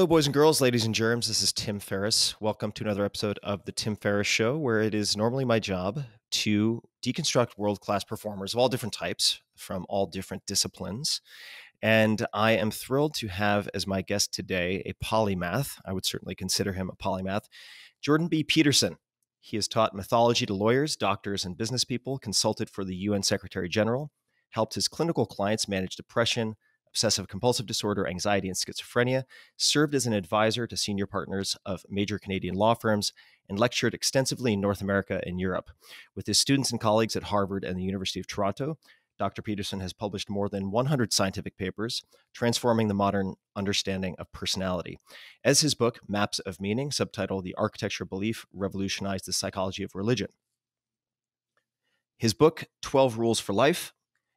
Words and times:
Hello, 0.00 0.06
boys 0.06 0.26
and 0.26 0.32
girls, 0.32 0.62
ladies 0.62 0.86
and 0.86 0.94
germs. 0.94 1.28
This 1.28 1.42
is 1.42 1.52
Tim 1.52 1.78
Ferriss. 1.78 2.34
Welcome 2.40 2.72
to 2.72 2.84
another 2.84 3.04
episode 3.04 3.38
of 3.42 3.66
The 3.66 3.72
Tim 3.72 3.96
Ferriss 3.96 4.26
Show, 4.26 4.56
where 4.56 4.80
it 4.80 4.94
is 4.94 5.14
normally 5.14 5.44
my 5.44 5.58
job 5.58 6.02
to 6.30 6.80
deconstruct 7.04 7.58
world 7.58 7.80
class 7.80 8.02
performers 8.02 8.54
of 8.54 8.60
all 8.60 8.70
different 8.70 8.94
types 8.94 9.42
from 9.56 9.84
all 9.90 10.06
different 10.06 10.46
disciplines. 10.46 11.20
And 11.82 12.26
I 12.32 12.52
am 12.52 12.70
thrilled 12.70 13.12
to 13.16 13.28
have 13.28 13.68
as 13.74 13.86
my 13.86 14.00
guest 14.00 14.32
today 14.32 14.82
a 14.86 14.94
polymath. 15.04 15.74
I 15.84 15.92
would 15.92 16.06
certainly 16.06 16.34
consider 16.34 16.72
him 16.72 16.88
a 16.88 16.96
polymath, 16.96 17.44
Jordan 18.00 18.28
B. 18.28 18.42
Peterson. 18.42 18.96
He 19.38 19.58
has 19.58 19.68
taught 19.68 19.94
mythology 19.94 20.46
to 20.46 20.54
lawyers, 20.54 20.96
doctors, 20.96 21.44
and 21.44 21.58
business 21.58 21.84
people, 21.84 22.16
consulted 22.18 22.70
for 22.70 22.86
the 22.86 22.96
UN 22.96 23.22
Secretary 23.22 23.68
General, 23.68 24.10
helped 24.48 24.76
his 24.76 24.88
clinical 24.88 25.26
clients 25.26 25.68
manage 25.68 25.94
depression 25.94 26.56
obsessive 26.92 27.28
compulsive 27.28 27.66
disorder, 27.66 28.06
anxiety, 28.06 28.48
and 28.48 28.56
schizophrenia, 28.56 29.24
served 29.56 29.94
as 29.94 30.06
an 30.06 30.12
advisor 30.12 30.66
to 30.66 30.76
senior 30.76 31.06
partners 31.06 31.56
of 31.64 31.84
major 31.88 32.18
Canadian 32.18 32.54
law 32.54 32.74
firms, 32.74 33.12
and 33.48 33.58
lectured 33.58 33.94
extensively 33.94 34.52
in 34.52 34.60
North 34.60 34.80
America 34.80 35.20
and 35.26 35.40
Europe. 35.40 35.70
With 36.14 36.26
his 36.26 36.38
students 36.38 36.70
and 36.70 36.80
colleagues 36.80 37.16
at 37.16 37.24
Harvard 37.24 37.64
and 37.64 37.76
the 37.76 37.82
University 37.82 38.20
of 38.20 38.28
Toronto, 38.28 38.78
Dr. 39.18 39.42
Peterson 39.42 39.80
has 39.80 39.92
published 39.92 40.30
more 40.30 40.48
than 40.48 40.70
100 40.70 41.12
scientific 41.12 41.58
papers 41.58 42.02
transforming 42.32 42.88
the 42.88 42.94
modern 42.94 43.34
understanding 43.54 44.14
of 44.18 44.32
personality. 44.32 44.98
As 45.44 45.60
his 45.60 45.74
book, 45.74 46.00
Maps 46.08 46.38
of 46.38 46.58
Meaning, 46.58 46.88
subtitled 46.88 47.42
The 47.42 47.54
Architecture 47.56 48.04
of 48.04 48.10
Belief, 48.10 48.46
revolutionized 48.50 49.26
the 49.26 49.34
psychology 49.34 49.82
of 49.82 49.94
religion. 49.94 50.28
His 52.16 52.32
book, 52.32 52.64
12 52.80 53.18
Rules 53.18 53.40
for 53.40 53.52
Life, 53.52 53.92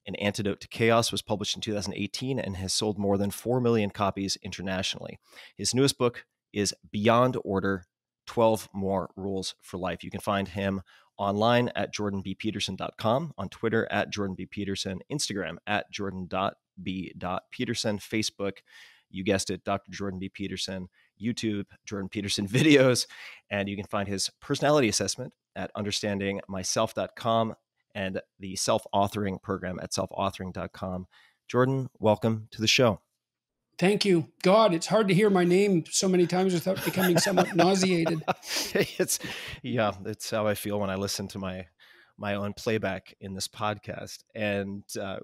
an 0.06 0.16
Antidote 0.16 0.60
to 0.62 0.68
Chaos 0.68 1.12
was 1.12 1.22
published 1.22 1.56
in 1.56 1.62
2018 1.62 2.40
and 2.40 2.58
has 2.58 2.74
sold 2.74 2.98
more 2.98 3.18
than 3.18 3.32
4 3.32 3.62
million 3.62 3.90
copies 3.90 4.38
internationally. 4.44 5.20
His 5.56 5.74
newest 5.74 5.98
book 5.98 6.26
is 6.52 6.76
Beyond 6.92 7.38
Order 7.44 7.86
12 8.28 8.70
More 8.74 9.10
Rules 9.16 9.56
for 9.62 9.78
Life. 9.78 10.04
You 10.04 10.12
can 10.12 10.22
find 10.22 10.48
him 10.48 10.82
online 11.18 11.70
at 11.76 11.94
jordanbpeterson.com, 11.94 13.34
on 13.38 13.50
Twitter 13.50 13.88
at 13.92 14.12
jordanbpeterson, 14.12 15.00
Instagram 15.12 15.58
at 15.68 15.92
jordan.b.peterson, 15.92 18.00
Facebook, 18.00 18.54
you 19.14 19.24
guessed 19.24 19.52
it, 19.52 19.64
Dr. 19.64 19.92
Jordan 19.92 20.20
B. 20.20 20.28
Peterson, 20.28 20.90
YouTube, 21.22 21.66
Jordan 21.86 22.10
Peterson 22.10 22.48
videos, 22.48 23.08
and 23.50 23.70
you 23.70 23.76
can 23.76 23.86
find 23.86 24.08
his 24.08 24.30
personality 24.42 24.90
assessment 24.90 25.34
at 25.56 25.74
understandingmyself.com 25.76 27.56
and 27.96 28.22
the 28.40 28.56
self 28.56 28.86
authoring 28.94 29.42
program 29.42 29.80
at 29.82 29.92
selfauthoring.com. 29.92 31.08
Jordan, 31.48 31.90
welcome 32.00 32.48
to 32.52 32.62
the 32.62 32.68
show. 32.68 33.02
Thank 33.80 34.06
you. 34.06 34.28
God, 34.44 34.74
it's 34.74 34.86
hard 34.88 35.08
to 35.08 35.14
hear 35.14 35.30
my 35.30 35.44
name 35.44 35.84
so 35.90 36.08
many 36.08 36.28
times 36.28 36.54
without 36.54 36.84
becoming 36.86 37.18
somewhat 37.18 37.56
nauseated. 37.56 38.22
it's 38.74 39.20
yeah, 39.64 39.94
it's 40.06 40.30
how 40.30 40.48
I 40.48 40.54
feel 40.54 40.80
when 40.80 40.90
I 40.90 40.96
listen 40.96 41.28
to 41.30 41.40
my 41.40 41.66
my 42.18 42.36
own 42.36 42.54
playback 42.54 43.16
in 43.20 43.34
this 43.34 43.48
podcast. 43.48 44.24
And 44.36 44.84
uh, 45.00 45.18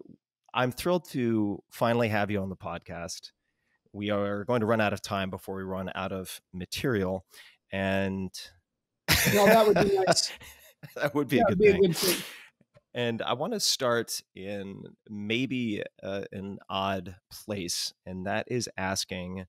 I'm 0.54 0.72
thrilled 0.72 1.08
to 1.12 1.62
finally 1.70 2.10
have 2.10 2.32
you 2.32 2.42
on 2.42 2.50
the 2.50 2.56
podcast. 2.56 3.32
We 3.94 4.10
are 4.10 4.44
going 4.46 4.62
to 4.62 4.66
run 4.66 4.82
out 4.82 4.94
of 4.94 5.02
time 5.02 5.30
before 5.30 5.56
we 5.56 5.64
run 5.64 5.92
out 5.94 6.12
of 6.12 6.42
material. 6.54 7.26
And 7.72 8.32
no, 9.34 9.46
that 9.46 9.68
would 9.68 9.76
be 9.76 9.96
nice. 10.06 10.32
that 10.96 11.14
would 11.14 11.28
be, 11.28 11.40
a 11.40 11.44
good, 11.46 11.60
be 11.60 11.68
a 11.68 11.78
good 11.78 11.96
thing. 11.96 12.24
And 12.94 13.22
I 13.22 13.34
want 13.34 13.54
to 13.54 13.60
start 13.60 14.22
in 14.36 14.84
maybe 15.10 15.84
uh, 16.02 16.24
an 16.32 16.58
odd 16.70 17.16
place, 17.32 17.94
and 18.06 18.26
that 18.26 18.48
is 18.50 18.68
asking 18.78 19.46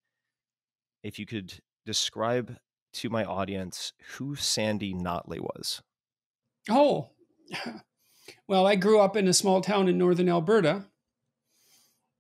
if 1.03 1.19
you 1.19 1.25
could 1.25 1.61
describe 1.87 2.57
to 2.93 3.09
my 3.09 3.25
audience 3.25 3.93
who 4.17 4.35
Sandy 4.35 4.93
Notley 4.93 5.41
was. 5.41 5.83
Oh, 6.69 7.11
well, 8.49 8.67
I 8.67 8.77
grew 8.77 9.01
up 9.01 9.17
in 9.17 9.29
a 9.29 9.33
small 9.33 9.61
town 9.61 9.89
in 9.89 9.97
northern 9.97 10.29
Alberta. 10.29 10.85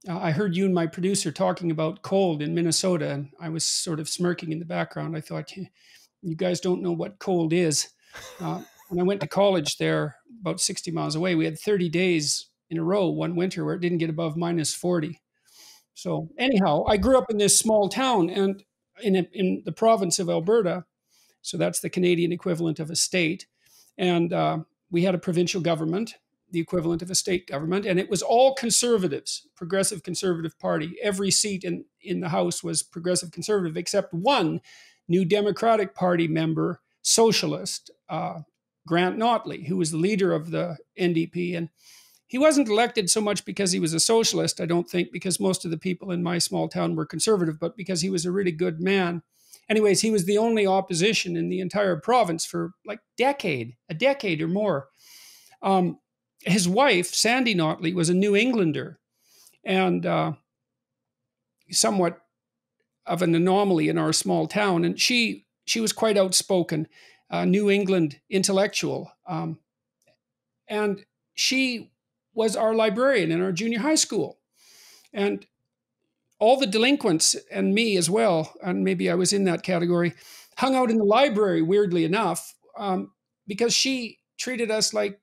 Uh, 0.08 0.18
I 0.18 0.30
heard 0.30 0.56
you 0.56 0.64
and 0.64 0.74
my 0.74 0.86
producer 0.86 1.30
talking 1.30 1.70
about 1.70 2.02
cold 2.02 2.40
in 2.40 2.54
Minnesota, 2.54 3.10
and 3.10 3.30
I 3.38 3.50
was 3.50 3.64
sort 3.64 4.00
of 4.00 4.08
smirking 4.08 4.52
in 4.52 4.58
the 4.58 4.64
background. 4.64 5.16
I 5.16 5.20
thought, 5.20 5.52
you 6.22 6.34
guys 6.34 6.60
don't 6.60 6.82
know 6.82 6.92
what 6.92 7.18
cold 7.18 7.52
is. 7.52 7.88
Uh, 8.40 8.60
when 8.90 8.98
I 8.98 9.04
went 9.04 9.20
to 9.20 9.28
college 9.28 9.78
there, 9.78 10.16
about 10.40 10.60
60 10.60 10.90
miles 10.90 11.14
away, 11.14 11.36
we 11.36 11.44
had 11.44 11.58
30 11.58 11.88
days 11.88 12.46
in 12.68 12.78
a 12.78 12.82
row 12.82 13.08
one 13.08 13.36
winter 13.36 13.64
where 13.64 13.74
it 13.74 13.80
didn't 13.80 13.98
get 13.98 14.10
above 14.10 14.36
minus 14.36 14.74
40. 14.74 15.20
So, 15.94 16.28
anyhow, 16.38 16.84
I 16.88 16.96
grew 16.96 17.16
up 17.16 17.30
in 17.30 17.38
this 17.38 17.56
small 17.56 17.88
town 17.88 18.30
and 18.30 18.64
in, 19.00 19.16
a, 19.16 19.28
in 19.32 19.62
the 19.64 19.72
province 19.72 20.18
of 20.18 20.28
Alberta. 20.28 20.84
So, 21.40 21.56
that's 21.56 21.80
the 21.80 21.90
Canadian 21.90 22.32
equivalent 22.32 22.80
of 22.80 22.90
a 22.90 22.96
state. 22.96 23.46
And 23.96 24.32
uh, 24.32 24.58
we 24.90 25.04
had 25.04 25.14
a 25.14 25.18
provincial 25.18 25.60
government, 25.60 26.14
the 26.50 26.60
equivalent 26.60 27.00
of 27.00 27.10
a 27.10 27.14
state 27.14 27.46
government, 27.46 27.86
and 27.86 28.00
it 28.00 28.10
was 28.10 28.22
all 28.22 28.54
conservatives, 28.54 29.46
progressive 29.54 30.02
conservative 30.02 30.58
party. 30.58 30.96
Every 31.00 31.30
seat 31.30 31.62
in, 31.62 31.84
in 32.02 32.20
the 32.20 32.30
House 32.30 32.64
was 32.64 32.82
progressive 32.82 33.30
conservative, 33.30 33.76
except 33.76 34.12
one 34.12 34.60
new 35.06 35.24
Democratic 35.24 35.94
Party 35.94 36.26
member, 36.26 36.80
socialist, 37.02 37.90
uh, 38.08 38.40
Grant 38.86 39.18
Notley, 39.18 39.66
who 39.66 39.76
was 39.76 39.90
the 39.90 39.96
leader 39.96 40.32
of 40.32 40.50
the 40.50 40.76
NDP. 40.98 41.56
And 41.56 41.68
he 42.26 42.38
wasn't 42.38 42.68
elected 42.68 43.10
so 43.10 43.20
much 43.20 43.44
because 43.44 43.72
he 43.72 43.80
was 43.80 43.92
a 43.92 44.00
socialist, 44.00 44.60
I 44.60 44.66
don't 44.66 44.88
think, 44.88 45.12
because 45.12 45.40
most 45.40 45.64
of 45.64 45.70
the 45.70 45.78
people 45.78 46.10
in 46.10 46.22
my 46.22 46.38
small 46.38 46.68
town 46.68 46.94
were 46.94 47.06
conservative, 47.06 47.58
but 47.58 47.76
because 47.76 48.00
he 48.00 48.10
was 48.10 48.24
a 48.24 48.32
really 48.32 48.52
good 48.52 48.80
man. 48.80 49.22
Anyways, 49.68 50.00
he 50.00 50.10
was 50.10 50.24
the 50.24 50.38
only 50.38 50.66
opposition 50.66 51.36
in 51.36 51.48
the 51.48 51.60
entire 51.60 51.96
province 51.96 52.44
for 52.44 52.72
like 52.86 53.00
decade, 53.16 53.76
a 53.88 53.94
decade 53.94 54.42
or 54.42 54.48
more. 54.48 54.88
Um, 55.62 55.98
his 56.42 56.68
wife, 56.68 57.08
Sandy 57.08 57.54
Notley, 57.54 57.94
was 57.94 58.08
a 58.08 58.14
New 58.14 58.34
Englander 58.34 58.98
and 59.64 60.06
uh, 60.06 60.32
somewhat 61.70 62.20
of 63.06 63.22
an 63.22 63.34
anomaly 63.34 63.88
in 63.88 63.98
our 63.98 64.12
small 64.12 64.46
town. 64.46 64.84
And 64.84 64.98
she 64.98 65.46
she 65.64 65.80
was 65.80 65.92
quite 65.92 66.16
outspoken 66.16 66.88
uh, 67.30 67.44
New 67.44 67.70
England 67.70 68.20
intellectual. 68.28 69.12
Um, 69.26 69.58
and 70.68 71.04
she 71.34 71.90
was 72.34 72.56
our 72.56 72.74
librarian 72.74 73.30
in 73.32 73.42
our 73.42 73.52
junior 73.52 73.80
high 73.80 73.94
school. 73.94 74.38
And 75.12 75.46
all 76.38 76.58
the 76.58 76.66
delinquents 76.66 77.36
and 77.50 77.74
me 77.74 77.96
as 77.96 78.08
well, 78.08 78.54
and 78.62 78.82
maybe 78.82 79.10
I 79.10 79.14
was 79.14 79.32
in 79.32 79.44
that 79.44 79.62
category, 79.62 80.14
hung 80.56 80.74
out 80.74 80.90
in 80.90 80.98
the 80.98 81.04
library, 81.04 81.62
weirdly 81.62 82.04
enough, 82.04 82.54
um, 82.76 83.12
because 83.46 83.74
she 83.74 84.18
treated 84.38 84.70
us 84.70 84.94
like 84.94 85.20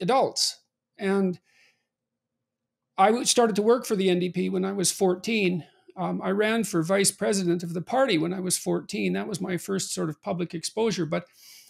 adults. 0.00 0.60
And 0.98 1.38
I 2.98 3.22
started 3.22 3.56
to 3.56 3.62
work 3.62 3.86
for 3.86 3.96
the 3.96 4.08
NDP 4.08 4.50
when 4.50 4.64
I 4.64 4.72
was 4.72 4.92
14. 4.92 5.64
Um, 6.00 6.22
I 6.24 6.30
ran 6.30 6.64
for 6.64 6.82
vice 6.82 7.10
president 7.10 7.62
of 7.62 7.74
the 7.74 7.82
party 7.82 8.16
when 8.16 8.32
I 8.32 8.40
was 8.40 8.56
14. 8.56 9.12
That 9.12 9.28
was 9.28 9.38
my 9.38 9.58
first 9.58 9.92
sort 9.92 10.08
of 10.08 10.22
public 10.22 10.54
exposure. 10.54 11.04
But 11.04 11.26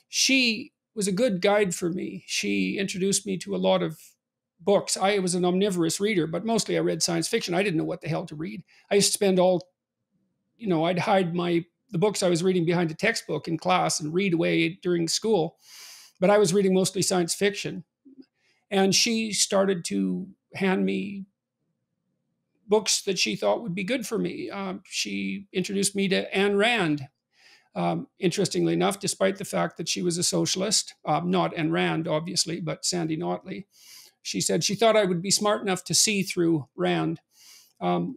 she 0.08 0.72
was 0.94 1.08
a 1.08 1.12
good 1.12 1.40
guide 1.40 1.74
for 1.74 1.90
me. 1.90 2.22
She 2.28 2.78
introduced 2.78 3.26
me 3.26 3.36
to 3.38 3.56
a 3.56 3.58
lot 3.58 3.82
of 3.82 3.98
books. 4.60 4.96
I 4.96 5.18
was 5.18 5.34
an 5.34 5.44
omnivorous 5.44 5.98
reader, 5.98 6.28
but 6.28 6.44
mostly 6.44 6.76
I 6.76 6.80
read 6.80 7.02
science 7.02 7.26
fiction. 7.26 7.54
I 7.54 7.64
didn't 7.64 7.78
know 7.78 7.84
what 7.84 8.02
the 8.02 8.08
hell 8.08 8.24
to 8.26 8.36
read. 8.36 8.62
I 8.88 8.94
used 8.94 9.08
to 9.08 9.14
spend 9.14 9.40
all, 9.40 9.66
you 10.56 10.68
know, 10.68 10.84
I'd 10.84 11.00
hide 11.00 11.34
my 11.34 11.64
the 11.90 11.98
books 11.98 12.22
I 12.22 12.28
was 12.28 12.44
reading 12.44 12.64
behind 12.64 12.92
a 12.92 12.94
textbook 12.94 13.48
in 13.48 13.58
class 13.58 13.98
and 13.98 14.14
read 14.14 14.32
away 14.32 14.78
during 14.80 15.08
school. 15.08 15.56
But 16.20 16.30
I 16.30 16.38
was 16.38 16.54
reading 16.54 16.72
mostly 16.72 17.02
science 17.02 17.34
fiction. 17.34 17.82
And 18.70 18.94
she 18.94 19.32
started 19.32 19.84
to 19.86 20.28
hand 20.54 20.84
me 20.84 21.26
books 22.70 23.02
that 23.02 23.18
she 23.18 23.36
thought 23.36 23.62
would 23.62 23.74
be 23.74 23.84
good 23.84 24.06
for 24.06 24.16
me. 24.16 24.48
Um, 24.48 24.80
she 24.86 25.48
introduced 25.52 25.94
me 25.94 26.08
to 26.08 26.30
Ayn 26.30 26.56
Rand. 26.56 27.08
Um, 27.74 28.06
interestingly 28.18 28.72
enough, 28.72 28.98
despite 28.98 29.36
the 29.36 29.44
fact 29.44 29.76
that 29.76 29.88
she 29.88 30.02
was 30.02 30.16
a 30.16 30.24
socialist, 30.24 30.94
um, 31.04 31.30
not 31.30 31.54
Ayn 31.54 31.70
Rand, 31.70 32.08
obviously, 32.08 32.60
but 32.60 32.84
Sandy 32.84 33.16
Notley, 33.16 33.66
she 34.22 34.40
said 34.40 34.64
she 34.64 34.74
thought 34.74 34.96
I 34.96 35.04
would 35.04 35.20
be 35.20 35.30
smart 35.30 35.62
enough 35.62 35.84
to 35.84 35.94
see 35.94 36.22
through 36.22 36.66
Rand. 36.76 37.20
Um, 37.80 38.16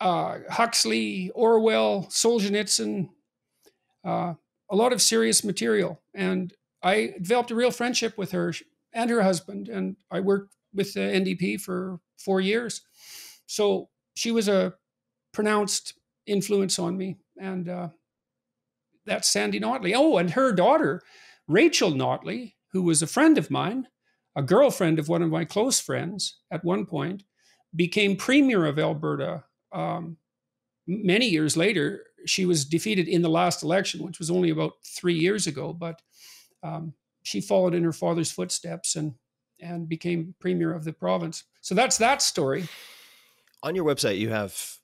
uh, 0.00 0.38
Huxley, 0.50 1.30
Orwell, 1.34 2.06
Solzhenitsyn, 2.10 3.08
uh, 4.04 4.34
a 4.70 4.76
lot 4.76 4.92
of 4.92 5.02
serious 5.02 5.44
material. 5.44 6.00
And 6.14 6.52
I 6.82 7.14
developed 7.20 7.50
a 7.50 7.54
real 7.54 7.70
friendship 7.70 8.18
with 8.18 8.32
her 8.32 8.52
and 8.92 9.10
her 9.10 9.22
husband. 9.22 9.68
And 9.68 9.96
I 10.10 10.20
worked 10.20 10.54
with 10.74 10.94
the 10.94 11.00
NDP 11.00 11.60
for 11.60 12.00
four 12.18 12.40
years. 12.40 12.82
So 13.46 13.88
she 14.14 14.30
was 14.30 14.48
a 14.48 14.74
pronounced 15.32 15.94
influence 16.26 16.78
on 16.78 16.96
me. 16.96 17.16
And 17.40 17.68
uh, 17.68 17.88
that's 19.06 19.28
Sandy 19.28 19.60
Notley. 19.60 19.92
Oh, 19.94 20.18
and 20.18 20.30
her 20.30 20.52
daughter, 20.52 21.02
Rachel 21.48 21.92
Notley, 21.92 22.54
who 22.72 22.82
was 22.82 23.02
a 23.02 23.06
friend 23.06 23.38
of 23.38 23.50
mine, 23.50 23.88
a 24.36 24.42
girlfriend 24.42 24.98
of 24.98 25.08
one 25.08 25.22
of 25.22 25.30
my 25.30 25.44
close 25.44 25.80
friends 25.80 26.38
at 26.50 26.64
one 26.64 26.86
point, 26.86 27.22
became 27.74 28.16
premier 28.16 28.66
of 28.66 28.78
Alberta 28.78 29.44
um, 29.72 30.16
many 30.86 31.28
years 31.28 31.56
later, 31.56 32.04
she 32.26 32.46
was 32.46 32.64
defeated 32.64 33.08
in 33.08 33.22
the 33.22 33.28
last 33.28 33.62
election, 33.62 34.02
which 34.02 34.18
was 34.18 34.30
only 34.30 34.50
about 34.50 34.72
three 34.84 35.14
years 35.14 35.46
ago. 35.46 35.72
But 35.72 36.00
um, 36.62 36.94
she 37.22 37.40
followed 37.40 37.74
in 37.74 37.84
her 37.84 37.92
father's 37.92 38.30
footsteps 38.30 38.96
and 38.96 39.14
and 39.60 39.88
became 39.88 40.34
premier 40.40 40.74
of 40.74 40.84
the 40.84 40.92
province. 40.92 41.44
So 41.60 41.74
that's 41.74 41.96
that 41.98 42.22
story. 42.22 42.68
On 43.64 43.74
your 43.74 43.86
website, 43.86 44.18
you 44.18 44.28
have 44.28 44.78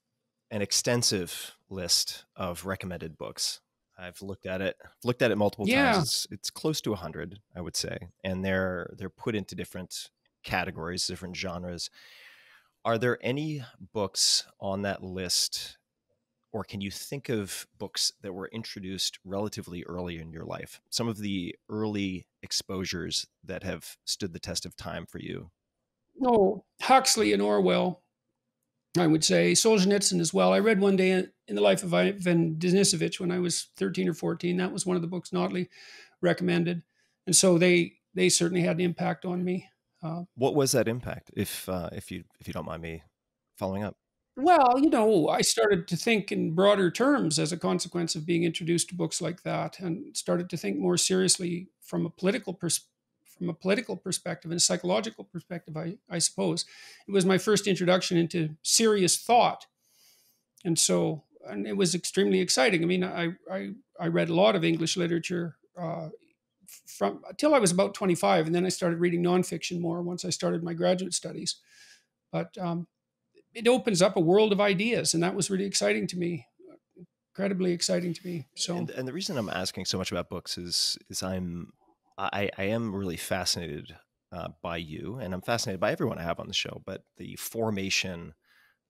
an 0.51 0.63
extensive 0.63 1.55
list 1.69 2.25
of 2.35 2.65
recommended 2.65 3.19
books. 3.19 3.61
I've 3.99 4.23
looked 4.23 4.47
at 4.47 4.63
it, 4.63 4.79
looked 5.05 5.21
at 5.21 5.31
it 5.31 5.37
multiple 5.37 5.69
yeah. 5.69 5.93
times. 5.93 6.03
It's, 6.03 6.27
it's 6.31 6.51
close 6.51 6.81
to 6.81 6.95
hundred, 6.95 7.41
I 7.55 7.61
would 7.61 7.77
say, 7.77 7.99
and 8.25 8.43
they're 8.43 8.95
they're 8.97 9.11
put 9.11 9.35
into 9.35 9.55
different 9.55 10.09
categories, 10.45 11.07
different 11.07 11.37
genres. 11.37 11.91
Are 12.83 12.97
there 12.97 13.19
any 13.21 13.63
books 13.93 14.47
on 14.59 14.81
that 14.83 15.03
list 15.03 15.77
or 16.51 16.65
can 16.65 16.81
you 16.81 16.91
think 16.91 17.29
of 17.29 17.67
books 17.79 18.15
that 18.23 18.33
were 18.33 18.49
introduced 18.49 19.19
relatively 19.27 19.85
early 19.85 20.19
in 20.19 20.33
your 20.33 20.47
life? 20.47 20.81
Some 20.89 21.07
of 21.07 21.19
the 21.19 21.55
early 21.69 22.27
exposures 22.43 23.27
that 23.45 23.63
have 23.63 23.99
stood 24.07 24.33
the 24.33 24.41
test 24.41 24.65
of 24.65 24.75
time 24.75 25.05
for 25.05 25.19
you? 25.19 25.51
No, 26.19 26.65
Huxley 26.81 27.35
and 27.35 27.43
Orwell, 27.43 28.03
I 28.99 29.07
would 29.07 29.25
say. 29.25 29.53
Solzhenitsyn 29.53 30.21
as 30.21 30.35
well. 30.35 30.53
I 30.53 30.59
read 30.59 30.81
one 30.81 30.97
day 30.97 31.11
in 31.11 31.55
the 31.55 31.61
life 31.61 31.83
of 31.83 31.95
Ivan 31.95 32.57
Denisovich 32.57 33.21
when 33.21 33.31
I 33.31 33.39
was 33.39 33.69
13 33.77 34.09
or 34.09 34.15
14. 34.15 34.57
That 34.57 34.73
was 34.73 34.85
one 34.85 34.97
of 34.97 35.03
the 35.03 35.09
books 35.09 35.31
Notley 35.31 35.69
recommended. 36.21 36.83
And 37.27 37.37
so 37.37 37.59
they 37.59 37.95
they 38.15 38.29
certainly 38.29 38.63
had 38.63 38.77
an 38.77 38.85
impact 38.85 39.25
on 39.25 39.45
me. 39.45 39.69
Uh, 40.03 40.23
what 40.35 40.55
was 40.55 40.73
that 40.73 40.89
impact, 40.89 41.31
if 41.37 41.69
uh, 41.69 41.91
if 41.93 42.11
you 42.11 42.25
if 42.41 42.49
you 42.49 42.55
don't 42.55 42.67
mind 42.67 42.83
me 42.83 43.03
following 43.57 43.85
up? 43.85 43.97
Well, 44.37 44.79
you 44.81 44.89
know, 44.89 45.29
I 45.29 45.43
started 45.43 45.87
to 45.89 45.97
think 45.97 46.33
in 46.33 46.55
broader 46.55 46.91
terms 46.91 47.39
as 47.39 47.53
a 47.53 47.59
consequence 47.59 48.15
of 48.15 48.25
being 48.25 48.45
introduced 48.45 48.89
to 48.89 48.95
books 48.95 49.21
like 49.21 49.43
that, 49.43 49.79
and 49.79 50.17
started 50.17 50.49
to 50.51 50.57
think 50.57 50.79
more 50.79 50.97
seriously 50.97 51.69
from 51.83 52.07
a 52.07 52.11
political 52.11 52.55
pers- 52.55 52.89
from 53.41 53.49
a 53.49 53.55
political 53.55 53.97
perspective 53.97 54.51
and 54.51 54.59
a 54.59 54.61
psychological 54.61 55.25
perspective. 55.25 55.75
I, 55.79 55.97
I 56.11 56.19
suppose 56.19 56.67
it 57.09 57.13
was 57.13 57.25
my 57.25 57.39
first 57.39 57.67
introduction 57.67 58.19
into 58.19 58.51
serious 58.63 59.17
thought, 59.17 59.67
and 60.63 60.79
so 60.79 61.25
and 61.49 61.67
it 61.67 61.75
was 61.75 61.95
extremely 61.95 62.41
exciting. 62.41 62.83
I 62.83 62.87
mean, 62.87 63.03
I 63.03 63.31
I, 63.51 63.71
I 63.99 64.09
read 64.09 64.29
a 64.29 64.35
lot 64.35 64.55
of 64.55 64.63
English 64.63 64.97
literature. 64.97 65.57
Uh, 65.77 66.11
from 66.87 67.23
until 67.29 67.55
I 67.55 67.59
was 67.59 67.73
about 67.73 67.95
25, 67.95 68.47
and 68.47 68.55
then 68.55 68.67
I 68.67 68.69
started 68.69 69.01
reading 69.01 69.25
nonfiction 69.25 69.81
more 69.81 70.03
once 70.03 70.25
I 70.25 70.31
started 70.31 70.63
my 70.63 70.75
graduate 70.75 71.15
studies. 71.15 71.57
But 72.31 72.57
um, 72.59 72.87
it 73.55 73.67
opens 73.67 74.03
up 74.03 74.17
a 74.17 74.21
world 74.21 74.53
of 74.53 74.61
ideas, 74.61 75.15
and 75.15 75.23
that 75.23 75.35
was 75.35 75.51
really 75.51 75.65
exciting 75.65 76.07
to 76.09 76.19
me, 76.19 76.47
incredibly 77.31 77.73
exciting 77.73 78.13
to 78.13 78.21
me. 78.25 78.47
So, 78.55 78.77
and, 78.77 78.91
and 78.91 79.09
the 79.09 79.13
reason 79.15 79.39
I'm 79.39 79.49
asking 79.49 79.87
so 79.87 79.97
much 79.97 80.13
about 80.13 80.29
books 80.29 80.59
is 80.59 80.99
is 81.09 81.23
I'm 81.23 81.73
I, 82.21 82.51
I 82.59 82.65
am 82.65 82.95
really 82.95 83.17
fascinated 83.17 83.97
uh, 84.33 84.49
by 84.63 84.77
you, 84.77 85.17
and 85.17 85.33
I'm 85.33 85.41
fascinated 85.41 85.81
by 85.81 85.93
everyone 85.93 86.19
I 86.19 86.23
have 86.23 86.39
on 86.41 86.49
the 86.49 86.55
show. 86.55 86.83
But 86.85 87.05
the 87.17 87.37
formation 87.37 88.35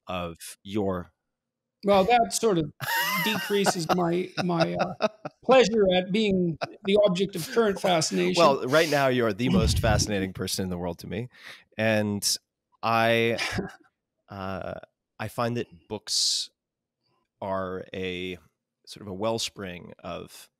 of 0.06 0.36
your 0.62 1.12
well, 1.84 2.04
that 2.04 2.34
sort 2.34 2.58
of 2.58 2.72
decreases 3.24 3.86
my 3.94 4.28
my 4.44 4.74
uh, 4.74 5.08
pleasure 5.44 5.86
at 5.94 6.12
being 6.12 6.58
the 6.84 6.98
object 7.06 7.36
of 7.36 7.48
current 7.50 7.80
fascination. 7.80 8.42
Well, 8.42 8.66
right 8.66 8.90
now 8.90 9.08
you're 9.08 9.32
the 9.32 9.48
most 9.48 9.78
fascinating 9.80 10.32
person 10.32 10.64
in 10.64 10.70
the 10.70 10.76
world 10.76 10.98
to 10.98 11.06
me, 11.06 11.28
and 11.78 12.36
I 12.82 13.38
uh, 14.28 14.74
I 15.18 15.28
find 15.28 15.56
that 15.56 15.88
books 15.88 16.50
are 17.40 17.84
a 17.94 18.36
sort 18.86 19.06
of 19.06 19.08
a 19.08 19.14
wellspring 19.14 19.92
of 20.02 20.50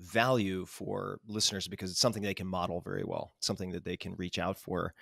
value 0.00 0.64
for 0.64 1.18
listeners 1.26 1.68
because 1.68 1.90
it's 1.90 2.00
something 2.00 2.22
they 2.22 2.34
can 2.34 2.46
model 2.46 2.80
very 2.80 3.04
well, 3.04 3.32
something 3.40 3.70
that 3.72 3.84
they 3.84 3.96
can 3.96 4.14
reach 4.16 4.38
out 4.38 4.58
for. 4.58 4.94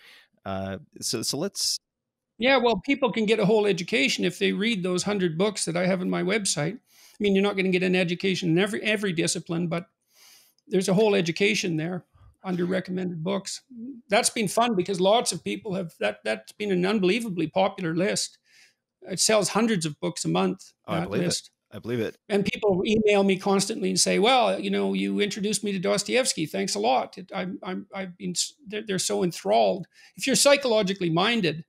Uh, 0.44 0.78
so, 1.00 1.22
so 1.22 1.36
let's. 1.36 1.78
Yeah, 2.38 2.58
well, 2.58 2.76
people 2.76 3.12
can 3.12 3.24
get 3.24 3.40
a 3.40 3.46
whole 3.46 3.66
education 3.66 4.24
if 4.24 4.38
they 4.38 4.52
read 4.52 4.82
those 4.82 5.02
hundred 5.02 5.38
books 5.38 5.64
that 5.64 5.76
I 5.76 5.86
have 5.86 6.00
on 6.00 6.10
my 6.10 6.22
website. 6.22 6.74
I 6.74 7.18
mean, 7.18 7.34
you're 7.34 7.42
not 7.42 7.56
going 7.56 7.64
to 7.64 7.70
get 7.70 7.82
an 7.82 7.96
education 7.96 8.50
in 8.50 8.58
every 8.58 8.82
every 8.82 9.12
discipline, 9.12 9.68
but 9.68 9.86
there's 10.68 10.88
a 10.88 10.94
whole 10.94 11.14
education 11.14 11.76
there 11.76 12.04
under 12.44 12.64
recommended 12.64 13.24
books. 13.24 13.62
That's 14.08 14.30
been 14.30 14.48
fun 14.48 14.76
because 14.76 15.00
lots 15.00 15.32
of 15.32 15.42
people 15.42 15.74
have 15.74 15.94
that. 15.98 16.18
That's 16.24 16.52
been 16.52 16.70
an 16.70 16.84
unbelievably 16.84 17.48
popular 17.48 17.94
list. 17.94 18.38
It 19.02 19.20
sells 19.20 19.50
hundreds 19.50 19.86
of 19.86 19.98
books 20.00 20.24
a 20.24 20.28
month. 20.28 20.72
Oh, 20.86 20.94
I 20.94 21.04
believe 21.04 21.22
list. 21.22 21.46
it. 21.46 21.55
I 21.72 21.78
believe 21.80 22.00
it. 22.00 22.16
And 22.28 22.44
people 22.44 22.82
email 22.86 23.24
me 23.24 23.38
constantly 23.38 23.90
and 23.90 23.98
say, 23.98 24.18
"Well, 24.18 24.58
you 24.58 24.70
know, 24.70 24.94
you 24.94 25.20
introduced 25.20 25.64
me 25.64 25.72
to 25.72 25.78
Dostoevsky. 25.78 26.46
Thanks 26.46 26.74
a 26.74 26.78
lot. 26.78 27.18
I'm, 27.34 27.58
I'm, 27.62 27.86
I've 27.94 28.16
been. 28.16 28.34
They're, 28.66 28.82
they're 28.86 28.98
so 28.98 29.24
enthralled. 29.24 29.86
If 30.16 30.26
you're 30.26 30.36
psychologically 30.36 31.10
minded, 31.10 31.64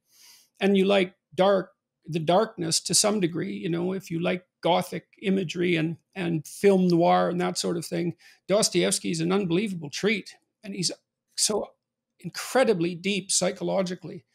and 0.59 0.77
you 0.77 0.85
like 0.85 1.13
dark, 1.35 1.71
the 2.05 2.19
darkness 2.19 2.79
to 2.81 2.93
some 2.93 3.19
degree, 3.19 3.53
you 3.53 3.69
know, 3.69 3.93
if 3.93 4.09
you 4.11 4.19
like 4.19 4.45
gothic 4.61 5.05
imagery 5.21 5.75
and 5.75 5.97
and 6.15 6.47
film 6.47 6.87
noir 6.87 7.29
and 7.29 7.39
that 7.41 7.57
sort 7.57 7.77
of 7.77 7.85
thing, 7.85 8.15
Dostoevsky 8.47 9.11
is 9.11 9.21
an 9.21 9.31
unbelievable 9.31 9.89
treat 9.89 10.35
and 10.63 10.73
he's 10.73 10.91
so 11.35 11.71
incredibly 12.19 12.95
deep 12.95 13.31
psychologically, 13.31 14.25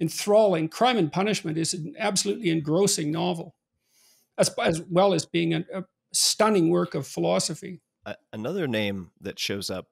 enthralling. 0.00 0.68
Crime 0.68 0.96
and 0.96 1.12
Punishment 1.12 1.58
is 1.58 1.74
an 1.74 1.94
absolutely 1.98 2.50
engrossing 2.50 3.10
novel, 3.10 3.54
as, 4.38 4.50
as 4.62 4.82
well 4.90 5.14
as 5.14 5.26
being 5.26 5.54
a, 5.54 5.64
a 5.74 5.84
stunning 6.12 6.70
work 6.70 6.94
of 6.94 7.06
philosophy. 7.06 7.80
another 8.32 8.66
name 8.66 9.10
that 9.20 9.38
shows 9.38 9.70
up 9.70 9.86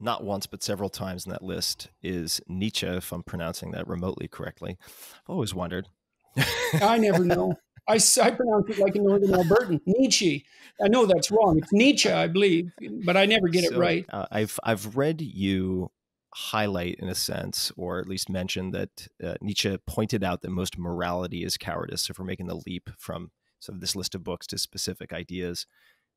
not 0.00 0.24
once 0.24 0.46
but 0.46 0.62
several 0.62 0.88
times 0.88 1.26
in 1.26 1.32
that 1.32 1.42
list 1.42 1.88
is 2.02 2.40
Nietzsche, 2.48 2.86
if 2.86 3.12
I'm 3.12 3.22
pronouncing 3.22 3.70
that 3.72 3.86
remotely 3.86 4.28
correctly. 4.28 4.76
I've 4.80 5.30
always 5.30 5.54
wondered. 5.54 5.88
I 6.80 6.98
never 6.98 7.24
know. 7.24 7.54
I, 7.88 7.94
I 7.94 8.30
pronounce 8.30 8.68
it 8.68 8.78
like 8.78 8.94
a 8.94 9.00
Northern 9.00 9.30
Albertan, 9.30 9.80
Nietzsche. 9.86 10.44
I 10.82 10.88
know 10.88 11.06
that's 11.06 11.30
wrong. 11.30 11.58
It's 11.58 11.72
Nietzsche, 11.72 12.10
I 12.10 12.28
believe, 12.28 12.72
but 13.04 13.16
I 13.16 13.26
never 13.26 13.48
get 13.48 13.64
so, 13.64 13.74
it 13.74 13.78
right. 13.78 14.06
Uh, 14.12 14.26
I've 14.30 14.58
I've 14.62 14.96
read 14.96 15.20
you 15.20 15.90
highlight, 16.34 16.96
in 16.98 17.08
a 17.08 17.14
sense, 17.14 17.72
or 17.76 17.98
at 17.98 18.08
least 18.08 18.30
mention 18.30 18.70
that 18.70 19.08
uh, 19.22 19.34
Nietzsche 19.40 19.76
pointed 19.86 20.24
out 20.24 20.42
that 20.42 20.50
most 20.50 20.78
morality 20.78 21.44
is 21.44 21.56
cowardice. 21.56 22.02
So, 22.02 22.12
if 22.12 22.18
we're 22.18 22.24
making 22.24 22.46
the 22.46 22.60
leap 22.66 22.88
from 22.98 23.30
sort 23.62 23.74
of 23.74 23.80
this 23.80 23.96
list 23.96 24.14
of 24.14 24.24
books 24.24 24.46
to 24.48 24.58
specific 24.58 25.12
ideas, 25.12 25.66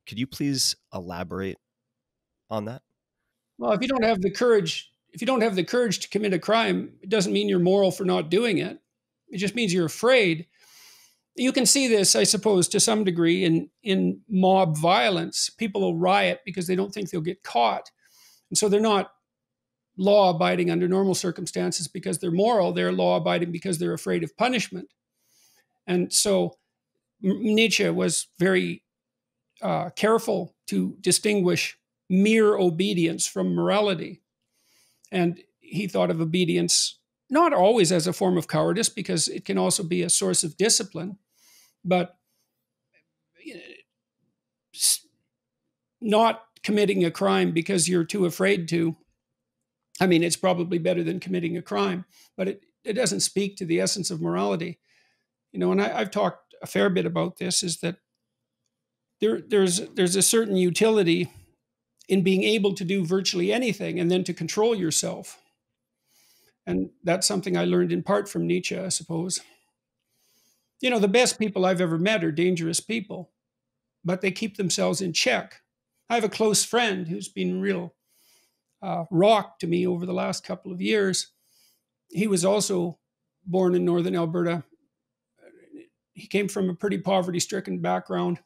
could 0.06 0.18
you 0.18 0.26
please 0.26 0.76
elaborate 0.92 1.58
on 2.50 2.64
that? 2.66 2.82
Well, 3.58 3.72
if 3.72 3.80
you 3.80 3.88
don't 3.88 4.04
have 4.04 4.20
the 4.20 4.30
courage, 4.30 4.90
if 5.12 5.20
you 5.20 5.26
don't 5.26 5.42
have 5.42 5.56
the 5.56 5.64
courage 5.64 6.00
to 6.00 6.08
commit 6.08 6.34
a 6.34 6.38
crime, 6.38 6.94
it 7.02 7.08
doesn't 7.08 7.32
mean 7.32 7.48
you're 7.48 7.58
moral 7.58 7.90
for 7.90 8.04
not 8.04 8.30
doing 8.30 8.58
it. 8.58 8.78
It 9.28 9.38
just 9.38 9.54
means 9.54 9.72
you're 9.72 9.86
afraid 9.86 10.46
you 11.36 11.52
can 11.52 11.66
see 11.66 11.86
this, 11.86 12.16
I 12.16 12.24
suppose, 12.24 12.66
to 12.68 12.80
some 12.80 13.04
degree 13.04 13.44
in 13.44 13.68
in 13.82 14.20
mob 14.28 14.76
violence. 14.76 15.50
People 15.50 15.82
will 15.82 15.96
riot 15.96 16.40
because 16.44 16.66
they 16.66 16.76
don't 16.76 16.92
think 16.92 17.10
they'll 17.10 17.20
get 17.20 17.42
caught, 17.42 17.90
and 18.50 18.58
so 18.58 18.68
they're 18.68 18.80
not 18.80 19.12
law 19.98 20.30
abiding 20.30 20.70
under 20.70 20.88
normal 20.88 21.14
circumstances 21.14 21.88
because 21.88 22.18
they're 22.18 22.30
moral. 22.30 22.72
They're 22.72 22.92
law 22.92 23.16
abiding 23.16 23.52
because 23.52 23.78
they're 23.78 23.94
afraid 23.94 24.24
of 24.24 24.36
punishment. 24.36 24.88
And 25.86 26.12
so 26.12 26.56
Nietzsche 27.20 27.88
was 27.88 28.28
very 28.38 28.82
uh, 29.62 29.90
careful 29.90 30.54
to 30.68 30.96
distinguish 31.00 31.78
mere 32.08 32.56
obedience 32.56 33.26
from 33.26 33.54
morality, 33.54 34.22
and 35.10 35.40
he 35.60 35.86
thought 35.86 36.10
of 36.10 36.20
obedience 36.20 36.98
not 37.28 37.52
always 37.52 37.90
as 37.90 38.06
a 38.06 38.12
form 38.12 38.38
of 38.38 38.48
cowardice 38.48 38.88
because 38.88 39.28
it 39.28 39.44
can 39.44 39.58
also 39.58 39.82
be 39.82 40.02
a 40.02 40.10
source 40.10 40.44
of 40.44 40.56
discipline 40.56 41.18
but 41.84 42.16
not 46.00 46.42
committing 46.62 47.04
a 47.04 47.10
crime 47.10 47.52
because 47.52 47.88
you're 47.88 48.04
too 48.04 48.26
afraid 48.26 48.68
to. 48.68 48.96
I 50.00 50.06
mean 50.06 50.22
it's 50.22 50.36
probably 50.36 50.78
better 50.78 51.02
than 51.02 51.20
committing 51.20 51.56
a 51.56 51.62
crime 51.62 52.04
but 52.36 52.48
it, 52.48 52.64
it 52.84 52.92
doesn't 52.92 53.20
speak 53.20 53.56
to 53.56 53.64
the 53.64 53.80
essence 53.80 54.10
of 54.10 54.20
morality 54.20 54.78
you 55.56 55.60
know 55.60 55.72
and 55.72 55.82
I, 55.82 55.88
have 55.98 56.10
talked 56.10 56.54
a 56.62 56.66
fair 56.66 56.90
bit 56.90 57.06
about 57.06 57.38
this 57.38 57.62
is 57.62 57.78
that 57.78 57.96
there, 59.20 59.40
there's 59.40 59.80
there's 59.94 60.16
a 60.16 60.22
certain 60.22 60.56
utility 60.56 61.30
in 62.08 62.22
being 62.22 62.44
able 62.44 62.74
to 62.74 62.84
do 62.84 63.04
virtually 63.04 63.52
anything 63.52 63.98
and 63.98 64.10
then 64.10 64.22
to 64.24 64.34
control 64.34 64.74
yourself 64.74 65.38
and 66.66 66.90
that's 67.02 67.26
something 67.26 67.56
i 67.56 67.64
learned 67.64 67.92
in 67.92 68.02
part 68.02 68.28
from 68.28 68.46
nietzsche 68.46 68.78
i 68.78 68.88
suppose 68.88 69.40
you 70.80 70.90
know, 70.90 70.98
the 70.98 71.08
best 71.08 71.38
people 71.38 71.64
I've 71.64 71.80
ever 71.80 71.98
met 71.98 72.24
are 72.24 72.32
dangerous 72.32 72.80
people, 72.80 73.30
but 74.04 74.20
they 74.20 74.30
keep 74.30 74.56
themselves 74.56 75.00
in 75.00 75.12
check. 75.12 75.62
I 76.08 76.14
have 76.14 76.24
a 76.24 76.28
close 76.28 76.64
friend 76.64 77.08
who's 77.08 77.28
been 77.28 77.60
real 77.60 77.94
uh, 78.82 79.04
rock 79.10 79.58
to 79.60 79.66
me 79.66 79.86
over 79.86 80.06
the 80.06 80.12
last 80.12 80.44
couple 80.44 80.72
of 80.72 80.80
years. 80.80 81.32
He 82.08 82.26
was 82.26 82.44
also 82.44 82.98
born 83.44 83.74
in 83.74 83.84
northern 83.84 84.14
Alberta. 84.14 84.64
He 86.16 86.26
came 86.26 86.48
from 86.48 86.68
a 86.70 86.74
pretty 86.74 86.98
poverty 86.98 87.38
stricken 87.38 87.78
background. 87.78 88.40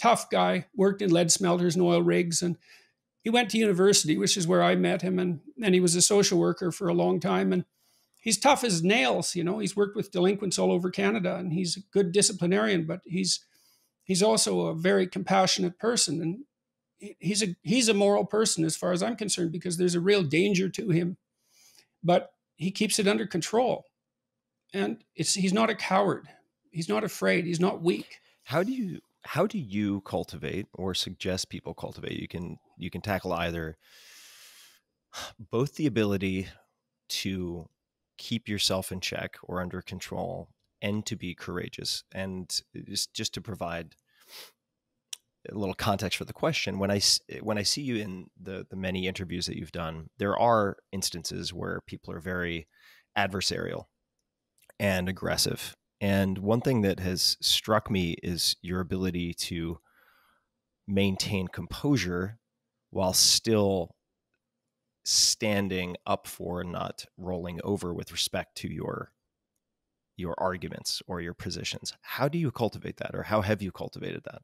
Tough 0.00 0.30
guy, 0.30 0.66
worked 0.74 1.02
in 1.02 1.10
lead 1.10 1.30
smelters 1.30 1.76
and 1.76 1.84
oil 1.84 2.02
rigs. 2.02 2.42
And 2.42 2.56
he 3.22 3.30
went 3.30 3.50
to 3.50 3.58
university, 3.58 4.16
which 4.16 4.36
is 4.36 4.46
where 4.46 4.62
I 4.62 4.74
met 4.74 5.02
him. 5.02 5.18
And, 5.18 5.40
and 5.62 5.74
he 5.74 5.80
was 5.80 5.94
a 5.94 6.02
social 6.02 6.38
worker 6.38 6.72
for 6.72 6.88
a 6.88 6.94
long 6.94 7.20
time. 7.20 7.52
And 7.52 7.64
he's 8.20 8.38
tough 8.38 8.64
as 8.64 8.82
nails. 8.82 9.36
You 9.36 9.44
know, 9.44 9.58
he's 9.58 9.76
worked 9.76 9.94
with 9.94 10.10
delinquents 10.10 10.58
all 10.58 10.72
over 10.72 10.90
Canada 10.90 11.36
and 11.36 11.52
he's 11.52 11.76
a 11.76 11.80
good 11.92 12.10
disciplinarian, 12.10 12.86
but 12.86 13.00
he's, 13.04 13.44
he's 14.02 14.22
also 14.22 14.66
a 14.66 14.74
very 14.74 15.06
compassionate 15.06 15.78
person. 15.78 16.20
And 16.20 16.44
he's 17.18 17.42
a 17.42 17.56
he's 17.62 17.88
a 17.88 17.94
moral 17.94 18.24
person 18.24 18.64
as 18.64 18.76
far 18.76 18.92
as 18.92 19.02
I'm 19.02 19.16
concerned 19.16 19.52
because 19.52 19.76
there's 19.76 19.94
a 19.94 20.00
real 20.00 20.22
danger 20.22 20.68
to 20.70 20.90
him, 20.90 21.16
but 22.02 22.32
he 22.56 22.70
keeps 22.70 22.98
it 22.98 23.08
under 23.08 23.26
control, 23.26 23.84
and 24.72 25.02
it's 25.16 25.34
he's 25.34 25.52
not 25.52 25.70
a 25.70 25.74
coward. 25.74 26.28
He's 26.72 26.88
not 26.88 27.04
afraid. 27.04 27.44
He's 27.44 27.60
not 27.60 27.82
weak. 27.82 28.18
How 28.44 28.62
do 28.62 28.72
you 28.72 29.00
how 29.24 29.46
do 29.46 29.58
you 29.58 30.00
cultivate 30.00 30.66
or 30.74 30.94
suggest 30.94 31.48
people 31.48 31.74
cultivate? 31.74 32.18
You 32.18 32.26
can 32.26 32.58
you 32.76 32.90
can 32.90 33.00
tackle 33.00 33.32
either 33.32 33.76
both 35.38 35.76
the 35.76 35.86
ability 35.86 36.48
to 37.08 37.68
keep 38.18 38.48
yourself 38.48 38.90
in 38.90 39.00
check 39.00 39.36
or 39.42 39.60
under 39.60 39.82
control 39.82 40.48
and 40.80 41.04
to 41.06 41.16
be 41.16 41.34
courageous 41.34 42.04
and 42.12 42.60
just 42.88 43.12
just 43.14 43.34
to 43.34 43.40
provide 43.40 43.94
a 45.50 45.54
little 45.58 45.74
context 45.74 46.16
for 46.16 46.24
the 46.24 46.32
question 46.32 46.78
when 46.78 46.90
i 46.90 47.00
when 47.40 47.58
i 47.58 47.62
see 47.62 47.82
you 47.82 47.96
in 47.96 48.26
the 48.40 48.64
the 48.70 48.76
many 48.76 49.08
interviews 49.08 49.46
that 49.46 49.56
you've 49.56 49.72
done 49.72 50.08
there 50.18 50.36
are 50.36 50.76
instances 50.92 51.52
where 51.52 51.80
people 51.86 52.14
are 52.14 52.20
very 52.20 52.68
adversarial 53.18 53.86
and 54.78 55.08
aggressive 55.08 55.74
and 56.02 56.36
one 56.38 56.60
thing 56.60 56.82
that 56.82 56.98
has 56.98 57.36
struck 57.40 57.88
me 57.88 58.16
is 58.24 58.56
your 58.60 58.80
ability 58.80 59.32
to 59.34 59.78
maintain 60.88 61.46
composure 61.46 62.40
while 62.90 63.12
still 63.12 63.94
standing 65.04 65.96
up 66.04 66.26
for 66.26 66.60
and 66.60 66.72
not 66.72 67.06
rolling 67.16 67.60
over 67.62 67.94
with 67.94 68.12
respect 68.12 68.56
to 68.56 68.68
your 68.68 69.12
your 70.16 70.34
arguments 70.38 71.02
or 71.06 71.20
your 71.20 71.34
positions 71.34 71.94
how 72.02 72.28
do 72.28 72.36
you 72.36 72.50
cultivate 72.50 72.98
that 72.98 73.12
or 73.14 73.22
how 73.22 73.40
have 73.40 73.62
you 73.62 73.72
cultivated 73.72 74.22
that 74.24 74.42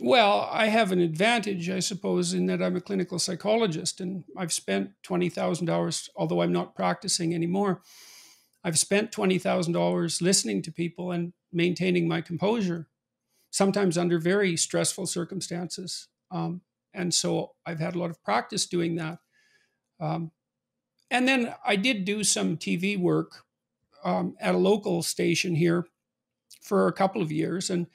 well, 0.00 0.48
I 0.50 0.68
have 0.68 0.90
an 0.90 1.00
advantage, 1.00 1.68
I 1.68 1.80
suppose, 1.80 2.32
in 2.32 2.46
that 2.46 2.62
I'm 2.62 2.76
a 2.76 2.80
clinical 2.80 3.18
psychologist 3.18 4.00
and 4.00 4.24
I've 4.38 4.50
spent 4.50 4.92
20,000 5.02 5.68
hours, 5.68 6.08
although 6.16 6.40
I'm 6.40 6.50
not 6.50 6.74
practicing 6.74 7.34
anymore. 7.34 7.82
I've 8.64 8.78
spent 8.78 9.12
$20,000 9.12 10.22
listening 10.22 10.62
to 10.62 10.72
people 10.72 11.12
and 11.12 11.32
maintaining 11.52 12.06
my 12.06 12.20
composure, 12.20 12.88
sometimes 13.50 13.98
under 13.98 14.18
very 14.18 14.56
stressful 14.56 15.06
circumstances. 15.06 16.08
Um, 16.30 16.62
and 16.94 17.12
so 17.12 17.52
I've 17.66 17.80
had 17.80 17.94
a 17.94 17.98
lot 17.98 18.10
of 18.10 18.22
practice 18.22 18.66
doing 18.66 18.96
that. 18.96 19.18
Um, 20.00 20.30
and 21.10 21.26
then 21.26 21.54
I 21.64 21.76
did 21.76 22.04
do 22.04 22.24
some 22.24 22.56
TV 22.56 22.98
work 22.98 23.44
um, 24.04 24.36
at 24.40 24.54
a 24.54 24.58
local 24.58 25.02
station 25.02 25.54
here 25.54 25.86
for 26.60 26.86
a 26.86 26.92
couple 26.92 27.20
of 27.22 27.32
years. 27.32 27.70
And 27.70 27.86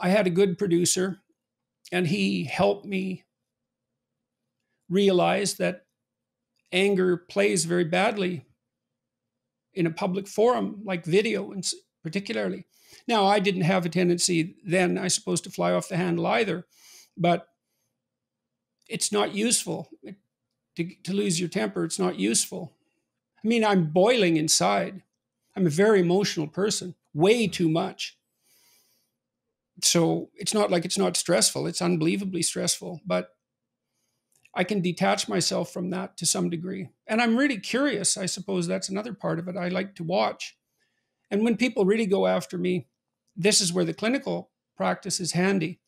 I 0.00 0.08
had 0.08 0.26
a 0.26 0.30
good 0.30 0.58
producer, 0.58 1.20
and 1.92 2.06
he 2.06 2.44
helped 2.44 2.84
me 2.84 3.24
realize 4.88 5.54
that 5.54 5.86
anger 6.72 7.16
plays 7.16 7.64
very 7.64 7.84
badly 7.84 8.44
in 9.74 9.86
a 9.86 9.90
public 9.90 10.28
forum 10.28 10.80
like 10.84 11.04
video, 11.04 11.52
and 11.52 11.66
particularly. 12.02 12.66
Now, 13.08 13.26
I 13.26 13.38
didn't 13.40 13.62
have 13.62 13.86
a 13.86 13.88
tendency 13.88 14.56
then, 14.64 14.98
I 14.98 15.08
suppose, 15.08 15.40
to 15.42 15.50
fly 15.50 15.72
off 15.72 15.88
the 15.88 15.96
handle 15.96 16.26
either, 16.26 16.66
but 17.16 17.46
it's 18.88 19.10
not 19.10 19.34
useful 19.34 19.88
to, 20.76 20.88
to 21.04 21.12
lose 21.12 21.40
your 21.40 21.48
temper. 21.48 21.84
It's 21.84 21.98
not 21.98 22.18
useful. 22.18 22.72
I 23.42 23.48
mean, 23.48 23.64
I'm 23.64 23.86
boiling 23.86 24.36
inside. 24.36 25.02
I'm 25.56 25.66
a 25.66 25.70
very 25.70 26.00
emotional 26.00 26.46
person, 26.46 26.94
way 27.14 27.48
too 27.48 27.68
much 27.68 28.16
so 29.84 30.30
it's 30.36 30.54
not 30.54 30.70
like 30.70 30.84
it's 30.84 30.98
not 30.98 31.16
stressful 31.16 31.66
it's 31.66 31.82
unbelievably 31.82 32.42
stressful 32.42 33.00
but 33.06 33.30
i 34.54 34.64
can 34.64 34.80
detach 34.80 35.28
myself 35.28 35.72
from 35.72 35.90
that 35.90 36.16
to 36.16 36.26
some 36.26 36.50
degree. 36.50 36.88
And 37.06 37.20
i'm 37.20 37.36
really 37.36 37.58
curious 37.58 38.16
i 38.16 38.26
suppose 38.26 38.66
that's 38.66 38.88
another 38.88 39.14
part 39.14 39.38
of 39.38 39.48
it 39.48 39.56
i 39.56 39.68
like 39.68 39.94
to 39.96 40.04
watch. 40.04 40.56
And 41.30 41.44
when 41.44 41.56
people 41.56 41.84
really 41.84 42.06
go 42.06 42.26
after 42.26 42.58
me 42.58 42.86
this 43.36 43.60
is 43.60 43.72
where 43.72 43.84
the 43.84 43.94
clinical 43.94 44.50
practice 44.76 45.18
is 45.18 45.32
handy. 45.32 45.80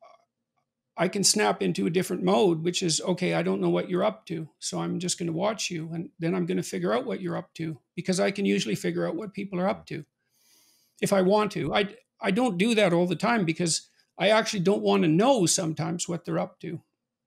Uh, 0.00 1.02
I 1.02 1.08
can 1.08 1.24
snap 1.24 1.62
into 1.62 1.86
a 1.86 1.90
different 1.90 2.22
mode 2.22 2.62
which 2.62 2.82
is 2.82 3.00
okay 3.00 3.34
i 3.34 3.42
don't 3.42 3.60
know 3.60 3.70
what 3.70 3.90
you're 3.90 4.04
up 4.04 4.26
to 4.26 4.48
so 4.58 4.80
i'm 4.80 4.98
just 5.00 5.18
going 5.18 5.26
to 5.26 5.32
watch 5.32 5.70
you 5.70 5.90
and 5.92 6.10
then 6.18 6.34
i'm 6.34 6.46
going 6.46 6.56
to 6.56 6.62
figure 6.62 6.94
out 6.94 7.06
what 7.06 7.20
you're 7.20 7.36
up 7.36 7.52
to 7.54 7.78
because 7.94 8.20
i 8.20 8.30
can 8.30 8.44
usually 8.44 8.76
figure 8.76 9.06
out 9.06 9.16
what 9.16 9.34
people 9.34 9.60
are 9.60 9.68
up 9.68 9.86
to. 9.86 10.04
If 11.02 11.12
i 11.12 11.22
want 11.22 11.52
to 11.52 11.74
i 11.74 11.88
I 12.20 12.30
don't 12.30 12.58
do 12.58 12.74
that 12.74 12.92
all 12.92 13.06
the 13.06 13.16
time 13.16 13.44
because 13.44 13.88
I 14.18 14.30
actually 14.30 14.60
don't 14.60 14.82
want 14.82 15.02
to 15.02 15.08
know 15.08 15.46
sometimes 15.46 16.08
what 16.08 16.24
they're 16.24 16.38
up 16.38 16.60
to. 16.60 16.80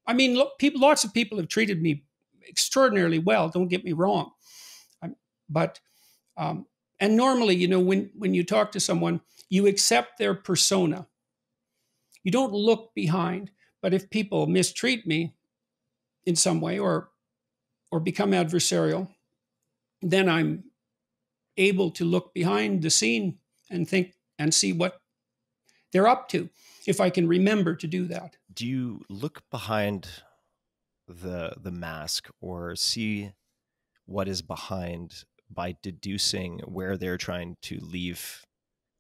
I 0.10 0.14
mean, 0.14 0.34
look, 0.34 0.58
people, 0.58 0.82
lots 0.82 1.04
of 1.04 1.14
people 1.14 1.38
have 1.38 1.50
treated 1.50 1.84
me 1.84 2.04
extraordinarily 2.48 3.20
well. 3.20 3.48
Don't 3.50 3.68
get 3.68 3.86
me 3.86 3.94
wrong, 3.94 4.32
I'm, 5.04 5.16
but 5.48 5.80
um, 6.36 6.66
and 7.00 7.16
normally, 7.16 7.56
you 7.56 7.68
know, 7.68 7.80
when 7.80 8.10
when 8.18 8.34
you 8.34 8.44
talk 8.44 8.72
to 8.72 8.80
someone, 8.80 9.22
you 9.50 9.68
accept 9.68 10.18
their 10.18 10.34
persona. 10.34 11.08
You 12.24 12.32
don't 12.32 12.54
look 12.54 12.96
behind. 12.96 13.52
But 13.82 13.94
if 13.94 14.10
people 14.10 14.48
mistreat 14.48 15.06
me 15.06 15.36
in 16.26 16.36
some 16.36 16.60
way 16.60 16.80
or 16.80 17.12
or 17.92 18.00
become 18.00 18.32
adversarial, 18.32 19.10
then 20.02 20.28
I'm 20.28 20.64
able 21.56 21.92
to 21.92 22.04
look 22.04 22.34
behind 22.34 22.82
the 22.82 22.90
scene 22.90 23.38
and 23.70 23.88
think, 23.88 24.14
and 24.40 24.54
see 24.54 24.74
what 24.74 25.00
they're 25.92 26.08
up 26.08 26.30
to 26.30 26.50
if 26.88 27.00
I 27.00 27.10
can 27.10 27.28
remember 27.28 27.76
to 27.76 27.88
do 27.88 28.08
that. 28.08 28.38
Do 28.60 28.68
you 28.68 29.06
look 29.08 29.44
behind 29.50 30.10
the 31.08 31.54
the 31.58 31.72
mask 31.72 32.28
or 32.42 32.76
see 32.76 33.32
what 34.06 34.28
is 34.28 34.42
behind 34.42 35.24
by 35.50 35.78
deducing 35.82 36.60
where 36.66 36.98
they're 36.98 37.18
trying 37.18 37.56
to 37.62 37.80
leave 37.80 38.44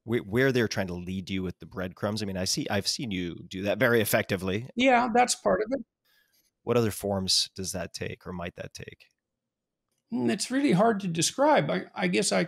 where, 0.06 0.22
where 0.22 0.54
they're 0.54 0.70
trying 0.70 0.88
to 0.88 0.94
lead 0.94 1.30
you 1.30 1.44
with 1.44 1.60
the 1.60 1.66
breadcrumbs? 1.66 2.24
I 2.24 2.25
mean, 2.25 2.38
I 2.38 2.46
see 2.46 2.68
I've 2.70 2.88
seen 2.88 3.12
you 3.12 3.36
do 3.50 3.63
that 3.63 3.80
very 3.80 4.00
effectively. 4.00 4.70
Yeah, 4.78 5.10
that's 5.13 5.36
part 5.36 5.60
of 5.60 5.68
it. 5.78 5.86
What 6.63 6.78
other 6.78 6.89
forms 6.92 7.50
does 7.54 7.74
that 7.74 7.94
take 7.94 8.25
or 8.25 8.32
might 8.32 8.56
that 8.56 8.74
take? 8.74 9.08
Hmm, 10.10 10.30
it's 10.30 10.50
really 10.50 10.72
hard 10.72 11.01
to 11.01 11.08
describe. 11.10 11.70
I, 11.70 11.88
I 11.94 12.08
guess 12.08 12.32
I 12.32 12.48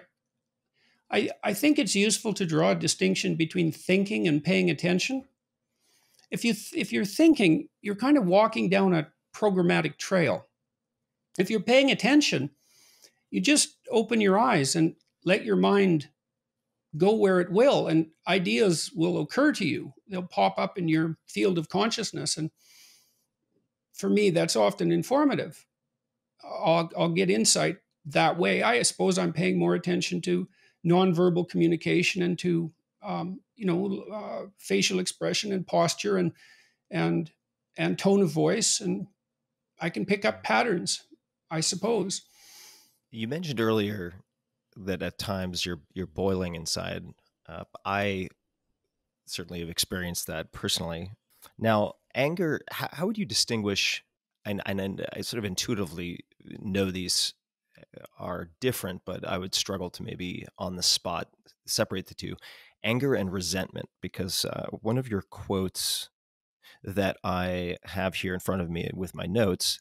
I, 1.11 1.31
I 1.43 1.53
think 1.53 1.77
it's 1.77 1.93
useful 1.93 2.33
to 2.35 2.45
draw 2.45 2.71
a 2.71 2.75
distinction 2.75 3.35
between 3.35 3.73
thinking 3.73 4.29
and 4.29 4.41
paying 4.41 4.69
attention. 4.69 5.25
If 6.31 6.45
you 6.45 6.53
if 6.73 6.91
you're 6.91 7.05
thinking, 7.05 7.67
you're 7.81 7.95
kind 7.95 8.17
of 8.17 8.25
walking 8.25 8.69
down 8.69 8.93
a 8.93 9.07
programmatic 9.35 9.97
trail. 9.97 10.47
If 11.37 11.49
you're 11.49 11.59
paying 11.59 11.91
attention, 11.91 12.49
you 13.29 13.41
just 13.41 13.77
open 13.89 14.21
your 14.21 14.39
eyes 14.39 14.75
and 14.75 14.95
let 15.23 15.45
your 15.45 15.55
mind 15.55 16.09
go 16.97 17.15
where 17.15 17.39
it 17.39 17.51
will 17.51 17.87
and 17.87 18.07
ideas 18.27 18.91
will 18.93 19.21
occur 19.21 19.53
to 19.53 19.65
you. 19.65 19.93
They'll 20.09 20.23
pop 20.23 20.57
up 20.57 20.77
in 20.77 20.87
your 20.87 21.17
field 21.27 21.57
of 21.57 21.69
consciousness 21.69 22.37
and 22.37 22.51
for 23.93 24.09
me 24.09 24.29
that's 24.29 24.55
often 24.55 24.91
informative. 24.91 25.65
I'll, 26.43 26.91
I'll 26.97 27.09
get 27.09 27.29
insight 27.29 27.77
that 28.05 28.37
way. 28.37 28.63
I 28.63 28.81
suppose 28.81 29.17
I'm 29.17 29.31
paying 29.31 29.57
more 29.57 29.75
attention 29.75 30.21
to 30.21 30.47
nonverbal 30.85 31.47
communication 31.47 32.23
and 32.23 32.37
to 32.39 32.71
um, 33.03 33.39
you 33.61 33.67
know 33.67 34.03
uh, 34.11 34.47
facial 34.57 34.97
expression 34.97 35.53
and 35.53 35.67
posture 35.67 36.17
and 36.17 36.31
and 36.89 37.31
and 37.77 37.97
tone 37.97 38.21
of 38.21 38.31
voice 38.31 38.81
and 38.81 39.05
I 39.79 39.89
can 39.89 40.05
pick 40.05 40.25
up 40.25 40.43
patterns, 40.43 41.03
I 41.49 41.61
suppose. 41.61 42.23
You 43.11 43.27
mentioned 43.27 43.61
earlier 43.61 44.13
that 44.75 45.03
at 45.03 45.19
times 45.19 45.63
you're 45.63 45.81
you're 45.93 46.07
boiling 46.07 46.55
inside. 46.55 47.05
Uh, 47.47 47.65
I 47.85 48.29
certainly 49.27 49.59
have 49.59 49.69
experienced 49.69 50.25
that 50.27 50.51
personally. 50.51 51.11
Now, 51.59 51.93
anger. 52.15 52.61
How, 52.71 52.89
how 52.91 53.05
would 53.05 53.17
you 53.17 53.25
distinguish? 53.25 54.03
And, 54.43 54.59
and 54.65 55.05
I 55.15 55.21
sort 55.21 55.37
of 55.37 55.45
intuitively 55.45 56.21
know 56.43 56.89
these 56.89 57.35
are 58.17 58.49
different, 58.59 59.03
but 59.05 59.27
I 59.27 59.37
would 59.37 59.53
struggle 59.53 59.91
to 59.91 60.03
maybe 60.03 60.47
on 60.57 60.77
the 60.77 60.83
spot 60.83 61.27
separate 61.67 62.07
the 62.07 62.15
two 62.15 62.35
anger 62.83 63.13
and 63.13 63.31
resentment 63.31 63.89
because 64.01 64.45
uh, 64.45 64.67
one 64.81 64.97
of 64.97 65.07
your 65.07 65.21
quotes 65.21 66.09
that 66.83 67.17
I 67.23 67.77
have 67.85 68.15
here 68.15 68.33
in 68.33 68.39
front 68.39 68.61
of 68.61 68.69
me 68.69 68.89
with 68.93 69.15
my 69.15 69.25
notes 69.25 69.79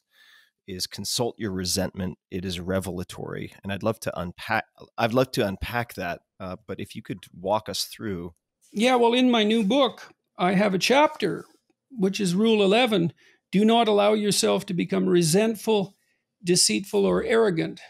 is 0.67 0.87
consult 0.87 1.35
your 1.37 1.51
resentment. 1.51 2.17
It 2.29 2.45
is 2.45 2.59
revelatory, 2.59 3.53
and 3.63 3.73
I'd 3.73 3.83
love 3.83 3.99
to 4.01 4.19
unpack. 4.19 4.65
I'd 4.97 5.13
love 5.13 5.31
to 5.31 5.47
unpack 5.47 5.95
that, 5.95 6.21
uh, 6.39 6.57
but 6.67 6.79
if 6.79 6.95
you 6.95 7.01
could 7.01 7.25
walk 7.33 7.67
us 7.67 7.85
through. 7.85 8.33
Yeah, 8.71 8.95
well, 8.95 9.13
in 9.13 9.31
my 9.31 9.43
new 9.43 9.63
book, 9.63 10.13
I 10.37 10.53
have 10.53 10.73
a 10.73 10.79
chapter 10.79 11.45
which 11.89 12.21
is 12.21 12.35
Rule 12.35 12.63
Eleven: 12.63 13.13
Do 13.51 13.65
not 13.65 13.87
allow 13.87 14.13
yourself 14.13 14.65
to 14.67 14.73
become 14.73 15.07
resentful, 15.07 15.95
deceitful, 16.43 17.05
or 17.05 17.23
arrogant. 17.23 17.81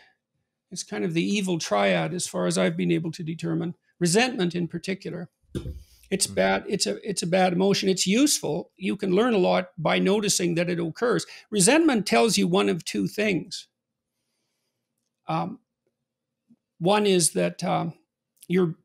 It's 0.72 0.84
kind 0.84 1.03
of 1.03 1.13
the 1.13 1.24
evil 1.24 1.60
triad, 1.60 2.13
as 2.13 2.27
far 2.27 2.48
as 2.48 2.58
I've 2.58 2.77
been 2.77 2.91
able 2.91 3.12
to 3.12 3.24
determine. 3.24 3.75
Resentment, 4.01 4.55
in 4.55 4.67
particular. 4.67 5.29
It's 6.10 6.25
mm-hmm. 6.25 6.36
bad. 6.36 6.65
It's 6.67 6.88
a 6.88 6.98
it's 7.08 7.24
a 7.24 7.27
bad 7.27 7.53
emotion. 7.53 7.88
It's 7.88 8.08
useful. 8.08 8.72
You 8.75 8.98
can 8.98 9.15
learn 9.15 9.34
a 9.34 9.38
lot 9.38 9.70
by 9.77 10.00
noticing 10.00 10.55
that 10.55 10.70
it 10.70 10.79
occurs. 10.79 11.25
Resentment 11.51 12.05
tells 12.05 12.38
you 12.38 12.48
one 12.48 12.67
of 12.67 12.84
two 12.84 13.08
things. 13.08 13.67
Um, 15.27 15.60
one 16.79 17.05
is 17.05 17.31
that 17.31 17.63
um, 17.63 17.93
you're 18.48 18.75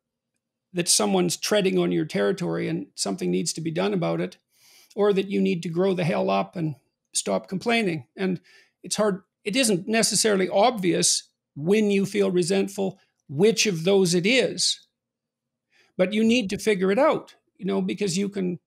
that 0.74 0.88
someone's 0.88 1.38
treading 1.38 1.78
on 1.78 1.90
your 1.90 2.04
territory 2.04 2.68
and 2.68 2.88
something 2.94 3.30
needs 3.30 3.54
to 3.54 3.62
be 3.62 3.70
done 3.70 3.94
about 3.94 4.20
it, 4.20 4.36
or 4.94 5.14
that 5.14 5.30
you 5.30 5.40
need 5.40 5.62
to 5.62 5.70
grow 5.70 5.94
the 5.94 6.04
hell 6.04 6.28
up 6.28 6.56
and 6.56 6.76
stop 7.14 7.48
complaining. 7.48 8.06
And 8.16 8.40
it's 8.82 8.96
hard. 8.96 9.22
It 9.44 9.56
isn't 9.56 9.88
necessarily 9.88 10.48
obvious 10.50 11.30
when 11.54 11.90
you 11.90 12.04
feel 12.04 12.30
resentful 12.30 12.98
which 13.28 13.66
of 13.66 13.84
those 13.84 14.14
it 14.14 14.26
is 14.26 14.85
but 15.96 16.12
you 16.12 16.22
need 16.22 16.50
to 16.50 16.58
figure 16.58 16.90
it 16.90 16.98
out 16.98 17.34
you 17.58 17.64
know 17.64 17.80
because 17.80 18.16
you 18.16 18.28
can 18.28 18.58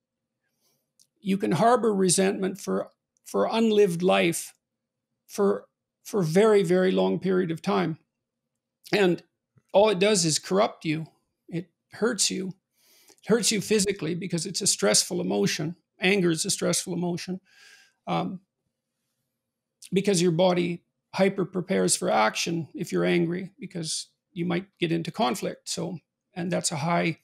you 1.21 1.37
can 1.37 1.51
harbor 1.53 1.93
resentment 1.93 2.59
for 2.59 2.89
for 3.25 3.47
unlived 3.51 4.01
life 4.01 4.53
for 5.27 5.65
for 6.03 6.23
very 6.23 6.63
very 6.63 6.91
long 6.91 7.19
period 7.19 7.51
of 7.51 7.61
time. 7.61 7.97
And 8.91 9.21
all 9.71 9.89
it 9.89 9.99
does 9.99 10.25
is 10.25 10.39
corrupt 10.39 10.85
you. 10.85 11.05
It 11.47 11.69
hurts 11.93 12.31
you. 12.31 12.53
It 13.09 13.27
hurts 13.27 13.51
you 13.51 13.61
physically 13.61 14.15
because 14.15 14.45
it's 14.45 14.61
a 14.61 14.67
stressful 14.67 15.21
emotion. 15.21 15.75
Anger 16.01 16.31
is 16.31 16.45
a 16.45 16.49
stressful 16.49 16.93
emotion 16.93 17.39
um, 18.07 18.39
because 19.93 20.21
your 20.21 20.31
body 20.31 20.83
hyper 21.13 21.45
prepares 21.45 21.95
for 21.95 22.09
action 22.09 22.67
if 22.73 22.91
you're 22.91 23.05
angry 23.05 23.51
because 23.59 24.07
you 24.31 24.45
might 24.45 24.65
get 24.79 24.91
into 24.91 25.11
conflict. 25.11 25.69
So 25.69 25.99
and 26.39 26.51
that's 26.51 26.71
a 26.71 26.77
high 26.77 27.19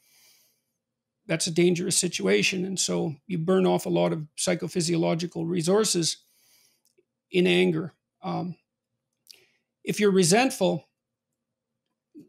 that's 1.27 1.47
a 1.47 1.51
dangerous 1.51 1.97
situation. 1.97 2.65
And 2.65 2.79
so 2.79 3.15
you 3.25 3.39
burn 3.39 3.65
off 3.65 3.87
a 3.87 3.89
lot 3.89 4.13
of 4.13 4.27
psychophysiological 4.37 5.49
resources 5.49 6.17
in 7.31 7.47
anger. 7.47 7.93
Um, 8.21 8.57
if 9.83 9.99
you're 9.99 10.11
resentful 10.11 10.85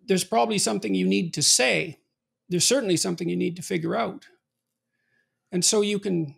there's 0.06 0.24
probably 0.24 0.58
something 0.58 0.94
you 0.94 1.06
need 1.06 1.34
to 1.34 1.42
say. 1.42 1.98
There's 2.48 2.66
certainly 2.66 2.96
something 2.96 3.28
you 3.28 3.36
need 3.36 3.56
to 3.56 3.62
figure 3.62 3.96
out. 3.96 4.26
And 5.52 5.64
so 5.64 5.80
you 5.80 5.98
can 5.98 6.36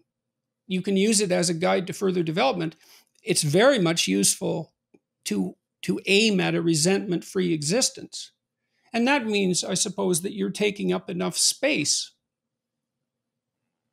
you 0.67 0.83
can 0.83 0.97
use 0.97 1.21
it 1.21 1.33
as 1.33 1.49
a 1.49 1.55
guide 1.55 1.87
to 1.87 1.93
further 1.93 2.23
development. 2.23 2.76
It's 3.23 3.43
very 3.43 3.78
much 3.78 4.07
useful 4.07 4.73
to 5.26 5.57
to 5.83 6.00
aim 6.07 6.40
at 6.40 6.55
a 6.55 6.62
resentment 6.62 7.25
free 7.25 7.52
existence 7.52 8.33
and 8.92 9.07
that 9.07 9.26
means, 9.26 9.64
I 9.64 9.75
suppose, 9.75 10.23
that 10.23 10.35
you're 10.35 10.50
taking 10.50 10.92
up 10.92 11.11
enough 11.11 11.37
space. 11.37 12.12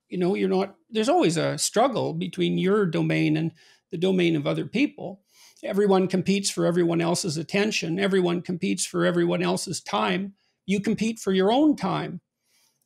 You 0.09 0.17
know, 0.17 0.35
you're 0.35 0.49
not, 0.49 0.75
there's 0.89 1.09
always 1.09 1.37
a 1.37 1.57
struggle 1.57 2.13
between 2.13 2.57
your 2.57 2.85
domain 2.85 3.37
and 3.37 3.51
the 3.91 3.97
domain 3.97 4.35
of 4.35 4.47
other 4.47 4.65
people. 4.65 5.21
Everyone 5.63 6.07
competes 6.07 6.49
for 6.49 6.65
everyone 6.65 7.01
else's 7.01 7.37
attention, 7.37 7.99
everyone 7.99 8.41
competes 8.41 8.85
for 8.85 9.05
everyone 9.05 9.41
else's 9.41 9.81
time. 9.81 10.33
You 10.65 10.79
compete 10.79 11.19
for 11.19 11.31
your 11.31 11.51
own 11.51 11.75
time. 11.75 12.21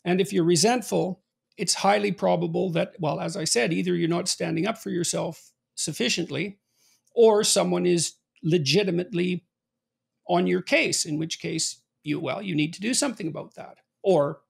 And 0.04 0.20
if 0.20 0.34
you're 0.34 0.44
resentful, 0.44 1.22
it's 1.58 1.74
highly 1.74 2.12
probable 2.12 2.72
that, 2.72 2.94
well, 3.00 3.20
as 3.20 3.36
I 3.36 3.44
said, 3.44 3.74
either 3.74 3.94
you're 3.96 4.08
not 4.08 4.30
standing 4.30 4.66
up 4.66 4.78
for 4.78 4.90
yourself 4.90 5.52
sufficiently 5.76 6.60
or 7.14 7.44
someone 7.44 7.86
is 7.86 8.14
legitimately 8.44 9.46
on 10.28 10.48
your 10.48 10.62
case, 10.62 11.06
in 11.06 11.18
which 11.18 11.40
case 11.40 11.82
you 12.04 12.20
well 12.20 12.42
you 12.42 12.56
need 12.56 12.74
to 12.74 12.82
do 12.82 12.94
something 12.94 13.28
about 13.28 13.54
that 13.56 13.78
or 14.04 14.42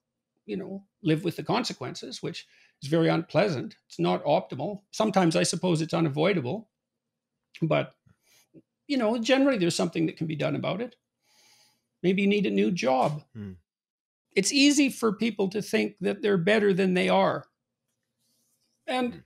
you 0.45 0.57
know 0.57 0.83
live 1.03 1.23
with 1.23 1.35
the 1.35 1.43
consequences 1.43 2.21
which 2.21 2.47
is 2.81 2.89
very 2.89 3.09
unpleasant. 3.09 3.75
It's 3.87 3.99
not 3.99 4.23
optimal. 4.23 4.81
Sometimes 4.91 5.35
i 5.35 5.43
suppose 5.43 5.81
it's 5.81 5.93
unavoidable 5.93 6.69
but 7.61 7.93
you 8.87 8.97
know 8.97 9.17
generally 9.17 9.57
there's 9.57 9.75
something 9.75 10.05
that 10.05 10.17
can 10.17 10.27
be 10.27 10.35
done 10.35 10.55
about 10.55 10.81
it. 10.81 10.95
Maybe 12.01 12.21
you 12.21 12.27
need 12.27 12.45
a 12.45 12.51
new 12.51 12.71
job. 12.71 13.23
Hmm. 13.33 13.53
it's 14.35 14.53
easy 14.53 14.89
for 14.89 15.11
people 15.11 15.49
to 15.49 15.61
think 15.61 15.95
that 16.01 16.21
they're 16.21 16.37
better 16.37 16.73
than 16.73 16.93
they 16.93 17.09
are. 17.09 17.45
And 18.87 19.13
hmm. 19.13 19.19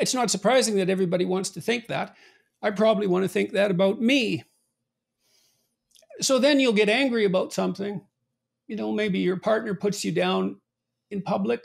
it's 0.00 0.14
not 0.14 0.30
surprising 0.30 0.76
that 0.76 0.90
everybody 0.90 1.24
wants 1.24 1.50
to 1.50 1.60
think 1.60 1.86
that. 1.88 2.14
I 2.62 2.70
probably 2.70 3.06
want 3.06 3.24
to 3.24 3.28
think 3.28 3.52
that 3.52 3.70
about 3.70 4.00
me 4.00 4.44
so 6.20 6.38
then 6.38 6.60
you'll 6.60 6.72
get 6.72 6.88
angry 6.88 7.24
about 7.24 7.52
something. 7.52 8.00
You 8.66 8.76
know, 8.76 8.92
maybe 8.92 9.18
your 9.20 9.38
partner 9.38 9.74
puts 9.74 10.04
you 10.04 10.12
down 10.12 10.60
in 11.10 11.22
public, 11.22 11.62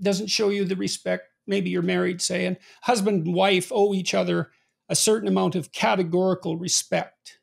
doesn't 0.00 0.28
show 0.28 0.48
you 0.48 0.64
the 0.64 0.76
respect. 0.76 1.24
Maybe 1.46 1.70
you're 1.70 1.82
married, 1.82 2.20
say, 2.20 2.46
and 2.46 2.56
husband 2.82 3.26
and 3.26 3.34
wife 3.34 3.70
owe 3.72 3.94
each 3.94 4.14
other 4.14 4.50
a 4.88 4.96
certain 4.96 5.28
amount 5.28 5.54
of 5.54 5.72
categorical 5.72 6.56
respect, 6.56 7.38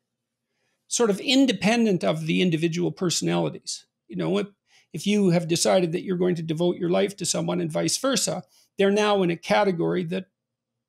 sort 0.88 1.10
of 1.10 1.20
independent 1.20 2.02
of 2.02 2.26
the 2.26 2.42
individual 2.42 2.90
personalities. 2.90 3.86
You 4.08 4.16
know, 4.16 4.38
if, 4.38 4.46
if 4.92 5.06
you 5.06 5.30
have 5.30 5.48
decided 5.48 5.92
that 5.92 6.02
you're 6.02 6.16
going 6.16 6.36
to 6.36 6.42
devote 6.42 6.76
your 6.76 6.90
life 6.90 7.16
to 7.18 7.26
someone 7.26 7.60
and 7.60 7.70
vice 7.70 7.96
versa, 7.96 8.42
they're 8.78 8.90
now 8.90 9.22
in 9.22 9.30
a 9.30 9.36
category 9.36 10.04
that 10.04 10.26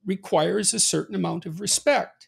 requires 0.05 0.73
a 0.73 0.79
certain 0.79 1.15
amount 1.15 1.45
of 1.45 1.59
respect 1.59 2.27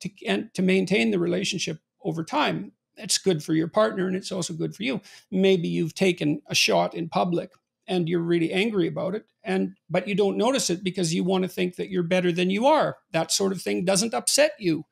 to, 0.00 0.10
and 0.26 0.52
to 0.54 0.62
maintain 0.62 1.10
the 1.10 1.18
relationship 1.18 1.78
over 2.04 2.24
time. 2.24 2.72
It's 2.96 3.18
good 3.18 3.42
for 3.42 3.54
your 3.54 3.68
partner 3.68 4.06
and 4.06 4.14
it's 4.14 4.30
also 4.30 4.54
good 4.54 4.74
for 4.74 4.84
you. 4.84 5.00
Maybe 5.30 5.68
you've 5.68 5.94
taken 5.94 6.42
a 6.46 6.54
shot 6.54 6.94
in 6.94 7.08
public 7.08 7.50
and 7.86 8.08
you're 8.08 8.20
really 8.20 8.52
angry 8.52 8.86
about 8.86 9.14
it 9.14 9.26
and 9.42 9.74
but 9.90 10.06
you 10.06 10.14
don't 10.14 10.38
notice 10.38 10.70
it 10.70 10.84
because 10.84 11.12
you 11.12 11.24
want 11.24 11.42
to 11.42 11.48
think 11.48 11.76
that 11.76 11.90
you're 11.90 12.04
better 12.04 12.30
than 12.30 12.50
you 12.50 12.66
are. 12.66 12.96
That 13.12 13.32
sort 13.32 13.52
of 13.52 13.60
thing 13.60 13.84
doesn't 13.84 14.14
upset 14.14 14.52
you. 14.58 14.84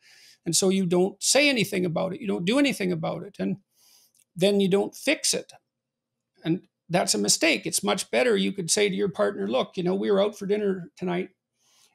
And 0.44 0.56
so 0.56 0.68
you 0.68 0.86
don't 0.86 1.22
say 1.22 1.48
anything 1.48 1.84
about 1.84 2.12
it. 2.12 2.20
You 2.20 2.26
don't 2.26 2.44
do 2.44 2.58
anything 2.58 2.90
about 2.90 3.22
it 3.22 3.36
and 3.38 3.58
then 4.34 4.60
you 4.60 4.68
don't 4.68 4.96
fix 4.96 5.32
it. 5.32 5.52
And 6.44 6.62
that's 6.88 7.14
a 7.14 7.18
mistake. 7.18 7.66
It's 7.66 7.84
much 7.84 8.10
better 8.10 8.36
you 8.36 8.52
could 8.52 8.70
say 8.70 8.88
to 8.88 8.94
your 8.94 9.08
partner, 9.08 9.46
"Look, 9.46 9.76
you 9.76 9.84
know, 9.84 9.94
we 9.94 10.10
were 10.10 10.20
out 10.20 10.36
for 10.36 10.46
dinner 10.46 10.90
tonight 10.96 11.30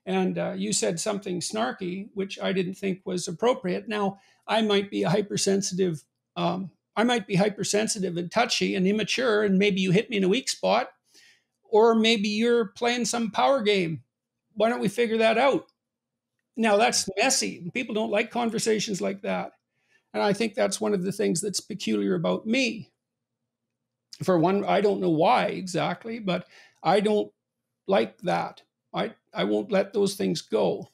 and 0.07 0.39
uh, 0.39 0.53
you 0.55 0.71
said 0.71 0.99
something 0.99 1.41
snarky, 1.41 2.07
which 2.13 2.39
I 2.39 2.53
didn't 2.53 2.75
think 2.75 3.01
was 3.03 3.27
appropriate. 3.27 3.89
Now, 3.89 4.19
I 4.47 4.61
might 4.61 4.89
be 4.89 5.03
a 5.03 5.09
hypersensitive, 5.09 6.03
um, 6.35 6.71
I 6.95 7.03
might 7.03 7.27
be 7.27 7.35
hypersensitive 7.35 8.17
and 8.17 8.31
touchy 8.31 8.75
and 8.75 8.87
immature, 8.87 9.43
and 9.43 9.57
maybe 9.57 9.81
you 9.81 9.91
hit 9.91 10.09
me 10.09 10.17
in 10.17 10.23
a 10.23 10.29
weak 10.29 10.49
spot, 10.49 10.89
or 11.63 11.95
maybe 11.95 12.29
you're 12.29 12.65
playing 12.65 13.05
some 13.05 13.31
power 13.31 13.61
game. 13.61 14.03
Why 14.53 14.69
don't 14.69 14.79
we 14.79 14.87
figure 14.87 15.17
that 15.17 15.37
out? 15.37 15.65
Now, 16.55 16.77
that's 16.77 17.07
messy. 17.17 17.69
People 17.73 17.93
don't 17.93 18.09
like 18.09 18.31
conversations 18.31 18.99
like 18.99 19.21
that. 19.21 19.51
And 20.13 20.23
I 20.23 20.33
think 20.33 20.55
that's 20.55 20.81
one 20.81 20.93
of 20.93 21.03
the 21.03 21.11
things 21.11 21.41
that's 21.41 21.59
peculiar 21.59 22.15
about 22.15 22.47
me. 22.47 22.89
For 24.23 24.39
one, 24.39 24.65
I 24.65 24.81
don't 24.81 24.99
know 24.99 25.11
why 25.11 25.45
exactly, 25.45 26.17
but 26.17 26.47
I 26.81 27.01
don't 27.01 27.31
like 27.87 28.17
that. 28.21 28.63
I, 28.91 29.13
I 29.31 29.43
won't 29.43 29.71
let 29.71 29.93
those 29.93 30.15
things 30.15 30.41
go. 30.41 30.89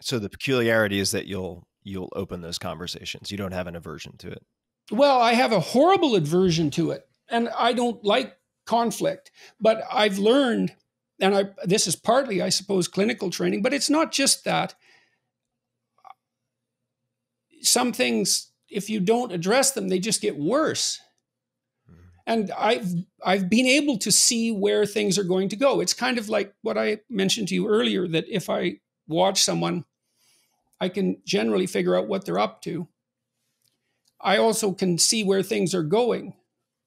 So 0.00 0.18
the 0.18 0.30
peculiarity 0.30 0.98
is 0.98 1.10
that 1.10 1.26
you'll 1.26 1.65
you'll 1.86 2.12
open 2.16 2.40
those 2.40 2.58
conversations. 2.58 3.30
You 3.30 3.38
don't 3.38 3.52
have 3.52 3.68
an 3.68 3.76
aversion 3.76 4.16
to 4.18 4.28
it. 4.28 4.44
Well, 4.90 5.20
I 5.20 5.34
have 5.34 5.52
a 5.52 5.60
horrible 5.60 6.16
aversion 6.16 6.70
to 6.72 6.90
it, 6.90 7.08
and 7.28 7.48
I 7.56 7.72
don't 7.72 8.04
like 8.04 8.36
conflict. 8.66 9.30
But 9.60 9.82
I've 9.90 10.18
learned, 10.18 10.74
and 11.20 11.34
I 11.34 11.44
this 11.64 11.86
is 11.86 11.96
partly, 11.96 12.42
I 12.42 12.48
suppose, 12.48 12.88
clinical 12.88 13.30
training, 13.30 13.62
but 13.62 13.72
it's 13.72 13.88
not 13.88 14.12
just 14.12 14.44
that. 14.44 14.74
Some 17.62 17.92
things, 17.92 18.52
if 18.68 18.90
you 18.90 19.00
don't 19.00 19.32
address 19.32 19.72
them, 19.72 19.88
they 19.88 19.98
just 19.98 20.20
get 20.20 20.36
worse 20.38 21.00
mm-hmm. 21.90 22.00
and 22.26 22.50
I've 22.56 22.86
I've 23.24 23.48
been 23.48 23.66
able 23.66 23.98
to 23.98 24.12
see 24.12 24.52
where 24.52 24.86
things 24.86 25.18
are 25.18 25.24
going 25.24 25.48
to 25.48 25.56
go. 25.56 25.80
It's 25.80 25.94
kind 25.94 26.18
of 26.18 26.28
like 26.28 26.54
what 26.62 26.78
I 26.78 26.98
mentioned 27.08 27.48
to 27.48 27.54
you 27.54 27.66
earlier 27.68 28.06
that 28.08 28.26
if 28.28 28.50
I 28.50 28.80
watch 29.08 29.42
someone, 29.42 29.84
I 30.80 30.88
can 30.88 31.22
generally 31.24 31.66
figure 31.66 31.96
out 31.96 32.08
what 32.08 32.24
they're 32.24 32.38
up 32.38 32.62
to. 32.62 32.88
I 34.20 34.38
also 34.38 34.72
can 34.72 34.98
see 34.98 35.24
where 35.24 35.42
things 35.42 35.74
are 35.74 35.82
going, 35.82 36.34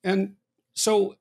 and 0.03 0.35
so, 0.73 1.15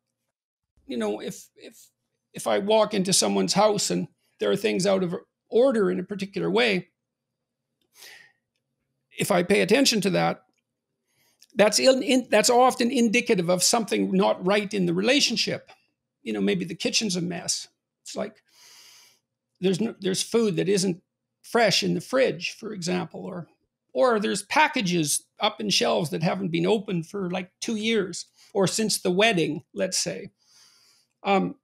you 0.87 0.97
know, 0.97 1.21
if 1.21 1.49
if 1.57 1.89
if 2.33 2.47
I 2.47 2.59
walk 2.59 2.95
into 2.95 3.13
someone's 3.13 3.55
house 3.55 3.91
and 3.91 4.09
there 4.39 4.51
are 4.51 4.57
things 4.57 4.87
out 4.87 5.03
of 5.03 5.15
order 5.49 5.91
in 5.91 5.99
a 5.99 6.05
particular 6.05 6.51
way, 6.51 6.89
if 9.19 9.31
I 9.31 9.43
pay 9.43 9.61
attention 9.61 10.01
to 10.03 10.11
that, 10.11 10.45
that's 11.55 11.79
in, 11.79 12.03
in, 12.03 12.29
that's 12.31 12.51
often 12.51 12.91
indicative 12.91 13.49
of 13.49 13.63
something 13.63 14.13
not 14.13 14.45
right 14.47 14.73
in 14.73 14.87
the 14.87 14.95
relationship. 14.95 15.71
You 16.23 16.33
know, 16.33 16.41
maybe 16.41 16.65
the 16.65 16.75
kitchen's 16.75 17.17
a 17.17 17.21
mess. 17.21 17.69
It's 18.03 18.15
like 18.15 18.43
there's 19.61 19.81
no, 19.81 19.95
there's 20.01 20.23
food 20.23 20.57
that 20.57 20.69
isn't 20.69 21.03
fresh 21.43 21.83
in 21.83 21.95
the 21.95 22.01
fridge, 22.01 22.53
for 22.53 22.73
example, 22.73 23.25
or 23.25 23.49
or 23.95 24.21
there's 24.21 24.43
packages 24.43 25.25
up 25.41 25.61
in 25.61 25.71
shelves 25.71 26.11
that 26.11 26.23
haven't 26.23 26.51
been 26.51 26.67
opened 26.67 27.07
for 27.07 27.31
like 27.31 27.51
two 27.61 27.77
years 27.77 28.27
or 28.55 28.67
since 28.67 29.01
the 29.01 29.11
wedding, 29.11 29.63
let's 29.75 29.99
say. 29.99 30.31
Um, 31.25 31.57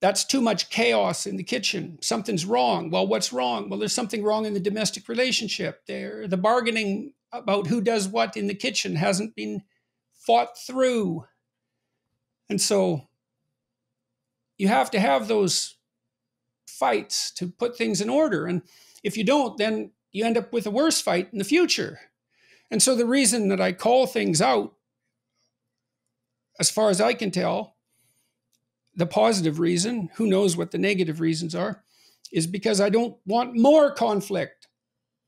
that's 0.00 0.24
too 0.24 0.40
much 0.40 0.68
chaos 0.68 1.26
in 1.26 1.36
the 1.36 1.42
kitchen. 1.42 1.98
Something's 2.02 2.44
wrong. 2.44 2.90
Well, 2.90 3.06
what's 3.06 3.32
wrong? 3.32 3.68
Well, 3.68 3.78
there's 3.78 3.94
something 3.94 4.22
wrong 4.22 4.44
in 4.44 4.54
the 4.54 4.60
domestic 4.60 5.08
relationship. 5.08 5.82
There, 5.86 6.28
the 6.28 6.36
bargaining 6.36 7.14
about 7.32 7.66
who 7.66 7.80
does 7.80 8.06
what 8.06 8.36
in 8.36 8.46
the 8.46 8.54
kitchen 8.54 8.96
hasn't 8.96 9.34
been 9.34 9.62
fought 10.14 10.58
through. 10.58 11.24
And 12.48 12.60
so 12.60 13.08
you 14.58 14.68
have 14.68 14.90
to 14.92 15.00
have 15.00 15.28
those 15.28 15.75
fights 16.66 17.30
to 17.32 17.48
put 17.48 17.76
things 17.76 18.00
in 18.00 18.08
order. 18.08 18.46
And 18.46 18.62
if 19.02 19.16
you 19.16 19.24
don't, 19.24 19.56
then 19.56 19.92
you 20.12 20.24
end 20.24 20.36
up 20.36 20.52
with 20.52 20.66
a 20.66 20.70
worse 20.70 21.00
fight 21.00 21.28
in 21.32 21.38
the 21.38 21.44
future. 21.44 22.00
And 22.70 22.82
so 22.82 22.94
the 22.94 23.06
reason 23.06 23.48
that 23.48 23.60
I 23.60 23.72
call 23.72 24.06
things 24.06 24.40
out, 24.40 24.74
as 26.58 26.70
far 26.70 26.90
as 26.90 27.00
I 27.00 27.14
can 27.14 27.30
tell, 27.30 27.76
the 28.94 29.06
positive 29.06 29.60
reason, 29.60 30.08
who 30.16 30.26
knows 30.26 30.56
what 30.56 30.70
the 30.70 30.78
negative 30.78 31.20
reasons 31.20 31.54
are, 31.54 31.84
is 32.32 32.46
because 32.46 32.80
I 32.80 32.88
don't 32.88 33.16
want 33.26 33.56
more 33.56 33.90
conflict. 33.92 34.68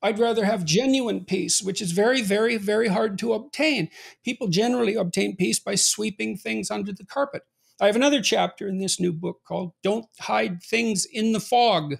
I'd 0.00 0.18
rather 0.18 0.44
have 0.44 0.64
genuine 0.64 1.24
peace, 1.24 1.60
which 1.60 1.82
is 1.82 1.92
very, 1.92 2.22
very, 2.22 2.56
very 2.56 2.88
hard 2.88 3.18
to 3.18 3.34
obtain. 3.34 3.90
People 4.24 4.48
generally 4.48 4.94
obtain 4.94 5.36
peace 5.36 5.58
by 5.58 5.74
sweeping 5.74 6.36
things 6.36 6.70
under 6.70 6.92
the 6.92 7.04
carpet. 7.04 7.42
I 7.80 7.86
have 7.86 7.96
another 7.96 8.20
chapter 8.20 8.68
in 8.68 8.78
this 8.78 8.98
new 8.98 9.12
book 9.12 9.40
called 9.46 9.72
Don't 9.82 10.06
Hide 10.18 10.62
Things 10.62 11.06
in 11.06 11.32
the 11.32 11.40
Fog. 11.40 11.96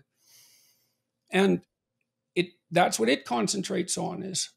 And 1.31 1.61
it 2.35 2.49
that's 2.71 2.99
what 2.99 3.09
it 3.09 3.25
concentrates 3.25 3.97
on 3.97 4.23
is 4.23 4.51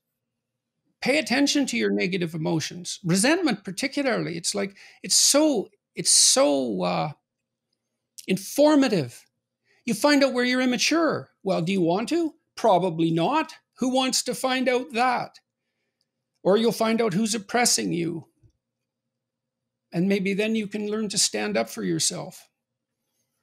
pay 1.02 1.20
attention 1.20 1.66
to 1.68 1.78
your 1.78 1.92
negative 1.92 2.34
emotions. 2.34 3.00
Resentment 3.04 3.64
particularly, 3.64 4.38
it's 4.38 4.56
like 4.56 4.78
it's 5.04 5.16
so 5.16 5.70
it's 5.96 6.12
so 6.12 6.84
uh, 6.84 7.12
informative. 8.28 9.24
You 9.86 9.94
find 9.94 10.24
out 10.24 10.34
where 10.34 10.46
you're 10.46 10.62
immature. 10.62 11.30
Well, 11.44 11.62
do 11.62 11.72
you 11.72 11.82
want 11.82 12.10
to? 12.10 12.34
Probably 12.56 13.12
not. 13.12 13.54
Who 13.80 13.90
wants 13.90 14.24
to 14.24 14.36
find 14.36 14.70
out 14.70 14.94
that? 14.94 15.40
Or 16.44 16.58
you'll 16.58 16.72
find 16.72 17.02
out 17.02 17.14
who's 17.14 17.36
oppressing 17.36 17.92
you. 17.92 18.28
And 19.94 20.08
maybe 20.08 20.34
then 20.34 20.56
you 20.56 20.68
can 20.68 20.90
learn 20.90 21.10
to 21.10 21.18
stand 21.18 21.58
up 21.58 21.70
for 21.70 21.84
yourself. 21.84 22.48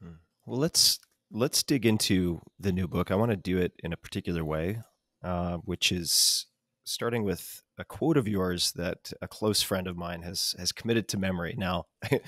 Hmm. 0.03 0.15
Well, 0.47 0.59
let's 0.59 0.99
let's 1.31 1.63
dig 1.63 1.85
into 1.85 2.41
the 2.59 2.73
new 2.73 2.89
book. 2.89 3.11
I 3.11 3.17
want 3.17 3.31
to 3.31 3.37
do 3.37 3.59
it 3.59 3.73
in 3.83 3.93
a 3.93 3.97
particular 3.97 4.45
way, 4.45 4.81
uh, 5.23 5.59
which 5.59 5.93
is 5.93 6.47
starting 6.85 7.23
with 7.23 7.63
a 7.79 7.85
quote 7.85 8.17
of 8.17 8.27
yours 8.27 8.73
that 8.73 9.13
a 9.21 9.29
close 9.29 9.63
friend 9.63 9.87
of 9.87 9.97
mine 9.97 10.23
has 10.23 10.55
has 10.59 10.73
committed 10.73 11.09
to 11.09 11.19
memory. 11.19 11.55
Now, 11.57 11.85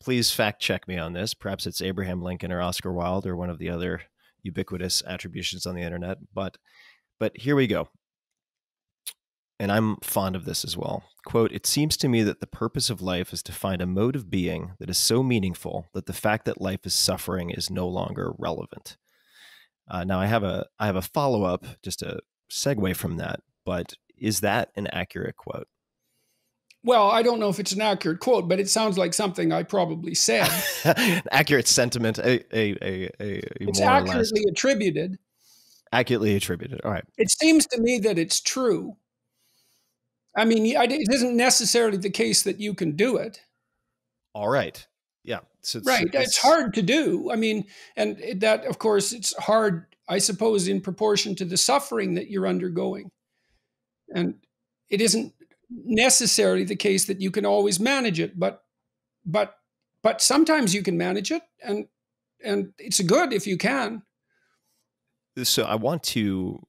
please 0.00 0.30
fact 0.30 0.60
check 0.60 0.88
me 0.88 0.98
on 0.98 1.12
this. 1.12 1.34
Perhaps 1.34 1.66
it's 1.66 1.82
Abraham 1.82 2.22
Lincoln 2.22 2.52
or 2.52 2.62
Oscar 2.62 2.92
Wilde 2.92 3.26
or 3.26 3.36
one 3.36 3.50
of 3.50 3.58
the 3.58 3.70
other 3.70 4.02
ubiquitous 4.42 5.02
attributions 5.06 5.66
on 5.66 5.74
the 5.74 5.82
internet. 5.82 6.18
But 6.32 6.56
but 7.20 7.36
here 7.36 7.56
we 7.56 7.66
go. 7.66 7.88
And 9.60 9.72
I'm 9.72 9.96
fond 9.96 10.36
of 10.36 10.44
this 10.44 10.64
as 10.64 10.76
well. 10.76 11.04
Quote, 11.26 11.52
it 11.52 11.66
seems 11.66 11.96
to 11.98 12.08
me 12.08 12.22
that 12.22 12.40
the 12.40 12.46
purpose 12.46 12.90
of 12.90 13.02
life 13.02 13.32
is 13.32 13.42
to 13.44 13.52
find 13.52 13.82
a 13.82 13.86
mode 13.86 14.14
of 14.14 14.30
being 14.30 14.72
that 14.78 14.88
is 14.88 14.98
so 14.98 15.22
meaningful 15.22 15.88
that 15.94 16.06
the 16.06 16.12
fact 16.12 16.44
that 16.44 16.60
life 16.60 16.86
is 16.86 16.94
suffering 16.94 17.50
is 17.50 17.68
no 17.68 17.88
longer 17.88 18.32
relevant. 18.38 18.96
Uh, 19.90 20.04
now 20.04 20.20
I 20.20 20.26
have 20.26 20.44
a 20.44 20.66
I 20.78 20.86
have 20.86 20.96
a 20.96 21.02
follow 21.02 21.42
up, 21.44 21.64
just 21.82 22.02
a 22.02 22.20
segue 22.50 22.94
from 22.96 23.16
that, 23.16 23.40
but 23.64 23.94
is 24.16 24.40
that 24.40 24.70
an 24.76 24.86
accurate 24.88 25.36
quote? 25.36 25.66
Well, 26.84 27.10
I 27.10 27.22
don't 27.22 27.40
know 27.40 27.48
if 27.48 27.58
it's 27.58 27.72
an 27.72 27.80
accurate 27.80 28.20
quote, 28.20 28.48
but 28.48 28.60
it 28.60 28.70
sounds 28.70 28.96
like 28.96 29.12
something 29.12 29.52
I 29.52 29.64
probably 29.64 30.14
said. 30.14 30.48
accurate 31.32 31.66
sentiment, 31.66 32.18
a, 32.18 32.40
a, 32.56 32.76
a, 32.80 33.10
a 33.20 33.42
it's 33.60 33.80
accurately 33.80 34.44
attributed. 34.48 35.18
Accurately 35.92 36.36
attributed. 36.36 36.80
All 36.84 36.92
right. 36.92 37.04
It 37.16 37.30
seems 37.30 37.66
to 37.68 37.80
me 37.80 37.98
that 38.00 38.18
it's 38.18 38.40
true. 38.40 38.96
I 40.36 40.44
mean, 40.44 40.66
it 40.66 41.08
isn't 41.12 41.36
necessarily 41.36 41.98
the 41.98 42.10
case 42.10 42.42
that 42.42 42.60
you 42.60 42.74
can 42.74 42.92
do 42.96 43.16
it. 43.16 43.40
All 44.34 44.48
right. 44.48 44.86
Yeah. 45.24 45.40
So 45.62 45.78
it's, 45.78 45.86
right. 45.86 46.06
It's, 46.06 46.14
it's 46.14 46.38
hard 46.38 46.74
to 46.74 46.82
do. 46.82 47.30
I 47.30 47.36
mean, 47.36 47.66
and 47.96 48.40
that, 48.40 48.64
of 48.66 48.78
course, 48.78 49.12
it's 49.12 49.36
hard, 49.36 49.86
I 50.08 50.18
suppose, 50.18 50.68
in 50.68 50.80
proportion 50.80 51.34
to 51.36 51.44
the 51.44 51.56
suffering 51.56 52.14
that 52.14 52.30
you're 52.30 52.46
undergoing. 52.46 53.10
And 54.14 54.36
it 54.88 55.00
isn't 55.00 55.34
necessarily 55.70 56.64
the 56.64 56.76
case 56.76 57.06
that 57.06 57.20
you 57.20 57.30
can 57.30 57.44
always 57.44 57.78
manage 57.78 58.20
it, 58.20 58.38
but 58.38 58.62
but 59.24 59.56
but 60.02 60.22
sometimes 60.22 60.74
you 60.74 60.82
can 60.82 60.96
manage 60.96 61.30
it 61.30 61.42
and 61.62 61.88
and 62.42 62.72
it's 62.78 63.00
good 63.00 63.32
if 63.32 63.46
you 63.46 63.58
can. 63.58 64.02
So 65.42 65.64
I 65.64 65.74
want 65.74 66.02
to 66.04 66.66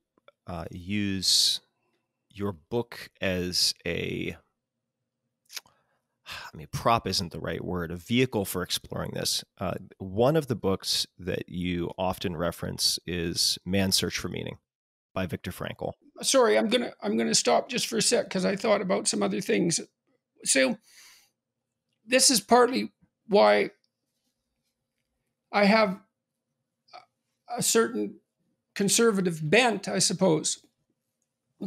uh, 0.47 0.65
use 0.71 1.61
your 2.39 2.53
book 2.53 3.09
as 3.21 3.73
a 3.85 4.35
I 6.27 6.57
mean, 6.57 6.67
prop 6.71 7.07
isn't 7.07 7.31
the 7.31 7.39
right 7.39 7.63
word, 7.63 7.91
a 7.91 7.95
vehicle 7.95 8.45
for 8.45 8.61
exploring 8.61 9.11
this. 9.15 9.43
Uh, 9.59 9.73
one 9.97 10.35
of 10.35 10.45
the 10.45 10.55
books 10.55 11.07
that 11.17 11.49
you 11.49 11.91
often 11.97 12.37
reference 12.37 12.99
is 13.07 13.57
Man's 13.65 13.95
Search 13.95 14.17
for 14.17 14.29
Meaning 14.29 14.59
by 15.15 15.25
Viktor 15.25 15.51
Frankl 15.51 15.93
sorry, 16.21 16.57
I'm 16.57 16.67
gonna 16.67 16.91
I'm 17.01 17.17
gonna 17.17 17.35
stop 17.35 17.69
just 17.69 17.87
for 17.87 17.97
a 17.97 18.01
sec 18.01 18.25
because 18.25 18.45
I 18.45 18.55
thought 18.55 18.81
about 18.81 19.07
some 19.07 19.23
other 19.23 19.41
things. 19.41 19.79
So 20.43 20.77
this 22.05 22.29
is 22.29 22.41
partly 22.41 22.91
why 23.27 23.71
I 25.51 25.65
have 25.65 25.99
a 27.55 27.63
certain 27.63 28.19
conservative 28.75 29.39
bent, 29.43 29.87
I 29.87 29.99
suppose. 29.99 30.63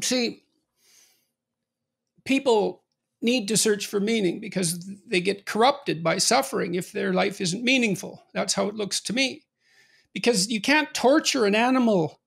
See, 0.03 0.42
people 2.25 2.85
need 3.21 3.49
to 3.49 3.57
search 3.57 3.87
for 3.87 4.01
meaning 4.01 4.41
because 4.41 4.91
they 5.07 5.21
get 5.21 5.47
corrupted 5.47 6.03
by 6.03 6.19
suffering 6.19 6.75
if 6.75 6.93
their 6.93 7.13
life 7.13 7.41
isn't 7.41 7.63
meaningful. 7.63 8.23
That's 8.35 8.55
how 8.55 8.69
it 8.69 8.75
looks 8.75 9.01
to 9.03 9.13
me. 9.13 9.43
Because 10.13 10.51
you 10.51 10.61
can't 10.61 10.93
torture 10.93 11.47
an 11.47 11.55
animal 11.55 12.21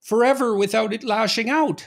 forever 0.00 0.56
without 0.56 0.92
it 0.92 1.04
lashing 1.04 1.48
out. 1.48 1.86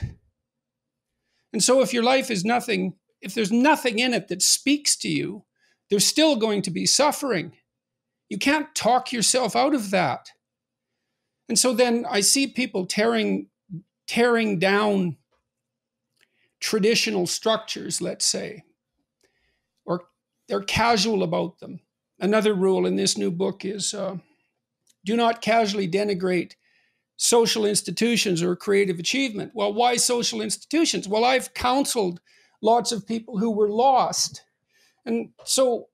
And 1.52 1.62
so, 1.62 1.80
if 1.80 1.92
your 1.92 2.02
life 2.02 2.30
is 2.30 2.44
nothing, 2.44 2.94
if 3.20 3.34
there's 3.34 3.52
nothing 3.52 3.98
in 3.98 4.12
it 4.12 4.28
that 4.28 4.42
speaks 4.42 4.96
to 4.96 5.08
you, 5.08 5.44
there's 5.90 6.06
still 6.06 6.36
going 6.36 6.62
to 6.62 6.70
be 6.70 6.86
suffering. 6.86 7.52
You 8.28 8.38
can't 8.38 8.74
talk 8.74 9.12
yourself 9.12 9.54
out 9.54 9.74
of 9.74 9.90
that. 9.90 10.30
And 11.48 11.58
so 11.58 11.72
then 11.72 12.04
I 12.10 12.20
see 12.20 12.48
people 12.48 12.86
tearing, 12.86 13.48
tearing 14.08 14.58
down 14.58 15.16
traditional 16.66 17.28
structures, 17.28 18.02
let's 18.02 18.24
say, 18.24 18.64
or 19.84 20.08
they're 20.48 20.60
casual 20.60 21.22
about 21.22 21.60
them. 21.60 21.78
Another 22.18 22.54
rule 22.54 22.86
in 22.86 22.96
this 22.96 23.16
new 23.16 23.30
book 23.30 23.64
is 23.64 23.94
uh, 23.94 24.16
do 25.04 25.14
not 25.14 25.40
casually 25.40 25.88
denigrate 25.88 26.54
social 27.16 27.64
institutions 27.64 28.42
or 28.42 28.56
creative 28.56 28.98
achievement. 28.98 29.52
Well, 29.54 29.72
why 29.72 29.94
social 29.94 30.40
institutions? 30.40 31.06
Well, 31.06 31.24
I've 31.24 31.54
counseled 31.54 32.20
lots 32.60 32.90
of 32.90 33.06
people 33.06 33.38
who 33.38 33.52
were 33.52 33.70
lost. 33.70 34.42
And 35.04 35.28
so 35.44 35.86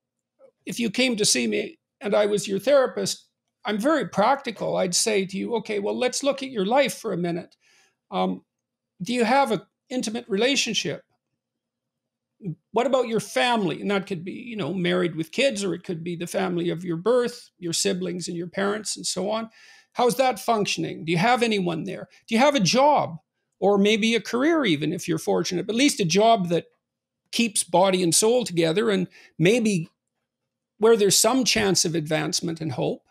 if 0.65 0.81
you 0.81 0.89
came 0.89 1.17
to 1.17 1.27
see 1.27 1.47
me 1.47 1.81
and 2.01 2.15
I 2.15 2.25
was 2.25 2.49
your 2.49 2.59
therapist, 2.59 3.29
I'm 3.67 3.77
very 3.79 4.09
practical. 4.09 4.79
I'd 4.79 4.95
say 4.95 5.27
to 5.27 5.37
you, 5.37 5.55
okay, 5.57 5.81
well, 5.81 5.99
let's 5.99 6.23
look 6.23 6.43
at 6.43 6.49
your 6.49 6.65
life 6.65 6.95
for 6.95 7.13
a 7.13 7.19
minute. 7.19 7.57
Um, 8.11 8.43
do 9.03 9.13
you 9.13 9.25
have 9.25 9.51
an 9.51 9.61
intimate 9.93 10.25
relationship? 10.29 11.05
What 12.73 12.87
about 12.87 13.07
your 13.07 13.21
family? 13.21 13.81
And 13.81 13.91
that 13.91 14.07
could 14.07 14.25
be, 14.25 14.33
you 14.33 14.57
know, 14.57 14.75
married 14.75 15.15
with 15.15 15.31
kids, 15.31 15.63
or 15.63 15.75
it 15.75 15.85
could 15.85 16.03
be 16.03 16.17
the 16.17 16.27
family 16.27 16.71
of 16.71 16.85
your 16.85 16.97
birth, 16.97 17.51
your 17.59 17.73
siblings 17.73 18.27
and 18.27 18.37
your 18.37 18.49
parents, 18.49 18.97
and 18.97 19.07
so 19.07 19.31
on. 19.31 19.49
How's 19.93 20.17
that 20.17 20.41
functioning? 20.41 21.05
Do 21.05 21.13
you 21.13 21.19
have 21.19 21.43
anyone 21.43 21.85
there? 21.85 22.09
Do 22.27 22.35
you 22.35 22.41
have 22.41 22.55
a 22.55 22.61
job 22.61 23.19
or 23.61 23.79
maybe 23.79 24.15
a 24.15 24.21
career, 24.21 24.65
even 24.65 24.93
if 24.93 25.07
you're 25.07 25.19
fortunate, 25.19 25.67
but 25.67 25.75
at 25.75 25.79
least 25.79 26.01
a 26.01 26.05
job 26.05 26.49
that 26.49 26.65
keeps 27.31 27.63
body 27.63 28.03
and 28.03 28.15
soul 28.15 28.45
together 28.45 28.91
and 28.91 29.07
maybe 29.39 29.89
where 30.79 30.97
there's 30.97 31.17
some 31.17 31.45
chance 31.45 31.85
of 31.85 31.95
advancement 31.95 32.61
and 32.61 32.73
hope? 32.73 33.03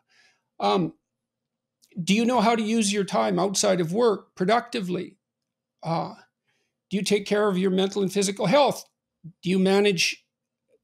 Um, 0.59 0.93
do 2.03 2.13
you 2.13 2.25
know 2.25 2.41
how 2.41 2.55
to 2.55 2.63
use 2.63 2.91
your 2.91 3.03
time 3.03 3.39
outside 3.39 3.79
of 3.79 3.93
work 3.93 4.35
productively? 4.35 5.17
Uh, 5.83 6.15
Do 6.91 6.97
you 6.97 7.03
take 7.03 7.25
care 7.25 7.47
of 7.47 7.57
your 7.57 7.71
mental 7.71 8.01
and 8.01 8.11
physical 8.11 8.45
health? 8.45 8.83
Do 9.41 9.49
you 9.49 9.57
manage 9.57 10.25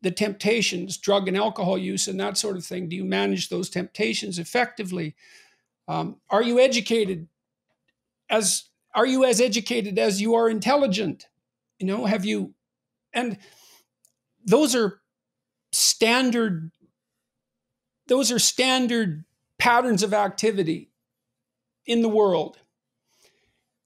the 0.02 0.12
temptations, 0.12 0.98
drug 0.98 1.28
and 1.28 1.36
alcohol 1.36 1.78
use, 1.78 2.08
and 2.08 2.20
that 2.20 2.38
sort 2.38 2.56
of 2.56 2.65
thing? 2.65 2.88
Do 2.88 2.96
you 2.96 3.04
manage 3.04 3.50
those 3.50 3.70
temptations 3.70 4.39
effectively? 4.39 5.15
Um, 5.88 6.17
are 6.30 6.41
you 6.41 6.60
educated 6.60 7.28
as 8.30 8.63
are 8.96 9.06
you 9.06 9.26
as 9.26 9.39
educated 9.41 10.00
as 10.00 10.22
you 10.22 10.34
are 10.36 10.50
intelligent? 10.50 11.28
You 11.78 11.88
know, 11.88 12.06
have 12.06 12.26
you 12.26 12.54
and 13.13 13.38
those 14.46 14.76
are 14.76 15.02
standard 15.72 16.72
those 18.08 18.32
are 18.32 18.39
standard 18.39 19.26
patterns 19.60 20.02
of 20.02 20.13
activity 20.13 20.91
in 21.86 22.02
the 22.02 22.10
world. 22.10 22.58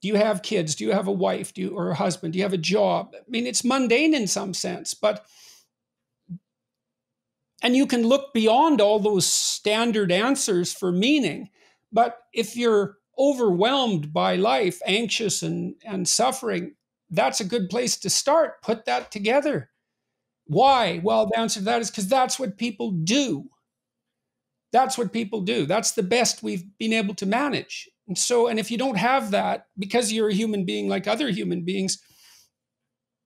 Do 0.01 0.07
you 0.07 0.15
have 0.15 0.41
kids? 0.41 0.75
Do 0.75 0.83
you 0.83 0.91
have 0.91 1.07
a 1.07 1.11
wife? 1.11 1.53
Do 1.53 1.61
you 1.61 1.69
or 1.69 1.91
a 1.91 1.95
husband? 1.95 2.33
Do 2.33 2.39
you 2.39 2.43
have 2.43 2.53
a 2.53 2.57
job? 2.57 3.13
I 3.15 3.19
mean, 3.27 3.45
it's 3.45 3.63
mundane 3.63 4.13
in 4.13 4.27
some 4.27 4.53
sense, 4.53 4.93
but 4.93 5.25
and 7.61 7.75
you 7.75 7.85
can 7.85 8.03
look 8.03 8.33
beyond 8.33 8.81
all 8.81 8.99
those 8.99 9.25
standard 9.25 10.11
answers 10.11 10.73
for 10.73 10.91
meaning. 10.91 11.49
But 11.91 12.17
if 12.33 12.55
you're 12.55 12.97
overwhelmed 13.19 14.11
by 14.11 14.35
life, 14.35 14.79
anxious 14.85 15.43
and, 15.43 15.75
and 15.85 16.07
suffering, 16.07 16.75
that's 17.11 17.39
a 17.39 17.45
good 17.45 17.69
place 17.69 17.97
to 17.97 18.09
start. 18.09 18.61
Put 18.63 18.85
that 18.85 19.11
together. 19.11 19.69
Why? 20.45 21.01
Well, 21.03 21.27
the 21.27 21.37
answer 21.37 21.59
to 21.59 21.65
that 21.65 21.81
is 21.81 21.91
because 21.91 22.07
that's 22.07 22.39
what 22.39 22.57
people 22.57 22.91
do. 22.91 23.49
That's 24.71 24.97
what 24.97 25.13
people 25.13 25.41
do. 25.41 25.65
That's 25.65 25.91
the 25.91 26.03
best 26.03 26.41
we've 26.41 26.65
been 26.79 26.93
able 26.93 27.13
to 27.15 27.25
manage. 27.25 27.89
And 28.11 28.17
so, 28.17 28.47
and 28.47 28.59
if 28.59 28.69
you 28.69 28.77
don't 28.77 28.97
have 28.97 29.31
that, 29.31 29.67
because 29.79 30.11
you're 30.11 30.27
a 30.27 30.33
human 30.33 30.65
being 30.65 30.89
like 30.89 31.07
other 31.07 31.29
human 31.29 31.63
beings, 31.63 31.97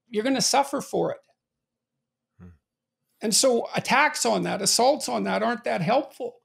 you're 0.07 0.21
going 0.21 0.35
to 0.35 0.41
suffer 0.43 0.79
for 0.79 1.09
it. 1.09 1.17
Hmm. 2.39 2.49
And 3.19 3.33
so, 3.33 3.67
attacks 3.75 4.27
on 4.27 4.43
that, 4.43 4.61
assaults 4.61 5.09
on 5.09 5.23
that 5.23 5.41
aren't 5.41 5.63
that 5.63 5.81
helpful. 5.81 6.35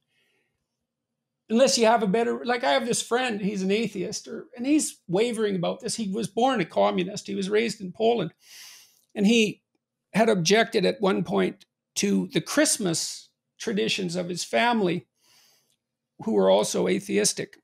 Unless 1.50 1.76
you 1.76 1.84
have 1.84 2.02
a 2.02 2.06
better, 2.06 2.42
like 2.46 2.64
I 2.64 2.72
have 2.72 2.86
this 2.86 3.02
friend, 3.02 3.42
he's 3.42 3.60
an 3.60 3.70
atheist, 3.70 4.26
or, 4.26 4.46
and 4.56 4.64
he's 4.64 5.02
wavering 5.06 5.54
about 5.54 5.80
this. 5.80 5.96
He 5.96 6.10
was 6.10 6.26
born 6.26 6.62
a 6.62 6.64
communist, 6.64 7.26
he 7.26 7.34
was 7.34 7.50
raised 7.50 7.82
in 7.82 7.92
Poland. 7.92 8.32
And 9.14 9.26
he 9.26 9.60
had 10.14 10.30
objected 10.30 10.86
at 10.86 11.02
one 11.02 11.24
point 11.24 11.66
to 11.96 12.30
the 12.32 12.40
Christmas 12.40 13.28
traditions 13.58 14.16
of 14.16 14.30
his 14.30 14.44
family, 14.44 15.08
who 16.20 16.32
were 16.32 16.48
also 16.48 16.88
atheistic. 16.88 17.59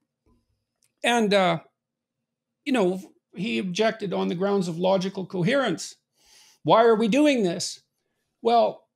And, 1.07 1.33
uh, 1.33 1.61
you 2.65 2.73
know, 2.73 3.01
he 3.35 3.59
objected 3.59 4.13
on 4.13 4.29
the 4.29 4.35
grounds 4.35 4.67
of 4.67 4.79
logical 4.79 5.25
coherence. 5.25 5.95
Why 6.65 6.85
are 6.85 6.97
we 6.97 7.07
doing 7.07 7.45
this? 7.45 7.81
Well, 8.43 8.89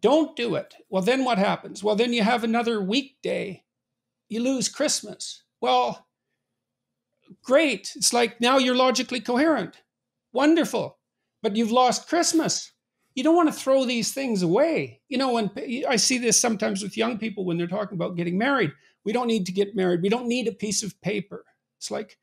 don't 0.00 0.36
do 0.36 0.56
it. 0.56 0.74
Well, 0.90 1.02
then 1.02 1.24
what 1.24 1.38
happens? 1.38 1.82
Well, 1.82 1.94
then 1.94 2.12
you 2.12 2.22
have 2.22 2.42
another 2.42 2.82
weekday. 2.82 3.62
You 4.28 4.40
lose 4.40 4.68
Christmas. 4.68 5.44
Well, 5.60 6.06
great. 7.44 7.92
It's 7.94 8.12
like 8.12 8.40
now 8.40 8.58
you're 8.58 8.74
logically 8.74 9.20
coherent. 9.20 9.80
Wonderful. 10.32 10.98
But 11.40 11.54
you've 11.54 11.70
lost 11.70 12.08
Christmas 12.08 12.72
you 13.14 13.22
don't 13.22 13.36
want 13.36 13.52
to 13.52 13.58
throw 13.58 13.84
these 13.84 14.12
things 14.12 14.42
away. 14.42 15.00
You 15.08 15.18
know, 15.18 15.32
when 15.32 15.50
I 15.88 15.96
see 15.96 16.18
this 16.18 16.38
sometimes 16.38 16.82
with 16.82 16.96
young 16.96 17.18
people 17.18 17.44
when 17.44 17.56
they're 17.56 17.66
talking 17.66 17.96
about 17.96 18.16
getting 18.16 18.36
married, 18.36 18.72
we 19.04 19.12
don't 19.12 19.26
need 19.26 19.46
to 19.46 19.52
get 19.52 19.76
married. 19.76 20.02
We 20.02 20.08
don't 20.08 20.28
need 20.28 20.48
a 20.48 20.52
piece 20.52 20.82
of 20.82 21.00
paper. 21.00 21.44
It's 21.78 21.90
like, 21.90 22.18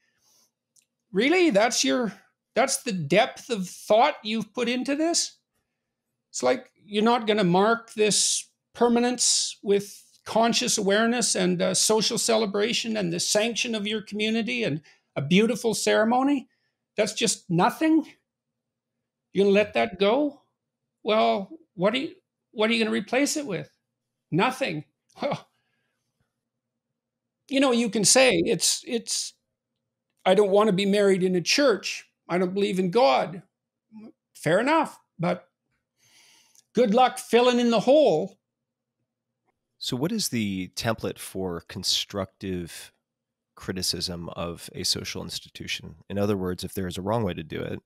really? 1.12 1.50
That's 1.50 1.84
your 1.84 2.13
that's 2.56 2.84
the 2.84 2.91
depth 2.91 3.50
of 3.50 3.67
thought 3.67 4.15
you've 4.24 4.54
put 4.54 4.67
into 4.67 4.96
this? 4.96 5.38
It's 6.30 6.44
like 6.44 6.70
you're 6.76 7.04
not 7.04 7.28
going 7.28 7.38
to 7.38 7.44
mark 7.44 7.94
this 7.94 8.50
permanence 8.74 9.58
with 9.63 10.04
conscious 10.26 10.78
awareness 10.78 11.36
and 11.36 11.62
uh, 11.62 11.74
social 11.74 12.17
celebration 12.17 12.98
and 12.98 13.12
the 13.12 13.20
sanction 13.20 13.76
of 13.76 13.88
your 13.88 14.02
community 14.02 14.63
and 14.63 14.82
a 15.15 15.22
beautiful 15.22 15.74
ceremony. 15.74 16.48
That's 16.98 17.13
just 17.13 17.50
nothing. 17.50 18.06
You're 19.34 19.46
going 19.46 19.54
to 19.54 19.60
let 19.60 19.74
that 19.74 20.00
go? 20.00 20.41
Well, 21.04 21.50
what 21.74 21.94
are 21.94 21.98
you 21.98 22.15
what 22.54 22.70
are 22.70 22.74
you 22.74 22.84
going 22.84 22.91
to 22.91 23.00
replace 23.00 23.38
it 23.38 23.46
with? 23.46 23.70
Nothing. 24.30 24.84
Well, 25.22 25.48
you 27.51 27.59
know, 27.59 27.71
you 27.71 27.89
can 27.89 28.05
say 28.05 28.41
it's 28.45 28.83
it's 28.87 29.33
I 30.25 30.33
don't 30.33 30.51
want 30.51 30.67
to 30.67 30.73
be 30.73 30.85
married 30.85 31.23
in 31.23 31.35
a 31.35 31.41
church. 31.41 32.07
I 32.27 32.37
don't 32.37 32.53
believe 32.53 32.79
in 32.79 32.91
God. 32.91 33.43
Fair 34.33 34.59
enough, 34.59 34.99
but 35.19 35.47
good 36.73 36.93
luck 36.93 37.19
filling 37.19 37.59
in 37.59 37.69
the 37.69 37.81
hole. 37.81 38.37
So 39.77 39.97
what 39.97 40.11
is 40.11 40.29
the 40.29 40.71
template 40.75 41.17
for 41.19 41.63
constructive 41.67 42.91
criticism 43.55 44.29
of 44.29 44.69
a 44.73 44.83
social 44.83 45.23
institution? 45.23 45.95
In 46.09 46.17
other 46.17 46.37
words, 46.37 46.63
if 46.63 46.73
there 46.73 46.87
is 46.87 46.97
a 46.97 47.01
wrong 47.01 47.23
way 47.23 47.33
to 47.33 47.43
do 47.43 47.59
it, 47.59 47.79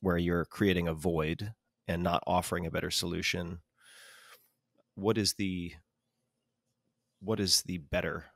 where 0.00 0.18
you're 0.18 0.44
creating 0.44 0.88
a 0.88 0.94
void 0.94 1.52
and 1.86 2.02
not 2.02 2.24
offering 2.26 2.66
a 2.66 2.70
better 2.70 2.90
solution 2.90 3.60
what 4.94 5.16
is 5.16 5.34
the 5.34 5.72
what 7.20 7.40
is 7.40 7.62
the 7.62 7.78
better 7.78 8.26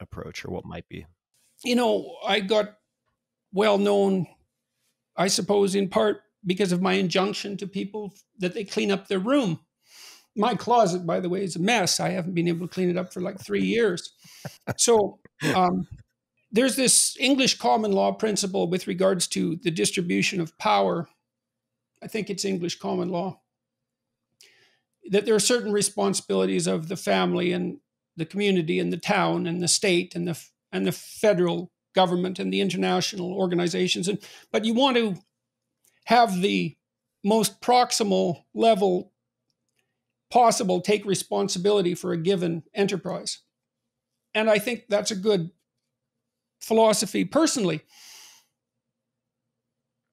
approach 0.00 0.44
or 0.44 0.50
what 0.50 0.64
might 0.64 0.88
be? 0.88 1.06
You 1.64 1.76
know 1.76 2.16
i 2.26 2.40
got 2.40 2.76
well 3.52 3.78
known 3.78 4.26
i 5.16 5.26
suppose 5.26 5.74
in 5.74 5.88
part 5.88 6.22
because 6.46 6.72
of 6.72 6.82
my 6.82 6.94
injunction 6.94 7.56
to 7.56 7.66
people 7.66 8.14
that 8.38 8.54
they 8.54 8.64
clean 8.64 8.90
up 8.90 9.08
their 9.08 9.18
room. 9.18 9.60
My 10.36 10.54
closet 10.54 11.04
by 11.04 11.20
the 11.20 11.28
way 11.28 11.42
is 11.42 11.56
a 11.56 11.60
mess. 11.60 11.98
I 11.98 12.10
haven't 12.10 12.34
been 12.34 12.48
able 12.48 12.68
to 12.68 12.72
clean 12.72 12.90
it 12.90 12.96
up 12.96 13.12
for 13.12 13.20
like 13.20 13.40
three 13.40 13.64
years. 13.64 14.12
So 14.76 15.18
um, 15.54 15.88
there's 16.52 16.76
this 16.76 17.16
english 17.18 17.58
common 17.58 17.92
law 17.92 18.12
principle 18.12 18.70
with 18.70 18.86
regards 18.86 19.26
to 19.28 19.56
the 19.56 19.70
distribution 19.70 20.40
of 20.40 20.56
power. 20.58 21.08
I 22.02 22.06
think 22.06 22.30
it's 22.30 22.44
English 22.44 22.78
common 22.78 23.08
law, 23.08 23.40
that 25.10 25.26
there 25.26 25.34
are 25.34 25.40
certain 25.40 25.72
responsibilities 25.72 26.68
of 26.68 26.88
the 26.88 26.96
family 26.96 27.52
and 27.52 27.80
the 28.18 28.26
community 28.26 28.78
and 28.78 28.92
the 28.92 28.98
town 28.98 29.46
and 29.46 29.62
the 29.62 29.68
state 29.68 30.14
and 30.14 30.26
the 30.28 30.38
and 30.72 30.86
the 30.86 30.92
federal 30.92 31.72
government 31.94 32.38
and 32.38 32.52
the 32.52 32.60
international 32.60 33.32
organizations. 33.32 34.08
And 34.08 34.18
but 34.52 34.64
you 34.64 34.74
want 34.74 34.96
to 34.96 35.16
have 36.04 36.40
the 36.40 36.76
most 37.24 37.60
proximal 37.60 38.44
level 38.54 39.12
possible 40.30 40.80
take 40.80 41.04
responsibility 41.04 41.94
for 41.94 42.12
a 42.12 42.18
given 42.18 42.62
enterprise. 42.74 43.40
And 44.34 44.50
i 44.50 44.58
think 44.58 44.84
that's 44.88 45.10
a 45.10 45.16
good 45.16 45.50
philosophy. 46.60 47.24
Personally 47.24 47.82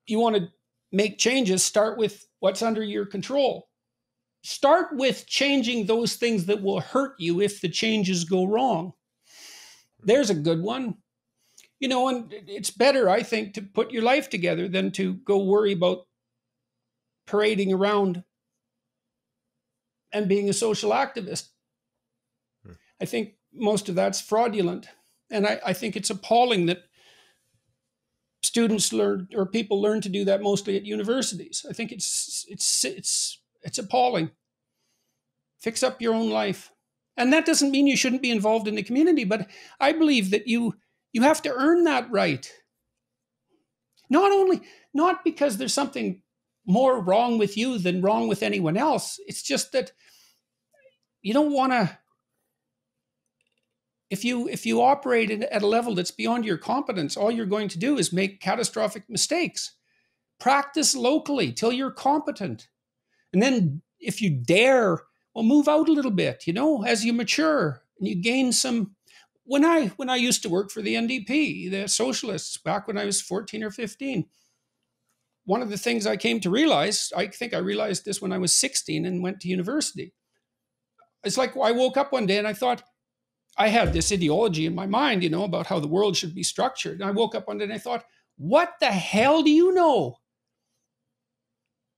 you 0.08 0.20
want 0.20 0.36
to 0.36 0.50
make 0.92 1.18
changes, 1.18 1.64
start 1.64 1.98
with 1.98 2.28
what's 2.40 2.62
under 2.62 2.84
your 2.84 3.06
control. 3.06 3.70
Start 4.46 4.96
with 4.96 5.26
changing 5.26 5.88
those 5.88 6.18
things 6.18 6.46
that 6.46 6.62
will 6.62 6.80
hurt 6.80 7.16
you 7.18 7.42
if 7.42 7.62
the 7.62 7.68
changes 7.68 8.26
go 8.26 8.46
wrong. 8.46 8.94
There's 10.04 10.30
a 10.30 10.36
good 10.36 10.62
one. 10.62 10.98
You 11.80 11.88
know, 11.88 12.10
and 12.10 12.32
it's 12.32 12.70
better, 12.70 13.10
I 13.10 13.24
think, 13.24 13.56
to 13.56 13.64
put 13.64 13.90
your 13.90 14.04
life 14.04 14.30
together 14.30 14.68
than 14.68 14.92
to 14.92 15.16
go 15.16 15.44
worry 15.44 15.72
about 15.72 16.06
parading 17.26 17.74
around 17.74 18.24
and 20.14 20.30
being 20.30 20.48
a 20.48 20.54
social 20.54 20.92
activist. 20.92 21.50
Hmm. 22.64 22.74
I 23.02 23.06
think 23.06 23.34
most 23.52 23.90
of 23.90 23.96
that's 23.96 24.22
fraudulent. 24.22 24.88
And 25.32 25.48
I, 25.48 25.60
I 25.66 25.74
think 25.74 25.96
it's 25.96 26.12
appalling 26.12 26.68
that 26.68 26.84
students 28.44 28.94
learn 28.94 29.28
or 29.34 29.48
people 29.48 29.82
learn 29.82 30.02
to 30.02 30.10
do 30.10 30.24
that 30.26 30.44
mostly 30.44 30.78
at 30.78 30.86
universities. 30.86 31.66
I 31.68 31.74
think 31.74 31.92
it's 31.92 32.46
it's 32.48 32.86
it's 32.86 33.40
it's 33.66 33.78
appalling. 33.78 34.32
Fix 35.60 35.84
up 35.84 36.02
your 36.02 36.14
own 36.14 36.30
life. 36.30 36.72
And 37.18 37.34
that 37.34 37.46
doesn't 37.46 37.72
mean 37.72 37.88
you 37.88 37.98
shouldn't 37.98 38.22
be 38.22 38.32
involved 38.32 38.68
in 38.68 38.76
the 38.76 38.84
community, 38.84 39.24
but 39.24 39.50
I 39.80 39.92
believe 39.92 40.32
that 40.32 40.48
you 40.48 40.76
you 41.12 41.22
have 41.22 41.42
to 41.44 41.54
earn 41.54 41.86
that 41.86 42.10
right. 42.12 42.50
Not 44.10 44.32
only 44.32 44.62
not 44.94 45.24
because 45.24 45.58
there's 45.58 45.74
something 45.74 46.22
more 46.66 47.00
wrong 47.02 47.38
with 47.38 47.58
you 47.58 47.78
than 47.78 48.02
wrong 48.02 48.28
with 48.28 48.44
anyone 48.44 48.78
else. 48.78 49.20
It's 49.28 49.42
just 49.42 49.72
that 49.72 49.92
you 51.22 51.34
don't 51.34 51.54
want 51.54 51.72
to 51.72 51.98
if 54.10 54.24
you 54.24 54.48
if 54.48 54.66
you 54.66 54.82
operate 54.82 55.32
at 55.32 55.64
a 55.64 55.68
level 55.68 55.96
that's 55.96 56.12
beyond 56.12 56.46
your 56.46 56.58
competence 56.58 57.18
all 57.18 57.32
you're 57.32 57.46
going 57.46 57.68
to 57.68 57.80
do 57.80 57.98
is 57.98 58.14
make 58.14 58.40
catastrophic 58.40 59.04
mistakes 59.10 59.76
practice 60.40 60.96
locally 60.96 61.52
till 61.52 61.72
you're 61.72 61.92
competent 61.92 62.68
and 63.36 63.44
then 63.44 63.82
if 64.00 64.22
you 64.22 64.30
dare 64.32 65.04
well 65.36 65.44
move 65.44 65.68
out 65.68 65.88
a 65.88 65.92
little 65.92 66.12
bit 66.12 66.48
you 66.48 66.54
know 66.54 66.84
as 66.84 67.06
you 67.06 67.14
mature 67.14 67.84
and 68.00 68.08
you 68.08 68.16
gain 68.16 68.52
some 68.52 68.96
when 69.44 69.64
i 69.64 69.88
when 69.98 70.10
i 70.10 70.16
used 70.16 70.42
to 70.42 70.50
work 70.50 70.72
for 70.72 70.82
the 70.82 70.96
ndp 70.96 71.70
the 71.70 71.88
socialists 71.88 72.58
back 72.58 72.88
when 72.88 72.98
i 72.98 73.06
was 73.06 73.22
14 73.22 73.64
or 73.64 73.72
15 73.72 74.26
one 75.46 75.62
of 75.62 75.70
the 75.70 75.78
things 75.78 76.08
I 76.08 76.18
came 76.18 76.40
to 76.42 76.50
realize, 76.50 77.14
I 77.16 77.28
think 77.28 77.54
I 77.54 77.60
realized 77.60 78.04
this 78.04 78.22
when 78.22 78.34
I 78.34 78.40
was 78.40 78.54
16 78.54 79.06
and 79.06 79.24
went 79.24 79.40
to 79.42 79.48
university. 79.48 80.14
It's 81.24 81.38
like 81.38 81.56
I 81.56 81.72
woke 81.72 81.98
up 81.98 82.12
one 82.12 82.26
day 82.26 82.38
and 82.38 82.48
I 82.48 82.54
thought, 82.54 82.84
I 83.58 83.70
had 83.70 83.94
this 83.94 84.12
ideology 84.12 84.66
in 84.66 84.76
my 84.76 84.86
mind, 84.86 85.24
you 85.24 85.30
know, 85.30 85.44
about 85.44 85.68
how 85.68 85.80
the 85.80 85.88
world 85.88 86.18
should 86.18 86.36
be 86.36 86.44
structured. 86.44 87.00
And 87.00 87.08
I 87.08 87.12
woke 87.12 87.36
up 87.36 87.48
one 87.48 87.58
day 87.58 87.64
and 87.64 87.74
I 87.74 87.78
thought, 87.78 88.04
what 88.38 88.74
the 88.82 88.88
hell 88.88 89.44
do 89.44 89.50
you 89.50 89.74
know? 89.74 90.18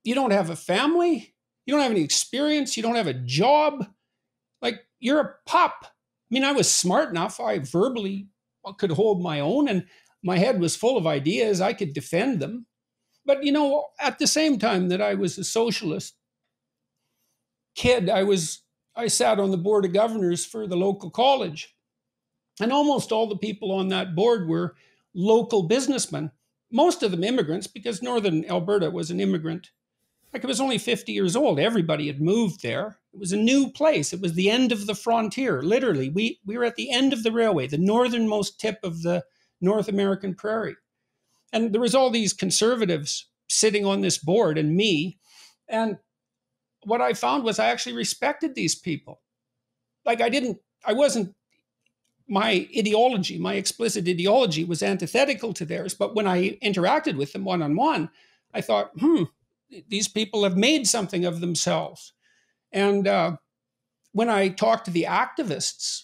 You 0.04 0.16
don't 0.16 0.32
have 0.32 0.50
a 0.50 0.56
family. 0.56 1.34
You 1.66 1.74
don't 1.74 1.84
have 1.84 1.92
any 1.92 2.04
experience. 2.04 2.78
You 2.78 2.84
don't 2.84 2.96
have 2.96 3.08
a 3.08 3.14
job. 3.14 3.88
Like 4.62 4.82
you're 5.00 5.20
a 5.20 5.34
pup. 5.46 5.76
I 5.84 5.90
mean, 6.30 6.44
I 6.44 6.52
was 6.52 6.72
smart 6.72 7.10
enough. 7.10 7.40
I 7.40 7.60
verbally 7.60 8.28
could 8.78 8.92
hold 8.92 9.22
my 9.22 9.40
own 9.40 9.68
and 9.68 9.86
my 10.24 10.38
head 10.38 10.60
was 10.60 10.76
full 10.76 10.98
of 10.98 11.08
ideas. 11.08 11.62
I 11.62 11.74
could 11.74 11.94
defend 11.94 12.40
them. 12.40 12.66
But, 13.26 13.44
you 13.44 13.52
know, 13.52 13.86
at 14.00 14.20
the 14.20 14.28
same 14.28 14.58
time 14.58 14.90
that 14.90 15.02
I 15.02 15.14
was 15.14 15.38
a 15.38 15.44
socialist 15.44 16.16
kid, 17.76 18.10
I 18.10 18.24
was 18.24 18.64
I 18.96 19.08
sat 19.08 19.40
on 19.40 19.52
the 19.52 19.58
board 19.58 19.86
of 19.86 19.94
governors 19.94 20.44
for 20.44 20.66
the 20.66 20.76
local 20.76 21.12
college. 21.12 21.76
And 22.60 22.74
almost 22.74 23.12
all 23.12 23.28
the 23.28 23.38
people 23.38 23.72
on 23.72 23.90
that 23.90 24.16
board 24.16 24.50
were 24.50 24.76
local 25.14 25.64
businessmen, 25.64 26.32
most 26.72 27.04
of 27.04 27.12
them 27.12 27.24
immigrants, 27.24 27.68
because 27.68 28.02
Northern 28.02 28.44
Alberta 28.46 28.90
was 28.90 29.12
an 29.12 29.20
immigrant. 29.20 29.70
Like 30.38 30.44
it 30.44 30.48
was 30.48 30.62
only 30.62 30.78
50 30.78 31.14
years 31.14 31.36
old. 31.36 31.60
Everybody 31.60 32.06
had 32.06 32.22
moved 32.22 32.62
there. 32.62 33.00
It 33.12 33.20
was 33.20 33.32
a 33.32 33.38
new 33.38 33.72
place. 33.72 34.14
It 34.14 34.22
was 34.22 34.34
the 34.34 34.52
end 34.52 34.72
of 34.72 34.86
the 34.86 34.94
frontier. 34.94 35.64
Literally, 35.64 36.10
we, 36.12 36.40
we 36.46 36.60
were 36.60 36.64
at 36.64 36.76
the 36.76 36.92
end 36.92 37.12
of 37.12 37.24
the 37.24 37.32
railway, 37.32 37.66
the 37.66 37.80
northernmost 37.80 38.60
tip 38.60 38.78
of 38.84 39.02
the 39.02 39.26
North 39.62 39.88
American 39.88 40.36
prairie. 40.36 40.76
And 41.52 41.74
there 41.74 41.82
was 41.82 41.96
all 41.96 42.12
these 42.12 42.34
conservatives 42.34 43.26
sitting 43.50 43.84
on 43.84 44.02
this 44.02 44.20
board 44.20 44.60
and 44.60 44.76
me. 44.76 45.18
And 45.68 45.98
what 46.84 47.02
I 47.02 47.14
found 47.14 47.44
was 47.44 47.58
I 47.58 47.70
actually 47.70 47.96
respected 47.96 48.54
these 48.54 48.76
people. 48.76 49.22
Like 50.06 50.22
I 50.22 50.30
didn't, 50.30 50.60
I 50.86 50.94
wasn't, 50.94 51.34
my 52.28 52.70
ideology, 52.78 53.40
my 53.40 53.56
explicit 53.56 54.08
ideology 54.08 54.66
was 54.66 54.84
antithetical 54.84 55.52
to 55.54 55.66
theirs. 55.66 55.96
But 55.96 56.14
when 56.14 56.28
I 56.28 56.60
interacted 56.62 57.18
with 57.18 57.34
them 57.34 57.44
one 57.44 57.64
on 57.64 57.76
one, 57.76 58.12
I 58.54 58.62
thought, 58.62 58.92
hmm, 59.00 59.24
these 59.88 60.08
people 60.08 60.44
have 60.44 60.58
made 60.58 60.88
something 60.88 61.26
of 61.26 61.40
themselves. 61.40 62.14
And 62.72 63.08
uh, 63.08 63.38
when 64.12 64.30
I 64.30 64.50
talked 64.50 64.86
to 64.86 64.92
the 64.92 65.08
activists, 65.10 66.04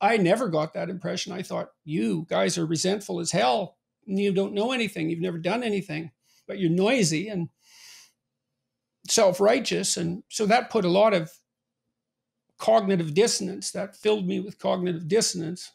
I 0.00 0.16
never 0.16 0.48
got 0.48 0.74
that 0.74 0.90
impression. 0.90 1.32
I 1.32 1.42
thought, 1.42 1.70
you 1.84 2.26
guys 2.28 2.58
are 2.58 2.66
resentful 2.66 3.20
as 3.20 3.30
hell. 3.30 3.78
You 4.06 4.32
don't 4.32 4.52
know 4.52 4.72
anything. 4.72 5.08
You've 5.08 5.20
never 5.20 5.38
done 5.38 5.62
anything, 5.62 6.10
but 6.46 6.58
you're 6.58 6.70
noisy. 6.70 7.28
And 7.28 7.48
self 9.08 9.40
righteous. 9.40 9.96
And 9.96 10.22
so 10.28 10.46
that 10.46 10.70
put 10.70 10.84
a 10.84 10.90
lot 10.90 11.14
of 11.14 11.30
cognitive 12.58 13.14
dissonance, 13.14 13.70
that 13.72 13.96
filled 13.96 14.26
me 14.26 14.40
with 14.40 14.58
cognitive 14.58 15.08
dissonance. 15.08 15.72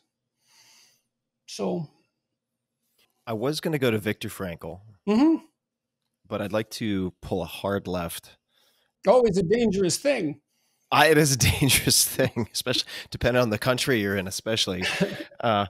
So 1.46 1.88
I 3.26 3.34
was 3.34 3.60
going 3.60 3.74
to 3.74 3.80
go 3.80 3.92
to 3.92 3.98
Viktor 3.98 4.30
Frankl, 4.30 4.82
mm-hmm. 5.08 5.46
But 6.30 6.42
I'd 6.42 6.54
like 6.54 6.70
to 6.72 7.14
pull 7.22 7.42
a 7.42 7.46
hard 7.46 7.88
left. 7.88 8.38
Oh, 9.08 9.24
it's 9.26 9.38
a 9.38 9.44
dangerous 9.44 9.98
thing. 9.98 10.40
I, 10.92 11.08
it 11.08 11.18
is 11.18 11.34
a 11.34 11.38
dangerous 11.60 12.06
thing, 12.06 12.48
especially 12.54 12.88
depending 13.12 13.42
on 13.42 13.50
the 13.50 13.58
country 13.58 14.00
you're 14.00 14.16
in, 14.16 14.28
especially. 14.28 14.84
uh, 15.42 15.66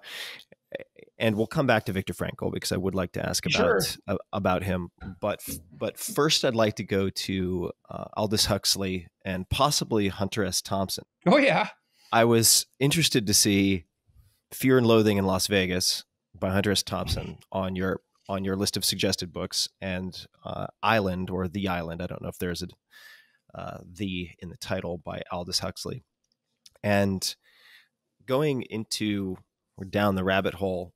and 1.18 1.36
we'll 1.36 1.48
come 1.48 1.68
back 1.68 1.86
to 1.86 1.92
Viktor 1.92 2.14
Frankl 2.14 2.52
because 2.52 2.72
I 2.72 2.78
would 2.78 2.96
like 2.96 3.12
to 3.14 3.28
ask 3.28 3.46
about 3.46 3.54
sure. 3.54 3.80
uh, 4.08 4.18
about 4.32 4.64
him. 4.64 4.90
But 5.20 5.42
but 5.76 5.98
first, 5.98 6.46
I'd 6.46 6.56
like 6.56 6.76
to 6.76 6.84
go 6.84 7.10
to 7.10 7.72
uh, 7.90 8.06
Aldous 8.16 8.46
Huxley 8.46 9.08
and 9.26 9.50
possibly 9.50 10.08
Hunter 10.08 10.46
S. 10.46 10.62
Thompson. 10.62 11.04
Oh 11.26 11.38
yeah, 11.38 11.70
I 12.12 12.24
was 12.24 12.66
interested 12.80 13.28
to 13.28 13.34
see 13.34 13.86
Fear 14.52 14.78
and 14.78 14.88
Loathing 14.88 15.18
in 15.18 15.26
Las 15.26 15.48
Vegas 15.48 16.06
by 16.40 16.52
Hunter 16.52 16.72
S. 16.72 16.84
Thompson 16.84 17.38
on 17.52 17.76
your 17.76 18.00
on 18.30 18.46
your 18.46 18.56
list 18.56 18.78
of 18.78 18.86
suggested 18.86 19.34
books, 19.34 19.68
and 19.82 20.28
uh, 20.46 20.68
Island 20.82 21.30
or 21.30 21.50
The 21.50 21.68
Island. 21.68 22.02
I 22.02 22.08
don't 22.08 22.22
know 22.22 22.30
if 22.30 22.38
there's 22.38 22.62
a 22.62 22.68
uh, 23.54 23.80
the 23.84 24.30
in 24.40 24.50
the 24.50 24.58
title 24.58 25.00
by 25.00 25.24
Aldous 25.32 25.60
Huxley, 25.60 26.04
and 26.84 27.36
going 28.28 28.62
into 28.62 29.38
or 29.76 29.86
down 29.86 30.16
the 30.16 30.24
rabbit 30.24 30.54
hole 30.54 30.94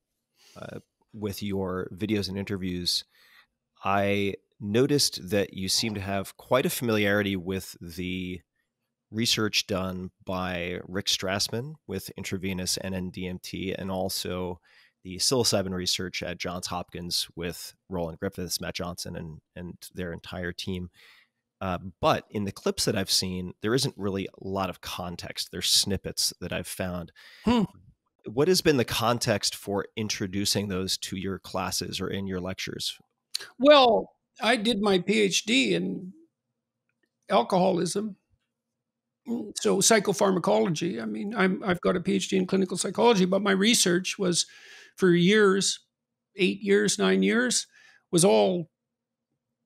uh, 0.56 0.80
with 1.14 1.42
your 1.42 1.90
videos 1.92 2.30
and 2.30 2.38
interviews, 2.38 3.04
I 3.84 4.36
noticed 4.60 5.30
that 5.30 5.54
you 5.54 5.68
seem 5.68 5.96
to 5.96 6.02
have 6.02 6.38
quite 6.38 6.66
a 6.66 6.70
familiarity 6.70 7.36
with 7.36 7.76
the 7.82 8.42
research 9.12 9.68
done 9.68 10.12
by 10.26 10.80
Rick 10.88 11.06
Strassman 11.06 11.76
with 11.88 12.12
intravenous 12.18 12.78
NN-DMT 12.84 13.76
and 13.78 13.92
also 13.92 14.60
the 15.04 15.18
psilocybin 15.18 15.74
research 15.74 16.24
at 16.24 16.40
Johns 16.40 16.68
Hopkins 16.68 17.28
with 17.36 17.74
Roland 17.90 18.20
Griffiths, 18.20 18.62
Matt 18.62 18.76
Johnson, 18.76 19.16
and, 19.16 19.42
and 19.56 19.76
their 19.94 20.14
entire 20.14 20.52
team. 20.52 20.90
Uh, 21.62 21.78
but 22.02 22.26
in 22.30 22.44
the 22.44 22.52
clips 22.52 22.86
that 22.86 22.98
I've 22.98 23.12
seen, 23.12 23.54
there 23.62 23.74
isn't 23.74 23.96
really 23.98 24.28
a 24.28 24.48
lot 24.48 24.70
of 24.70 24.82
context. 24.82 25.50
There's 25.52 25.70
snippets 25.70 26.34
that 26.42 26.52
I've 26.52 26.68
found. 26.68 27.12
Hmm 27.46 27.64
what 28.26 28.48
has 28.48 28.62
been 28.62 28.78
the 28.78 28.86
context 28.86 29.56
for 29.56 29.86
introducing 29.96 30.68
those 30.68 30.98
to 30.98 31.18
your 31.18 31.40
classes 31.40 32.00
or 32.00 32.08
in 32.08 32.28
your 32.28 32.40
lectures? 32.40 32.98
Well, 33.60 34.12
I 34.42 34.56
did 34.56 34.82
my 34.82 35.00
PhD 35.00 35.72
in 35.72 36.14
alcoholism. 37.30 38.16
So 39.56 39.78
psychopharmacology. 39.78 41.02
I 41.02 41.06
mean, 41.06 41.34
I'm, 41.36 41.64
I've 41.64 41.82
got 41.82 41.96
a 41.96 42.02
PhD 42.02 42.38
in 42.38 42.46
clinical 42.46 42.78
psychology, 42.78 43.26
but 43.26 43.42
my 43.42 43.52
research 43.52 44.20
was 44.20 44.46
for 44.96 45.12
years, 45.12 45.80
eight 46.36 46.62
years, 46.62 46.98
nine 46.98 47.24
years, 47.24 47.68
was 48.12 48.24
all 48.24 48.70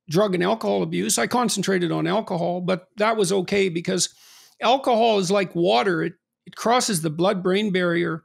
drug 0.10 0.34
and 0.34 0.44
alcohol 0.44 0.84
abuse. 0.84 1.18
I 1.18 1.28
concentrated 1.28 1.92
on 1.92 2.08
alcohol, 2.08 2.62
but 2.62 2.88
that 2.98 3.18
was 3.18 3.32
okay 3.32 3.70
because 3.70 4.14
alcohol 4.62 5.20
is 5.20 5.30
like 5.30 5.54
water. 5.56 6.02
It, 6.04 6.14
it 6.46 6.56
crosses 6.56 7.02
the 7.02 7.10
blood 7.10 7.44
brain 7.44 7.72
barrier 7.72 8.24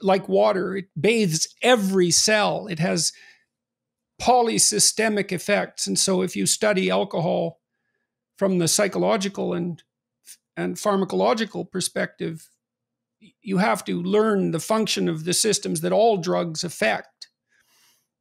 like 0.00 0.28
water. 0.28 0.76
It 0.76 0.86
bathes 1.00 1.48
every 1.62 2.10
cell. 2.10 2.66
It 2.66 2.78
has 2.78 3.12
polysystemic 4.20 5.32
effects. 5.32 5.86
And 5.86 5.98
so 5.98 6.22
if 6.22 6.36
you 6.36 6.46
study 6.46 6.90
alcohol 6.90 7.60
from 8.36 8.58
the 8.58 8.68
psychological 8.68 9.54
and 9.54 9.82
and 10.56 10.76
pharmacological 10.76 11.68
perspective, 11.70 12.48
you 13.44 13.58
have 13.58 13.84
to 13.84 14.02
learn 14.02 14.50
the 14.50 14.60
function 14.60 15.08
of 15.08 15.24
the 15.24 15.34
systems 15.34 15.82
that 15.82 15.92
all 15.92 16.16
drugs 16.16 16.64
affect. 16.64 17.28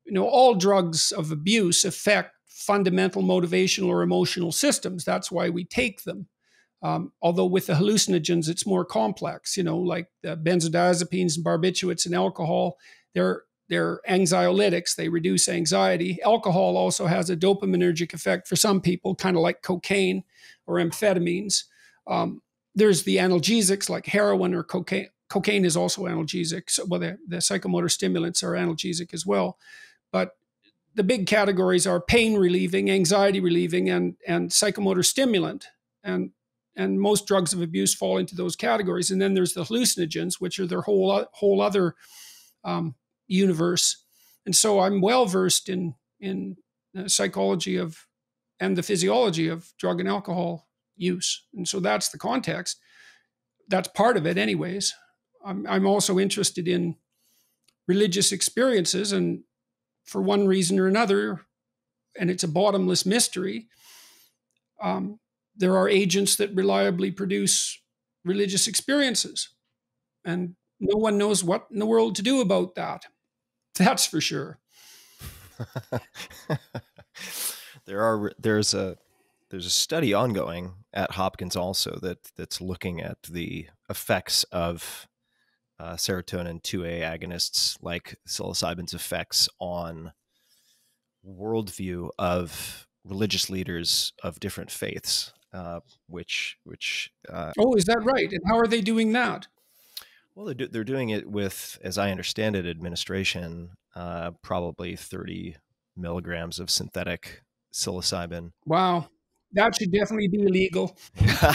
You 0.06 0.14
know, 0.14 0.28
all 0.28 0.54
drugs 0.54 1.12
of 1.12 1.32
abuse 1.32 1.86
affect 1.86 2.36
fundamental 2.46 3.24
motivational 3.24 3.88
or 3.88 4.04
emotional 4.04 4.52
systems. 4.52 5.06
That's 5.06 5.32
why 5.32 5.50
we 5.50 5.64
take 5.64 6.04
them. 6.04 6.28
Um, 6.82 7.14
although 7.22 7.46
with 7.46 7.68
the 7.68 7.74
hallucinogens, 7.74 8.50
it's 8.50 8.68
more 8.68 8.84
complex. 8.84 9.56
You 9.56 9.64
know, 9.64 9.78
like 9.78 10.08
the 10.22 10.36
benzodiazepines 10.36 11.38
and 11.38 11.46
barbiturates 11.46 12.06
and 12.06 12.14
alcohol, 12.14 12.78
they're 13.16 13.44
they're 13.70 14.02
anxiolytics. 14.08 14.96
They 14.96 15.08
reduce 15.08 15.48
anxiety. 15.48 16.22
Alcohol 16.22 16.76
also 16.76 17.08
has 17.08 17.30
a 17.30 17.38
dopaminergic 17.38 18.14
effect 18.14 18.48
for 18.48 18.58
some 18.58 18.82
people, 18.82 19.16
kind 19.16 19.38
of 19.38 19.42
like 19.42 19.62
cocaine 19.62 20.26
or 20.68 20.76
amphetamines. 20.76 21.64
Um, 22.06 22.42
there's 22.76 23.04
the 23.04 23.18
analgesics 23.18 23.90
like 23.90 24.06
heroin 24.06 24.54
or 24.54 24.64
cocaine. 24.64 25.10
Cocaine 25.30 25.66
is 25.66 25.78
also 25.78 26.04
analgesic. 26.04 26.70
So, 26.70 26.86
well, 26.88 27.00
the, 27.00 27.18
the 27.28 27.38
psychomotor 27.38 27.90
stimulants 27.90 28.44
are 28.44 28.52
analgesic 28.52 29.14
as 29.14 29.26
well. 29.26 29.58
But 30.12 30.32
the 30.96 31.04
big 31.04 31.26
categories 31.26 31.88
are 31.88 32.00
pain 32.00 32.38
relieving, 32.38 32.92
anxiety 32.92 33.40
relieving, 33.40 33.90
and 33.90 34.16
and 34.28 34.50
psychomotor 34.52 35.04
stimulant. 35.04 35.68
And 36.04 36.32
and 36.76 37.00
most 37.00 37.28
drugs 37.28 37.54
of 37.54 37.62
abuse 37.62 37.94
fall 37.94 38.18
into 38.18 38.36
those 38.36 38.56
categories. 38.56 39.12
And 39.12 39.22
then 39.22 39.34
there's 39.34 39.54
the 39.54 39.64
hallucinogens, 39.64 40.36
which 40.36 40.60
are 40.60 40.68
their 40.68 40.82
whole 40.82 41.26
whole 41.34 41.62
other 41.62 41.96
um, 42.64 42.96
universe. 43.28 44.04
And 44.46 44.56
so 44.56 44.80
I'm 44.80 45.02
well 45.02 45.26
versed 45.26 45.70
in 45.70 45.96
in 46.20 46.58
psychology 47.08 47.78
of 47.78 48.06
and 48.60 48.78
the 48.78 48.84
physiology 48.84 49.48
of 49.48 49.74
drug 49.78 50.00
and 50.00 50.08
alcohol 50.08 50.68
use. 51.04 51.46
And 51.54 51.68
so 51.68 51.80
that's 51.80 52.10
the 52.10 52.18
context. 52.18 52.80
That's 53.68 53.88
part 53.90 54.18
of 54.18 54.26
it, 54.26 54.38
anyways. 54.38 54.94
I'm, 55.46 55.66
I'm 55.68 55.86
also 55.86 56.20
interested 56.20 56.68
in 56.68 56.96
religious 57.88 58.32
experiences, 58.32 59.12
and 59.12 59.44
for 60.06 60.22
one 60.22 60.48
reason 60.48 60.80
or 60.80 60.88
another, 60.88 61.42
and 62.18 62.30
it's 62.30 62.44
a 62.44 62.48
bottomless 62.48 63.06
mystery. 63.06 63.68
Um, 64.82 65.20
there 65.56 65.78
are 65.78 65.90
agents 65.90 66.36
that 66.38 66.56
reliably 66.56 67.12
produce 67.12 67.80
religious 68.26 68.68
experiences. 68.68 69.50
And 70.26 70.56
no 70.80 70.98
one 70.98 71.18
knows 71.18 71.44
what 71.44 71.68
in 71.72 71.80
the 71.80 71.86
world 71.86 72.16
to 72.16 72.22
do 72.22 72.42
about 72.42 72.76
that. 72.76 73.06
That's 73.76 74.06
for 74.06 74.22
sure. 74.22 74.60
there 77.86 78.02
are 78.02 78.32
there's 78.40 78.74
a 78.74 78.98
there's 79.54 79.68
a 79.68 79.70
study 79.70 80.16
ongoing 80.16 80.74
at 80.96 81.12
Hopkins 81.12 81.56
also 81.56 82.00
that 82.02 82.32
that's 82.36 82.60
looking 82.60 83.00
at 83.00 83.22
the 83.30 83.68
effects 83.88 84.46
of 84.46 85.08
uh, 85.80 85.94
serotonin 85.94 86.60
2A 86.64 87.02
agonists 87.02 87.78
like 87.80 88.18
psilocybin's 88.28 88.96
effects 88.96 89.48
on 89.60 90.12
worldview 91.24 92.10
of 92.18 92.88
religious 93.06 93.48
leaders 93.48 94.14
of 94.24 94.40
different 94.40 94.72
faiths, 94.72 95.32
uh, 95.54 95.82
which 96.08 96.58
which. 96.64 97.12
Uh, 97.30 97.52
oh, 97.60 97.76
is 97.76 97.86
that 97.86 98.02
right? 98.04 98.32
And 98.32 98.42
how 98.48 98.58
are 98.58 98.66
they 98.66 98.82
doing 98.82 99.12
that? 99.12 99.46
Well, 100.34 100.48
they're, 100.48 100.56
do, 100.56 100.68
they're 100.68 100.84
doing 100.84 101.10
it 101.10 101.30
with, 101.30 101.78
as 101.84 102.00
I 102.00 102.10
understand 102.10 102.56
it, 102.56 102.66
administration, 102.66 103.74
uh, 103.96 104.32
probably 104.42 104.96
30 104.96 105.58
milligrams 105.96 106.58
of 106.58 106.72
synthetic 106.72 107.44
psilocybin. 107.72 108.54
Wow. 108.66 109.10
That 109.54 109.76
should 109.76 109.92
definitely 109.92 110.28
be 110.28 110.42
illegal. 110.42 110.98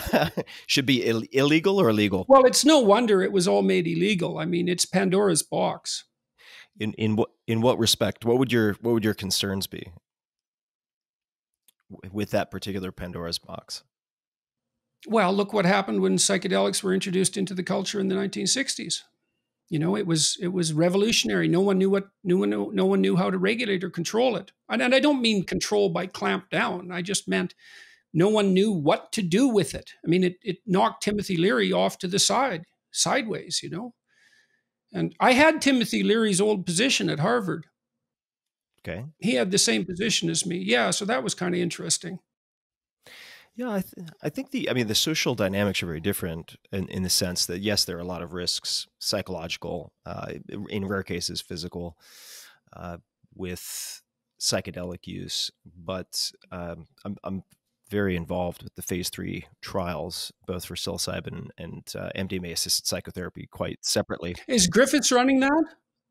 should 0.67 0.87
be 0.87 1.05
Ill- 1.05 1.25
illegal 1.33 1.81
or 1.81 1.91
illegal? 1.91 2.25
Well, 2.29 2.45
it's 2.45 2.65
no 2.65 2.79
wonder 2.79 3.23
it 3.23 3.33
was 3.33 3.49
all 3.49 3.63
made 3.63 3.87
illegal. 3.87 4.39
I 4.39 4.45
mean, 4.45 4.69
it's 4.69 4.85
Pandora's 4.85 5.43
box. 5.43 6.05
In 6.79 6.93
in 6.95 7.17
what 7.17 7.31
in 7.47 7.61
what 7.61 7.79
respect? 7.79 8.25
What 8.25 8.39
would 8.39 8.53
your 8.53 8.75
what 8.81 8.93
would 8.93 9.05
your 9.05 9.15
concerns 9.15 9.67
be 9.67 9.91
with 12.13 12.31
that 12.31 12.51
particular 12.51 12.93
Pandora's 12.93 13.39
box? 13.39 13.83
Well, 15.07 15.33
look 15.33 15.53
what 15.53 15.65
happened 15.65 16.01
when 16.01 16.17
psychedelics 16.17 16.83
were 16.83 16.95
introduced 16.95 17.37
into 17.37 17.55
the 17.55 17.63
culture 17.63 18.01
in 18.01 18.09
the 18.09 18.17
1960s. 18.17 19.03
You 19.71 19.79
know, 19.79 19.97
it 19.97 20.07
was 20.07 20.37
it 20.41 20.49
was 20.49 20.73
revolutionary. 20.73 21.47
No 21.47 21.61
one 21.61 21.79
knew 21.79 21.91
what 21.91 22.09
no 22.25 22.37
one 22.37 22.51
no 22.51 22.87
one 22.87 23.01
knew 23.01 23.17
how 23.17 23.31
to 23.31 23.39
regulate 23.39 23.85
or 23.85 23.91
control 23.91 24.37
it. 24.37 24.53
And, 24.69 24.81
and 24.81 24.95
I 24.95 25.01
don't 25.01 25.21
mean 25.21 25.45
control 25.45 25.91
by 25.91 26.07
clamp 26.07 26.49
down. 26.51 26.91
I 26.91 27.03
just 27.03 27.29
meant 27.29 27.55
no 28.19 28.29
one 28.29 28.53
knew 28.53 28.73
what 28.73 29.13
to 29.13 29.23
do 29.23 29.49
with 29.49 29.75
it. 29.75 29.93
I 30.05 30.09
mean, 30.09 30.25
it 30.25 30.37
it 30.43 30.59
knocked 30.67 31.03
Timothy 31.03 31.37
Leary 31.37 31.73
off 31.73 31.99
to 31.99 32.09
the 32.09 32.19
side, 32.19 32.65
sideways. 32.91 33.61
You 33.63 33.71
know, 33.71 33.95
and 34.93 35.15
I 35.21 35.33
had 35.33 35.63
Timothy 35.63 36.03
Leary's 36.03 36.41
old 36.41 36.67
position 36.67 37.09
at 37.09 37.21
Harvard. 37.21 37.67
Okay. 38.81 39.05
He 39.19 39.35
had 39.35 39.51
the 39.51 39.59
same 39.59 39.85
position 39.85 40.31
as 40.31 40.47
me. 40.47 40.59
Yeah, 40.59 40.91
so 40.91 41.05
that 41.05 41.23
was 41.23 41.35
kind 41.35 41.55
of 41.55 41.61
interesting. 41.61 42.21
Yeah, 43.55 43.71
I, 43.71 43.81
th- 43.81 44.09
I 44.23 44.29
think 44.29 44.53
the 44.53 44.71
I 44.71 44.73
mean 44.73 44.87
the 44.87 44.95
social 44.95 45.35
dynamics 45.35 45.83
are 45.83 45.87
very 45.87 46.01
different 46.01 46.55
in, 46.71 46.87
in 46.89 47.03
the 47.03 47.11
sense 47.11 47.45
that 47.47 47.59
yes, 47.59 47.85
there 47.85 47.97
are 47.97 48.01
a 48.01 48.05
lot 48.05 48.23
of 48.23 48.33
risks, 48.33 48.87
psychological, 49.01 49.93
uh, 50.07 50.35
in 50.69 50.87
rare 50.87 51.03
cases, 51.03 51.41
physical, 51.41 51.99
uh, 52.73 52.99
with 53.35 54.03
psychedelic 54.41 55.09
use. 55.09 55.51
But 55.65 56.31
um, 56.53 56.87
I'm, 57.05 57.17
I'm 57.25 57.43
very 57.91 58.17
involved 58.17 58.63
with 58.63 58.75
the 58.75 58.83
phase 58.83 59.09
three 59.09 59.47
trials, 59.61 60.33
both 60.47 60.65
for 60.65 60.75
psilocybin 60.75 61.49
and 61.57 61.85
uh, 61.97 62.11
MDMA 62.17 62.53
assisted 62.53 62.87
psychotherapy, 62.87 63.49
quite 63.51 63.85
separately. 63.85 64.35
Is 64.47 64.67
Griffiths 64.67 65.13
running 65.13 65.41
that? 65.41 65.65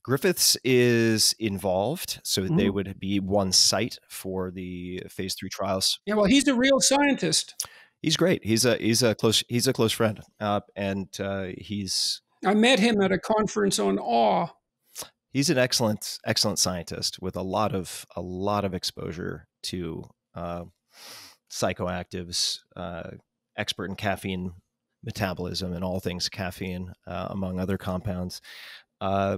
Griffiths 0.03 0.55
is 0.63 1.35
involved, 1.37 2.21
so 2.23 2.43
mm. 2.43 2.55
they 2.57 2.69
would 2.69 2.97
be 2.97 3.19
one 3.19 3.51
site 3.51 3.99
for 4.07 4.51
the 4.51 5.03
phase 5.09 5.35
three 5.35 5.49
trials. 5.49 5.99
Yeah, 6.05 6.15
well, 6.15 6.25
he's 6.25 6.47
a 6.47 6.55
real 6.55 6.79
scientist. 6.79 7.67
He's 8.01 8.15
great. 8.15 8.45
He's 8.45 8.63
a 8.63 8.77
he's 8.77 9.03
a 9.03 9.15
close 9.15 9.43
he's 9.49 9.67
a 9.67 9.73
close 9.73 9.91
friend, 9.91 10.21
uh, 10.39 10.61
and 10.75 11.09
uh, 11.19 11.47
he's. 11.57 12.21
I 12.45 12.53
met 12.53 12.79
him 12.79 13.01
at 13.01 13.11
a 13.11 13.17
conference 13.17 13.79
on 13.79 13.99
awe. 13.99 14.47
He's 15.31 15.49
an 15.49 15.57
excellent 15.57 16.19
excellent 16.25 16.59
scientist 16.59 17.21
with 17.21 17.35
a 17.35 17.41
lot 17.41 17.75
of 17.75 18.05
a 18.15 18.21
lot 18.21 18.63
of 18.63 18.73
exposure 18.73 19.47
to 19.63 20.09
uh, 20.35 20.63
psychoactives, 21.51 22.59
uh, 22.75 23.11
expert 23.55 23.89
in 23.89 23.95
caffeine 23.95 24.53
metabolism 25.03 25.73
and 25.73 25.83
all 25.83 25.99
things 25.99 26.29
caffeine, 26.29 26.93
uh, 27.05 27.27
among 27.29 27.59
other 27.59 27.77
compounds. 27.77 28.41
Uh, 28.99 29.37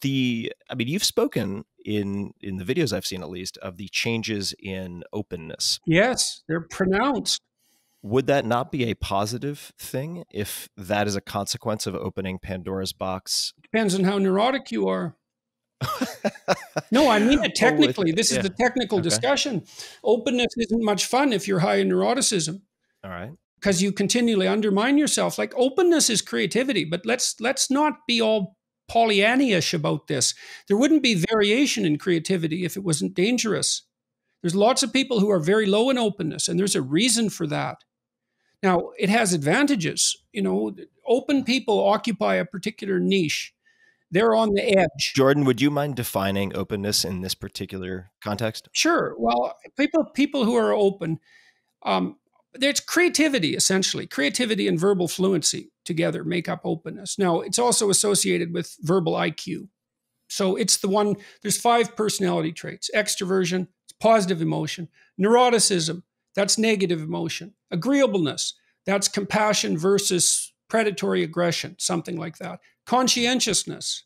the 0.00 0.52
i 0.70 0.74
mean 0.74 0.86
you've 0.86 1.04
spoken 1.04 1.64
in 1.84 2.32
in 2.40 2.56
the 2.56 2.64
videos 2.64 2.92
i've 2.92 3.04
seen 3.04 3.20
at 3.20 3.28
least 3.28 3.58
of 3.58 3.76
the 3.76 3.88
changes 3.88 4.54
in 4.60 5.02
openness. 5.12 5.80
Yes 5.86 6.42
they're 6.48 6.60
pronounced. 6.60 7.42
Would 8.04 8.26
that 8.26 8.44
not 8.44 8.72
be 8.72 8.90
a 8.90 8.94
positive 8.94 9.72
thing 9.78 10.24
if 10.30 10.68
that 10.76 11.06
is 11.06 11.14
a 11.14 11.20
consequence 11.20 11.86
of 11.86 11.94
opening 11.94 12.40
pandora's 12.40 12.92
box? 12.92 13.54
Depends 13.62 13.94
on 13.94 14.04
how 14.04 14.18
neurotic 14.18 14.72
you 14.72 14.88
are 14.88 15.16
no 16.90 17.10
i 17.10 17.18
mean 17.18 17.42
it 17.44 17.54
technically 17.56 18.12
this 18.12 18.30
is 18.30 18.36
yeah. 18.36 18.42
the 18.42 18.50
technical 18.50 18.98
okay. 18.98 19.08
discussion 19.08 19.62
openness 20.04 20.54
isn't 20.56 20.84
much 20.84 21.06
fun 21.06 21.32
if 21.32 21.46
you're 21.48 21.60
high 21.60 21.76
in 21.76 21.88
neuroticism 21.88 22.60
all 23.04 23.10
right 23.10 23.32
because 23.56 23.82
you 23.82 23.92
continually 23.92 24.48
undermine 24.48 24.98
yourself 24.98 25.38
like 25.38 25.52
openness 25.56 26.10
is 26.10 26.22
creativity 26.22 26.84
but 26.84 27.04
let's 27.04 27.40
let's 27.40 27.70
not 27.70 28.06
be 28.06 28.20
all 28.20 28.56
Pollyannish 28.92 29.72
about 29.72 30.06
this. 30.06 30.34
There 30.68 30.76
wouldn't 30.76 31.02
be 31.02 31.24
variation 31.30 31.84
in 31.86 31.98
creativity 31.98 32.64
if 32.64 32.76
it 32.76 32.84
wasn't 32.84 33.14
dangerous. 33.14 33.82
There's 34.42 34.54
lots 34.54 34.82
of 34.82 34.92
people 34.92 35.20
who 35.20 35.30
are 35.30 35.40
very 35.40 35.66
low 35.66 35.88
in 35.88 35.98
openness, 35.98 36.48
and 36.48 36.58
there's 36.58 36.74
a 36.74 36.82
reason 36.82 37.30
for 37.30 37.46
that. 37.46 37.78
Now, 38.62 38.90
it 38.98 39.08
has 39.08 39.32
advantages. 39.32 40.16
You 40.32 40.42
know, 40.42 40.74
open 41.06 41.44
people 41.44 41.84
occupy 41.84 42.34
a 42.34 42.44
particular 42.44 42.98
niche. 43.00 43.54
They're 44.12 44.34
on 44.34 44.52
the 44.52 44.62
edge. 44.78 45.12
Jordan, 45.14 45.44
would 45.44 45.60
you 45.60 45.70
mind 45.70 45.96
defining 45.96 46.54
openness 46.54 47.04
in 47.04 47.22
this 47.22 47.34
particular 47.34 48.10
context? 48.22 48.68
Sure. 48.72 49.14
Well, 49.18 49.56
people 49.76 50.04
people 50.04 50.44
who 50.44 50.54
are 50.54 50.72
open, 50.72 51.18
um, 51.82 52.16
there's 52.54 52.80
creativity 52.80 53.54
essentially 53.54 54.06
creativity 54.06 54.68
and 54.68 54.78
verbal 54.78 55.08
fluency 55.08 55.70
together 55.84 56.24
make 56.24 56.48
up 56.48 56.60
openness 56.64 57.18
now 57.18 57.40
it's 57.40 57.58
also 57.58 57.90
associated 57.90 58.52
with 58.52 58.76
verbal 58.80 59.14
iq 59.14 59.68
so 60.28 60.56
it's 60.56 60.76
the 60.78 60.88
one 60.88 61.14
there's 61.42 61.60
five 61.60 61.96
personality 61.96 62.52
traits 62.52 62.90
extroversion 62.94 63.68
it's 63.84 63.94
positive 64.00 64.42
emotion 64.42 64.88
neuroticism 65.20 66.02
that's 66.34 66.58
negative 66.58 67.00
emotion 67.00 67.54
agreeableness 67.70 68.54
that's 68.84 69.08
compassion 69.08 69.78
versus 69.78 70.52
predatory 70.68 71.22
aggression 71.22 71.74
something 71.78 72.16
like 72.16 72.38
that 72.38 72.60
conscientiousness 72.86 74.04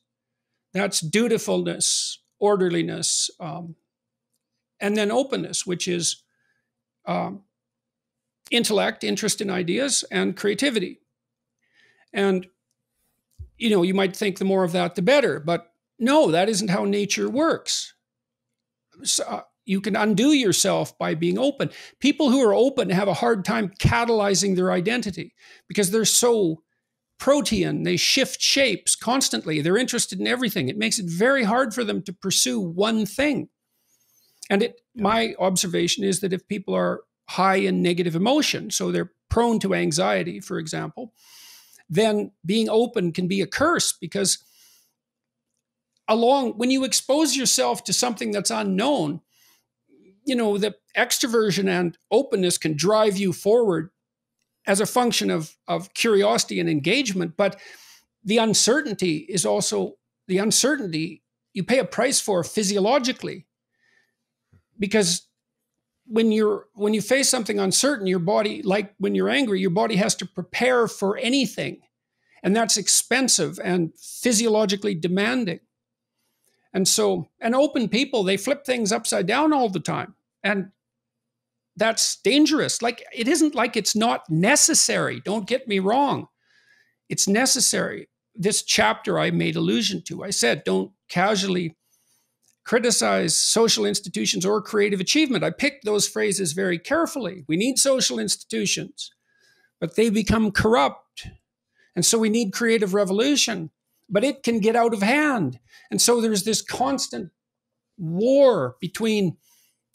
that's 0.72 1.00
dutifulness 1.00 2.20
orderliness 2.38 3.30
um, 3.40 3.74
and 4.80 4.96
then 4.96 5.10
openness 5.10 5.66
which 5.66 5.88
is 5.88 6.22
um, 7.06 7.42
intellect, 8.50 9.04
interest 9.04 9.40
in 9.40 9.50
ideas, 9.50 10.04
and 10.10 10.36
creativity. 10.36 11.00
And, 12.12 12.46
you 13.56 13.70
know, 13.70 13.82
you 13.82 13.94
might 13.94 14.16
think 14.16 14.38
the 14.38 14.44
more 14.44 14.64
of 14.64 14.72
that, 14.72 14.94
the 14.94 15.02
better. 15.02 15.40
But 15.40 15.72
no, 15.98 16.30
that 16.30 16.48
isn't 16.48 16.70
how 16.70 16.84
nature 16.84 17.28
works. 17.28 17.94
So, 19.02 19.24
uh, 19.24 19.42
you 19.68 19.80
can 19.80 19.96
undo 19.96 20.28
yourself 20.28 20.96
by 20.96 21.16
being 21.16 21.38
open. 21.38 21.70
People 21.98 22.30
who 22.30 22.40
are 22.40 22.54
open 22.54 22.88
have 22.90 23.08
a 23.08 23.14
hard 23.14 23.44
time 23.44 23.72
catalyzing 23.80 24.54
their 24.54 24.70
identity 24.70 25.34
because 25.66 25.90
they're 25.90 26.04
so 26.04 26.62
protean. 27.18 27.82
They 27.82 27.96
shift 27.96 28.40
shapes 28.40 28.94
constantly. 28.94 29.60
They're 29.60 29.76
interested 29.76 30.20
in 30.20 30.26
everything. 30.26 30.68
It 30.68 30.78
makes 30.78 30.98
it 30.98 31.06
very 31.06 31.44
hard 31.44 31.74
for 31.74 31.84
them 31.84 32.02
to 32.02 32.12
pursue 32.12 32.60
one 32.60 33.06
thing. 33.06 33.48
And 34.50 34.62
it, 34.62 34.80
my 34.94 35.34
observation 35.38 36.04
is 36.04 36.20
that 36.20 36.32
if 36.32 36.46
people 36.46 36.74
are 36.74 37.00
high 37.28 37.56
in 37.56 37.82
negative 37.82 38.14
emotion, 38.14 38.70
so 38.70 38.92
they're 38.92 39.12
prone 39.28 39.58
to 39.60 39.74
anxiety, 39.74 40.40
for 40.40 40.58
example, 40.58 41.12
then 41.88 42.32
being 42.44 42.68
open 42.68 43.12
can 43.12 43.28
be 43.28 43.40
a 43.40 43.46
curse 43.46 43.92
because 43.92 44.38
along 46.08 46.52
when 46.52 46.70
you 46.70 46.84
expose 46.84 47.36
yourself 47.36 47.84
to 47.84 47.92
something 47.92 48.30
that's 48.30 48.50
unknown, 48.50 49.20
you 50.24 50.34
know, 50.34 50.58
the 50.58 50.74
extroversion 50.96 51.68
and 51.68 51.96
openness 52.10 52.58
can 52.58 52.76
drive 52.76 53.16
you 53.16 53.32
forward 53.32 53.90
as 54.66 54.80
a 54.80 54.86
function 54.86 55.30
of, 55.30 55.56
of 55.68 55.94
curiosity 55.94 56.60
and 56.60 56.68
engagement. 56.68 57.36
But 57.36 57.60
the 58.24 58.38
uncertainty 58.38 59.18
is 59.28 59.46
also 59.46 59.96
the 60.26 60.38
uncertainty 60.38 61.22
you 61.56 61.64
pay 61.64 61.78
a 61.78 61.84
price 61.84 62.20
for 62.20 62.44
physiologically. 62.44 63.46
Because 64.78 65.26
when 66.06 66.30
you're 66.30 66.66
when 66.74 66.92
you 66.92 67.00
face 67.00 67.28
something 67.28 67.58
uncertain 67.58 68.06
your 68.06 68.20
body 68.20 68.62
like 68.62 68.94
when 68.98 69.16
you're 69.16 69.28
angry 69.28 69.58
your 69.58 69.70
body 69.70 69.96
has 69.96 70.14
to 70.16 70.26
prepare 70.26 70.86
for 70.86 71.16
anything. 71.16 71.80
And 72.42 72.54
that's 72.54 72.76
expensive 72.76 73.58
and 73.64 73.92
physiologically 73.98 74.94
demanding. 74.94 75.60
And 76.72 76.86
so 76.86 77.28
and 77.40 77.54
open 77.54 77.88
people 77.88 78.22
they 78.22 78.36
flip 78.36 78.64
things 78.64 78.92
upside 78.92 79.26
down 79.26 79.52
all 79.52 79.68
the 79.68 79.80
time. 79.80 80.14
And 80.44 80.70
that's 81.76 82.20
dangerous 82.22 82.80
like 82.82 83.04
it 83.14 83.28
isn't 83.28 83.54
like 83.54 83.76
it's 83.76 83.94
not 83.96 84.28
necessary 84.30 85.20
don't 85.24 85.48
get 85.48 85.68
me 85.68 85.78
wrong 85.78 86.26
it's 87.08 87.28
necessary 87.28 88.08
this 88.34 88.62
chapter 88.62 89.18
i 89.18 89.30
made 89.30 89.56
allusion 89.56 90.02
to 90.02 90.24
i 90.24 90.30
said 90.30 90.62
don't 90.64 90.92
casually 91.08 91.76
criticize 92.66 93.38
social 93.38 93.86
institutions 93.86 94.44
or 94.44 94.60
creative 94.60 94.98
achievement. 94.98 95.44
I 95.44 95.50
picked 95.50 95.84
those 95.84 96.08
phrases 96.08 96.52
very 96.52 96.78
carefully. 96.78 97.44
We 97.46 97.56
need 97.56 97.78
social 97.78 98.18
institutions, 98.18 99.12
but 99.80 99.94
they 99.94 100.10
become 100.10 100.50
corrupt. 100.50 101.28
And 101.94 102.04
so 102.04 102.18
we 102.18 102.28
need 102.28 102.52
creative 102.52 102.92
revolution, 102.92 103.70
but 104.10 104.24
it 104.24 104.42
can 104.42 104.58
get 104.58 104.74
out 104.74 104.92
of 104.92 105.00
hand. 105.00 105.60
And 105.92 106.02
so 106.02 106.20
there's 106.20 106.42
this 106.42 106.60
constant 106.60 107.30
war 107.96 108.76
between 108.80 109.36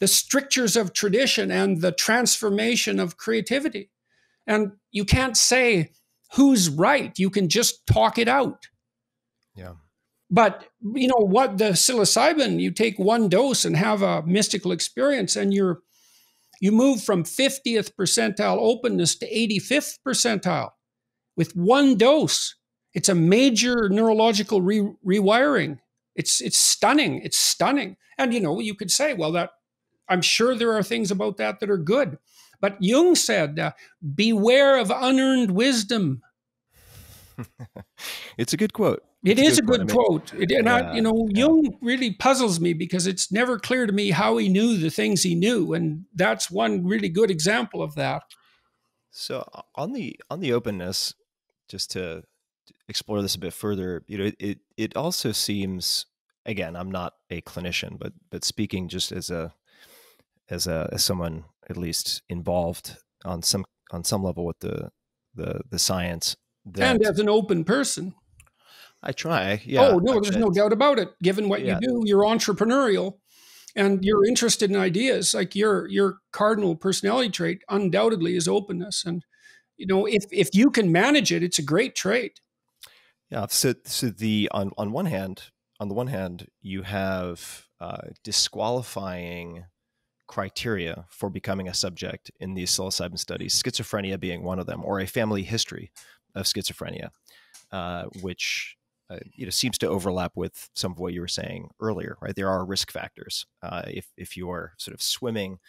the 0.01 0.07
strictures 0.07 0.75
of 0.75 0.93
tradition 0.93 1.51
and 1.51 1.81
the 1.81 1.91
transformation 1.91 2.99
of 2.99 3.17
creativity. 3.17 3.91
And 4.47 4.71
you 4.91 5.05
can't 5.05 5.37
say 5.37 5.91
who's 6.33 6.69
right, 6.69 7.17
you 7.19 7.29
can 7.29 7.47
just 7.47 7.85
talk 7.85 8.17
it 8.17 8.27
out. 8.27 8.67
Yeah. 9.55 9.73
But 10.31 10.65
you 10.81 11.07
know 11.07 11.23
what 11.23 11.59
the 11.59 11.71
psilocybin, 11.73 12.59
you 12.59 12.71
take 12.71 12.97
one 12.97 13.29
dose 13.29 13.63
and 13.63 13.77
have 13.77 14.01
a 14.01 14.23
mystical 14.23 14.71
experience 14.71 15.35
and 15.35 15.53
you're 15.53 15.81
you 16.59 16.71
move 16.71 17.03
from 17.03 17.23
50th 17.23 17.91
percentile 17.99 18.57
openness 18.57 19.15
to 19.17 19.27
85th 19.27 19.99
percentile 20.05 20.69
with 21.35 21.55
one 21.55 21.95
dose. 21.97 22.55
It's 22.93 23.09
a 23.09 23.15
major 23.15 23.89
neurological 23.89 24.61
re- 24.61 24.93
rewiring. 25.05 25.79
It's 26.15 26.41
it's 26.41 26.57
stunning. 26.57 27.21
It's 27.23 27.37
stunning. 27.37 27.97
And 28.17 28.33
you 28.33 28.39
know, 28.39 28.59
you 28.59 28.73
could 28.73 28.89
say, 28.89 29.13
well, 29.13 29.31
that 29.33 29.51
I'm 30.11 30.21
sure 30.21 30.55
there 30.55 30.73
are 30.73 30.83
things 30.83 31.09
about 31.09 31.37
that 31.37 31.61
that 31.61 31.69
are 31.69 31.77
good. 31.77 32.17
But 32.59 32.77
Jung 32.81 33.15
said, 33.15 33.57
uh, 33.57 33.71
beware 34.15 34.77
of 34.77 34.91
unearned 34.93 35.51
wisdom. 35.51 36.21
it's 38.37 38.53
a 38.53 38.57
good 38.57 38.73
quote. 38.73 39.03
It 39.23 39.39
it's 39.39 39.51
is 39.51 39.59
a 39.59 39.61
good, 39.61 39.81
a 39.81 39.85
good 39.85 39.95
quote. 39.95 40.33
It, 40.33 40.51
and 40.51 40.65
yeah, 40.65 40.75
I, 40.75 40.93
you 40.93 41.01
know, 41.01 41.27
yeah. 41.29 41.45
Jung 41.45 41.77
really 41.81 42.11
puzzles 42.11 42.59
me 42.59 42.73
because 42.73 43.07
it's 43.07 43.31
never 43.31 43.57
clear 43.57 43.87
to 43.87 43.93
me 43.93 44.11
how 44.11 44.35
he 44.37 44.49
knew 44.49 44.77
the 44.77 44.89
things 44.89 45.23
he 45.23 45.33
knew, 45.33 45.73
and 45.73 46.05
that's 46.13 46.51
one 46.51 46.85
really 46.85 47.09
good 47.09 47.31
example 47.31 47.81
of 47.81 47.95
that. 47.95 48.23
So 49.11 49.47
on 49.75 49.93
the 49.93 50.19
on 50.29 50.41
the 50.41 50.53
openness, 50.53 51.13
just 51.69 51.91
to 51.91 52.23
explore 52.89 53.21
this 53.21 53.35
a 53.35 53.39
bit 53.39 53.53
further, 53.53 54.03
you 54.07 54.17
know, 54.17 54.31
it 54.39 54.59
it 54.75 54.97
also 54.97 55.31
seems 55.31 56.07
again, 56.45 56.75
I'm 56.75 56.91
not 56.91 57.13
a 57.29 57.41
clinician, 57.41 57.97
but 57.97 58.13
but 58.29 58.43
speaking 58.43 58.87
just 58.87 59.11
as 59.11 59.29
a 59.29 59.53
as 60.51 60.67
a 60.67 60.87
as 60.91 61.03
someone 61.03 61.45
at 61.69 61.77
least 61.77 62.21
involved 62.29 62.97
on 63.25 63.41
some 63.41 63.65
on 63.91 64.03
some 64.03 64.23
level 64.23 64.45
with 64.45 64.59
the 64.59 64.89
the 65.33 65.61
the 65.69 65.79
science 65.79 66.35
and 66.77 67.01
as 67.03 67.17
an 67.17 67.29
open 67.29 67.63
person 67.63 68.13
I 69.03 69.11
try. 69.11 69.61
Yeah. 69.65 69.87
Oh 69.87 69.97
no, 69.97 70.19
there's 70.19 70.37
no 70.37 70.49
doubt 70.49 70.73
about 70.73 70.99
it. 70.99 71.09
Given 71.21 71.49
what 71.49 71.61
yeah. 71.61 71.79
you 71.81 71.87
do, 71.87 72.03
you're 72.05 72.23
entrepreneurial, 72.23 73.17
and 73.75 74.03
you're 74.03 74.25
interested 74.25 74.69
in 74.69 74.75
ideas. 74.75 75.33
Like 75.33 75.55
your 75.55 75.87
your 75.87 76.19
cardinal 76.31 76.75
personality 76.75 77.29
trait, 77.29 77.63
undoubtedly, 77.69 78.35
is 78.35 78.47
openness. 78.47 79.03
And 79.05 79.25
you 79.77 79.87
know, 79.87 80.05
if 80.05 80.25
if 80.31 80.49
you 80.53 80.69
can 80.69 80.91
manage 80.91 81.31
it, 81.31 81.41
it's 81.41 81.59
a 81.59 81.63
great 81.63 81.95
trait. 81.95 82.41
Yeah. 83.29 83.47
So 83.49 83.73
so 83.85 84.09
the 84.09 84.49
on 84.51 84.71
on 84.77 84.91
one 84.91 85.07
hand, 85.07 85.43
on 85.79 85.87
the 85.87 85.95
one 85.95 86.07
hand, 86.07 86.47
you 86.61 86.83
have 86.83 87.65
uh, 87.79 88.09
disqualifying 88.23 89.65
criteria 90.31 91.05
for 91.09 91.29
becoming 91.29 91.67
a 91.67 91.73
subject 91.73 92.31
in 92.39 92.53
these 92.53 92.71
psilocybin 92.71 93.19
studies, 93.19 93.61
schizophrenia 93.61 94.17
being 94.17 94.43
one 94.43 94.59
of 94.59 94.65
them, 94.65 94.81
or 94.85 95.01
a 95.01 95.05
family 95.05 95.43
history 95.43 95.91
of 96.33 96.45
schizophrenia, 96.45 97.09
uh, 97.73 98.05
which 98.21 98.77
uh, 99.09 99.19
you 99.35 99.45
know 99.45 99.49
seems 99.49 99.77
to 99.77 99.87
overlap 99.87 100.31
with 100.35 100.69
some 100.73 100.93
of 100.93 100.99
what 100.99 101.11
you 101.11 101.19
were 101.19 101.27
saying 101.27 101.69
earlier, 101.81 102.17
right? 102.21 102.33
There 102.33 102.49
are 102.49 102.65
risk 102.65 102.91
factors. 102.91 103.45
Uh, 103.61 103.83
if 103.87 104.07
if 104.15 104.37
you 104.37 104.49
are 104.49 104.71
sort 104.77 104.95
of 104.95 105.01
swimming 105.01 105.59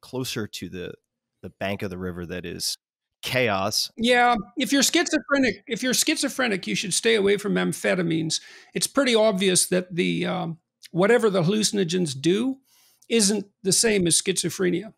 closer 0.00 0.48
to 0.48 0.68
the 0.68 0.94
the 1.42 1.50
bank 1.50 1.82
of 1.82 1.90
the 1.90 1.98
river 1.98 2.26
that 2.26 2.44
is 2.44 2.76
chaos. 3.22 3.88
Yeah, 3.96 4.34
if 4.56 4.72
you're 4.72 4.82
schizophrenic, 4.82 5.62
if 5.68 5.80
you're 5.80 5.94
schizophrenic, 5.94 6.66
you 6.66 6.74
should 6.74 6.92
stay 6.92 7.14
away 7.14 7.36
from 7.36 7.54
amphetamines. 7.54 8.40
It's 8.74 8.88
pretty 8.88 9.14
obvious 9.14 9.68
that 9.68 9.94
the 9.94 10.26
um, 10.26 10.58
whatever 10.90 11.30
the 11.30 11.42
hallucinogens 11.42 12.20
do 12.20 12.58
isn't 13.08 13.46
the 13.62 13.72
same 13.72 14.06
as 14.06 14.20
schizophrenia. 14.20 14.92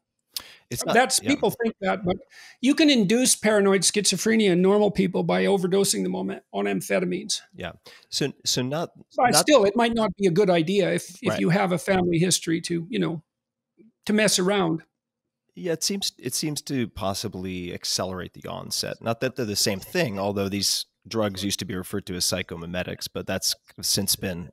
It's 0.71 0.83
uh, 0.83 0.87
not, 0.87 0.95
That's 0.95 1.21
yeah. 1.23 1.31
people 1.31 1.51
think 1.51 1.75
that, 1.81 2.05
but 2.05 2.17
you 2.61 2.75
can 2.75 2.91
induce 2.91 3.35
paranoid 3.35 3.83
schizophrenia 3.83 4.51
in 4.51 4.63
normal 4.63 4.91
people 4.91 5.25
by 5.25 5.45
overdosing 5.45 6.05
them 6.05 6.15
on, 6.15 6.41
on 6.53 6.67
amphetamines. 6.67 7.41
Yeah. 7.55 7.73
So, 8.09 8.33
so 8.45 8.63
not, 8.63 8.91
but 9.17 9.33
not, 9.33 9.41
still, 9.41 9.65
it 9.65 9.75
might 9.75 9.95
not 9.95 10.15
be 10.17 10.27
a 10.27 10.31
good 10.31 10.49
idea 10.49 10.93
if 10.93 11.17
if 11.23 11.31
right. 11.31 11.41
you 11.41 11.49
have 11.51 11.73
a 11.73 11.79
family 11.79 12.19
history 12.19 12.61
to 12.63 12.87
you 12.89 12.99
know 12.99 13.23
to 14.07 14.13
mess 14.13 14.39
around. 14.39 14.85
Yeah, 15.57 15.73
it 15.73 15.83
seems 15.83 16.13
it 16.19 16.35
seems 16.35 16.63
to 16.63 16.89
possibly 16.89 17.75
accelerate 17.75 18.35
the 18.35 18.49
onset. 18.49 19.03
Not 19.03 19.21
that 19.21 19.35
they're 19.35 19.45
the 19.45 19.57
same 19.57 19.81
thing, 19.81 20.21
although 20.21 20.49
these 20.49 20.87
drugs 21.09 21.45
used 21.45 21.59
to 21.59 21.65
be 21.65 21.75
referred 21.75 22.07
to 22.07 22.15
as 22.15 22.25
psychomimetics, 22.25 23.09
but 23.13 23.27
that's 23.27 23.57
since 23.83 24.15
been 24.15 24.51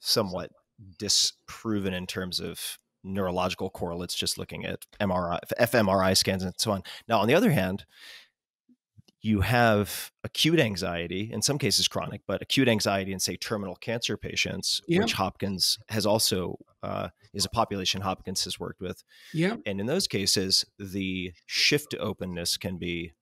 somewhat 0.00 0.50
disproven 0.98 1.94
in 1.94 2.06
terms 2.06 2.40
of 2.40 2.78
neurological 3.04 3.70
correlates 3.70 4.14
just 4.14 4.38
looking 4.38 4.64
at 4.64 4.80
MRI, 5.00 5.38
fMRI 5.60 6.16
scans, 6.16 6.42
and 6.42 6.54
so 6.56 6.72
on. 6.72 6.82
Now, 7.06 7.20
on 7.20 7.28
the 7.28 7.34
other 7.34 7.50
hand, 7.50 7.84
you 9.20 9.40
have 9.40 10.10
acute 10.22 10.60
anxiety, 10.60 11.30
in 11.32 11.40
some 11.40 11.56
cases 11.56 11.88
chronic, 11.88 12.20
but 12.26 12.42
acute 12.42 12.68
anxiety 12.68 13.10
in, 13.12 13.18
say, 13.18 13.36
terminal 13.36 13.74
cancer 13.76 14.18
patients, 14.18 14.82
which 15.00 15.14
Hopkins 15.14 15.78
has 15.88 16.04
also 16.04 16.58
uh, 16.82 17.08
is 17.32 17.46
a 17.46 17.48
population 17.48 18.02
Hopkins 18.02 18.44
has 18.44 18.60
worked 18.60 18.82
with. 18.82 19.02
Yeah, 19.32 19.56
and 19.64 19.80
in 19.80 19.86
those 19.86 20.06
cases, 20.06 20.66
the 20.78 21.32
shift 21.46 21.90
to 21.92 21.98
openness 21.98 22.58
can 22.58 22.76
be 22.76 23.12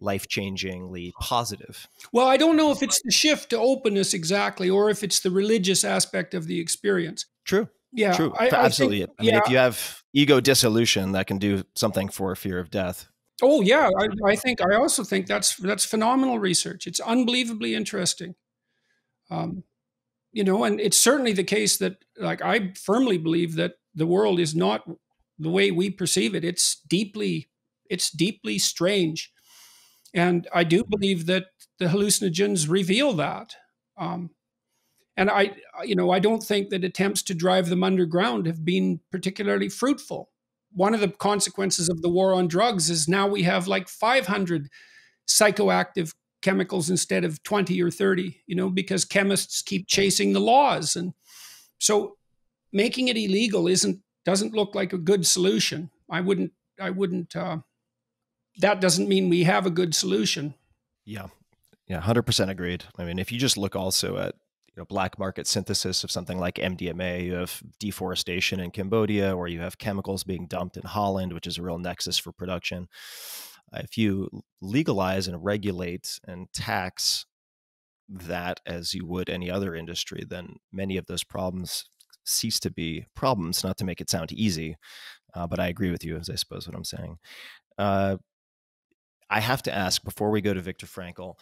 life 0.00 0.28
changingly 0.28 1.12
positive. 1.20 1.88
Well, 2.12 2.26
I 2.26 2.36
don't 2.36 2.56
know 2.56 2.70
if 2.70 2.82
it's 2.82 3.00
the 3.02 3.10
shift 3.10 3.50
to 3.50 3.58
openness 3.58 4.14
exactly, 4.14 4.70
or 4.70 4.90
if 4.90 5.02
it's 5.02 5.20
the 5.20 5.30
religious 5.30 5.84
aspect 5.84 6.34
of 6.34 6.46
the 6.46 6.60
experience. 6.60 7.26
True. 7.44 7.68
Yeah, 7.92 8.12
true. 8.12 8.34
I, 8.38 8.48
Absolutely. 8.50 9.04
I, 9.04 9.06
think, 9.06 9.16
I 9.18 9.22
mean, 9.22 9.32
yeah. 9.32 9.40
if 9.44 9.50
you 9.50 9.56
have 9.56 10.02
ego 10.12 10.40
dissolution, 10.40 11.12
that 11.12 11.26
can 11.26 11.38
do 11.38 11.62
something 11.74 12.08
for 12.08 12.34
fear 12.36 12.58
of 12.58 12.70
death. 12.70 13.08
Oh 13.42 13.60
yeah, 13.60 13.90
I, 13.98 14.08
I 14.32 14.36
think 14.36 14.60
I 14.60 14.74
also 14.76 15.04
think 15.04 15.26
that's 15.26 15.56
that's 15.56 15.84
phenomenal 15.84 16.38
research. 16.38 16.86
It's 16.86 17.00
unbelievably 17.00 17.74
interesting. 17.74 18.34
Um, 19.30 19.64
you 20.32 20.44
know, 20.44 20.64
and 20.64 20.80
it's 20.80 20.98
certainly 20.98 21.32
the 21.32 21.44
case 21.44 21.78
that, 21.78 22.04
like, 22.18 22.42
I 22.42 22.72
firmly 22.74 23.16
believe 23.16 23.56
that 23.56 23.74
the 23.94 24.06
world 24.06 24.38
is 24.38 24.54
not 24.54 24.86
the 25.38 25.48
way 25.48 25.70
we 25.70 25.90
perceive 25.90 26.34
it. 26.34 26.44
It's 26.44 26.80
deeply, 26.86 27.48
it's 27.88 28.10
deeply 28.10 28.58
strange, 28.58 29.32
and 30.16 30.48
I 30.52 30.64
do 30.64 30.82
believe 30.82 31.26
that 31.26 31.48
the 31.78 31.86
hallucinogens 31.86 32.68
reveal 32.68 33.12
that. 33.12 33.54
Um, 33.98 34.30
and 35.16 35.30
I, 35.30 35.56
you 35.84 35.94
know, 35.94 36.10
I 36.10 36.18
don't 36.18 36.42
think 36.42 36.70
that 36.70 36.84
attempts 36.84 37.22
to 37.24 37.34
drive 37.34 37.68
them 37.68 37.84
underground 37.84 38.46
have 38.46 38.64
been 38.64 39.00
particularly 39.12 39.68
fruitful. 39.68 40.30
One 40.72 40.94
of 40.94 41.00
the 41.00 41.08
consequences 41.08 41.90
of 41.90 42.00
the 42.00 42.08
war 42.08 42.32
on 42.32 42.48
drugs 42.48 42.88
is 42.88 43.08
now 43.08 43.26
we 43.28 43.42
have 43.42 43.68
like 43.68 43.88
500 43.88 44.68
psychoactive 45.28 46.14
chemicals 46.40 46.88
instead 46.88 47.24
of 47.24 47.42
20 47.42 47.80
or 47.82 47.90
30, 47.90 48.42
you 48.46 48.56
know, 48.56 48.70
because 48.70 49.04
chemists 49.04 49.60
keep 49.60 49.86
chasing 49.86 50.32
the 50.32 50.40
laws. 50.40 50.96
And 50.96 51.12
so 51.78 52.16
making 52.72 53.08
it 53.08 53.18
illegal 53.18 53.68
isn't, 53.68 54.00
doesn't 54.24 54.54
look 54.54 54.74
like 54.74 54.94
a 54.94 54.98
good 54.98 55.26
solution. 55.26 55.90
I 56.10 56.22
wouldn't, 56.22 56.52
I 56.80 56.90
wouldn't, 56.90 57.36
uh, 57.36 57.58
that 58.58 58.80
doesn't 58.80 59.08
mean 59.08 59.28
we 59.28 59.44
have 59.44 59.66
a 59.66 59.70
good 59.70 59.94
solution. 59.94 60.54
Yeah. 61.04 61.28
Yeah. 61.88 62.00
100% 62.00 62.48
agreed. 62.48 62.84
I 62.98 63.04
mean, 63.04 63.18
if 63.18 63.30
you 63.30 63.38
just 63.38 63.56
look 63.56 63.76
also 63.76 64.16
at 64.16 64.34
you 64.76 64.82
know, 64.82 64.86
black 64.86 65.18
market 65.18 65.46
synthesis 65.46 66.04
of 66.04 66.10
something 66.10 66.38
like 66.38 66.56
MDMA. 66.56 67.24
You 67.24 67.34
have 67.34 67.62
deforestation 67.80 68.60
in 68.60 68.70
Cambodia, 68.70 69.34
or 69.34 69.48
you 69.48 69.60
have 69.60 69.78
chemicals 69.78 70.22
being 70.22 70.46
dumped 70.46 70.76
in 70.76 70.82
Holland, 70.82 71.32
which 71.32 71.46
is 71.46 71.56
a 71.56 71.62
real 71.62 71.78
nexus 71.78 72.18
for 72.18 72.30
production. 72.30 72.88
If 73.72 73.96
you 73.96 74.28
legalize 74.60 75.28
and 75.28 75.42
regulate 75.42 76.20
and 76.26 76.52
tax 76.52 77.24
that 78.08 78.60
as 78.66 78.94
you 78.94 79.06
would 79.06 79.30
any 79.30 79.50
other 79.50 79.74
industry, 79.74 80.24
then 80.28 80.56
many 80.70 80.98
of 80.98 81.06
those 81.06 81.24
problems 81.24 81.86
cease 82.24 82.60
to 82.60 82.70
be 82.70 83.06
problems. 83.14 83.64
Not 83.64 83.78
to 83.78 83.84
make 83.84 84.00
it 84.00 84.10
sound 84.10 84.30
easy, 84.30 84.76
uh, 85.34 85.46
but 85.46 85.58
I 85.58 85.68
agree 85.68 85.90
with 85.90 86.04
you, 86.04 86.16
as 86.16 86.28
I 86.28 86.34
suppose 86.34 86.68
what 86.68 86.76
I'm 86.76 86.84
saying. 86.84 87.18
Uh, 87.78 88.18
I 89.28 89.40
have 89.40 89.62
to 89.62 89.74
ask 89.74 90.04
before 90.04 90.30
we 90.30 90.40
go 90.40 90.54
to 90.54 90.60
Viktor 90.60 90.86
Frankl 90.86 91.36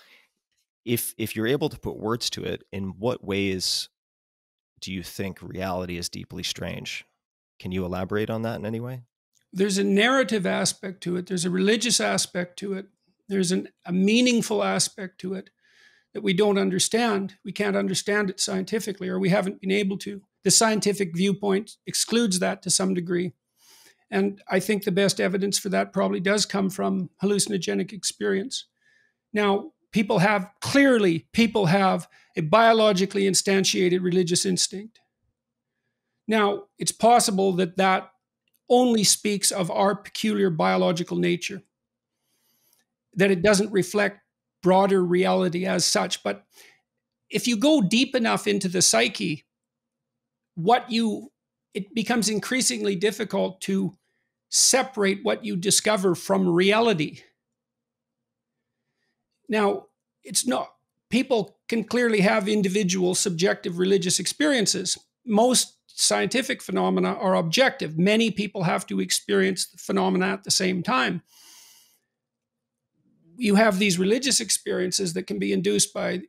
if 0.85 1.14
if 1.16 1.35
you're 1.35 1.47
able 1.47 1.68
to 1.68 1.78
put 1.78 1.97
words 1.97 2.30
to 2.30 2.45
it, 2.45 2.64
in 2.72 2.95
what 2.99 3.24
ways 3.24 3.89
do 4.80 4.93
you 4.93 5.03
think 5.03 5.41
reality 5.43 5.97
is 5.97 6.09
deeply 6.09 6.43
strange? 6.43 7.07
Can 7.59 7.72
you 7.72 7.85
elaborate 7.85 8.30
on 8.30 8.43
that 8.43 8.57
in 8.57 8.66
any 8.66 8.80
way? 8.80 9.03
There's 9.53 9.78
a 9.78 9.85
narrative 9.85 10.47
aspect 10.47 11.01
to 11.05 11.16
it. 11.16 11.26
There's 11.26 11.45
a 11.45 11.51
religious 11.51 12.01
aspect 12.01 12.59
to 12.59 12.74
it. 12.74 12.87
There's 13.28 13.53
an, 13.53 13.68
a 13.87 13.93
meaningful 13.93 14.62
aspect 14.62 15.18
to 15.20 15.35
it 15.35 15.51
that 16.12 16.22
we 16.22 16.35
don't 16.35 16.59
understand. 16.59 17.37
We 17.45 17.53
can't 17.53 17.76
understand 17.76 18.30
it 18.30 18.41
scientifically, 18.41 19.09
or 19.09 19.18
we 19.18 19.30
haven't 19.30 19.61
been 19.61 19.70
able 19.70 19.97
to. 19.99 20.22
The 20.43 20.51
scientific 20.51 21.16
viewpoint 21.16 21.76
excludes 21.87 22.41
that 22.41 22.62
to 22.62 22.70
some 22.70 22.93
degree. 22.93 23.32
And 24.15 24.41
I 24.49 24.61
think 24.61 24.85
the 24.85 24.93
best 24.93 25.21
evidence 25.21 25.59
for 25.59 25.71
that 25.71 25.93
probably 25.93 26.21
does 26.21 26.47
come 26.47 26.71
from 26.71 27.11
hallucinogenic 27.21 27.93
experience. 27.93 28.67
Now, 29.33 29.73
people 29.91 30.21
have 30.21 30.49
clearly, 30.61 31.27
people 31.33 31.67
have 31.67 32.09
a 32.37 32.43
biologically 32.43 33.25
instantiated 33.25 34.05
religious 34.05 34.47
instinct. 34.47 35.01
Now, 36.29 36.67
it's 36.79 36.93
possible 36.93 37.55
that 37.55 37.77
that 37.77 38.12
only 38.71 39.03
speaks 39.03 39.51
of 39.51 39.69
our 39.69 39.97
peculiar 39.97 40.49
biological 40.49 41.17
nature, 41.17 41.65
that 43.15 43.33
it 43.33 43.43
doesn't 43.43 43.73
reflect 43.73 44.21
broader 44.62 45.05
reality 45.05 45.67
as 45.67 45.85
such. 45.85 46.23
But 46.23 46.45
if 47.31 47.49
you 47.49 47.57
go 47.57 47.83
deep 47.83 48.15
enough 48.15 48.47
into 48.47 48.69
the 48.69 48.81
psyche, 48.81 49.45
what 50.55 50.89
you 50.89 51.33
it 51.75 51.93
becomes 51.93 52.29
increasingly 52.29 52.95
difficult 52.95 53.61
to 53.62 53.97
separate 54.55 55.21
what 55.23 55.45
you 55.45 55.57
discover 55.57 56.15
from 56.15 56.49
reality. 56.49 57.21
Now, 59.49 59.87
it's 60.23 60.47
not 60.47 60.75
people 61.15 61.59
can 61.69 61.85
clearly 61.85 62.21
have 62.21 62.49
individual 62.49 63.15
subjective 63.15 63.79
religious 63.79 64.19
experiences. 64.19 64.99
Most 65.25 65.77
scientific 65.87 66.61
phenomena 66.61 67.15
are 67.15 67.37
objective. 67.37 67.97
Many 67.97 68.33
people 68.33 68.65
have 68.65 68.85
to 68.89 68.99
experience 68.99 69.69
the 69.69 69.79
phenomena 69.79 70.27
at 70.27 70.43
the 70.43 70.51
same 70.51 70.83
time. 70.83 71.23
You 73.37 73.55
have 73.55 73.79
these 73.79 73.97
religious 73.97 74.41
experiences 74.41 75.13
that 75.15 75.29
can 75.29 75.39
be 75.39 75.53
induced 75.53 75.95
by 75.95 76.23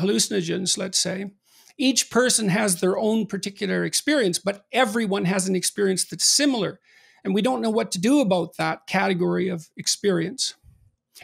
hallucinogens, 0.00 0.78
let's 0.78 1.00
say. 1.00 1.32
Each 1.76 2.08
person 2.08 2.48
has 2.48 2.80
their 2.80 2.96
own 2.96 3.26
particular 3.26 3.84
experience, 3.84 4.38
but 4.38 4.66
everyone 4.70 5.24
has 5.24 5.48
an 5.48 5.56
experience 5.56 6.04
that's 6.04 6.24
similar. 6.24 6.78
And 7.24 7.34
we 7.34 7.42
don't 7.42 7.60
know 7.60 7.70
what 7.70 7.92
to 7.92 7.98
do 7.98 8.20
about 8.20 8.56
that 8.56 8.86
category 8.86 9.48
of 9.48 9.68
experience. 9.76 10.54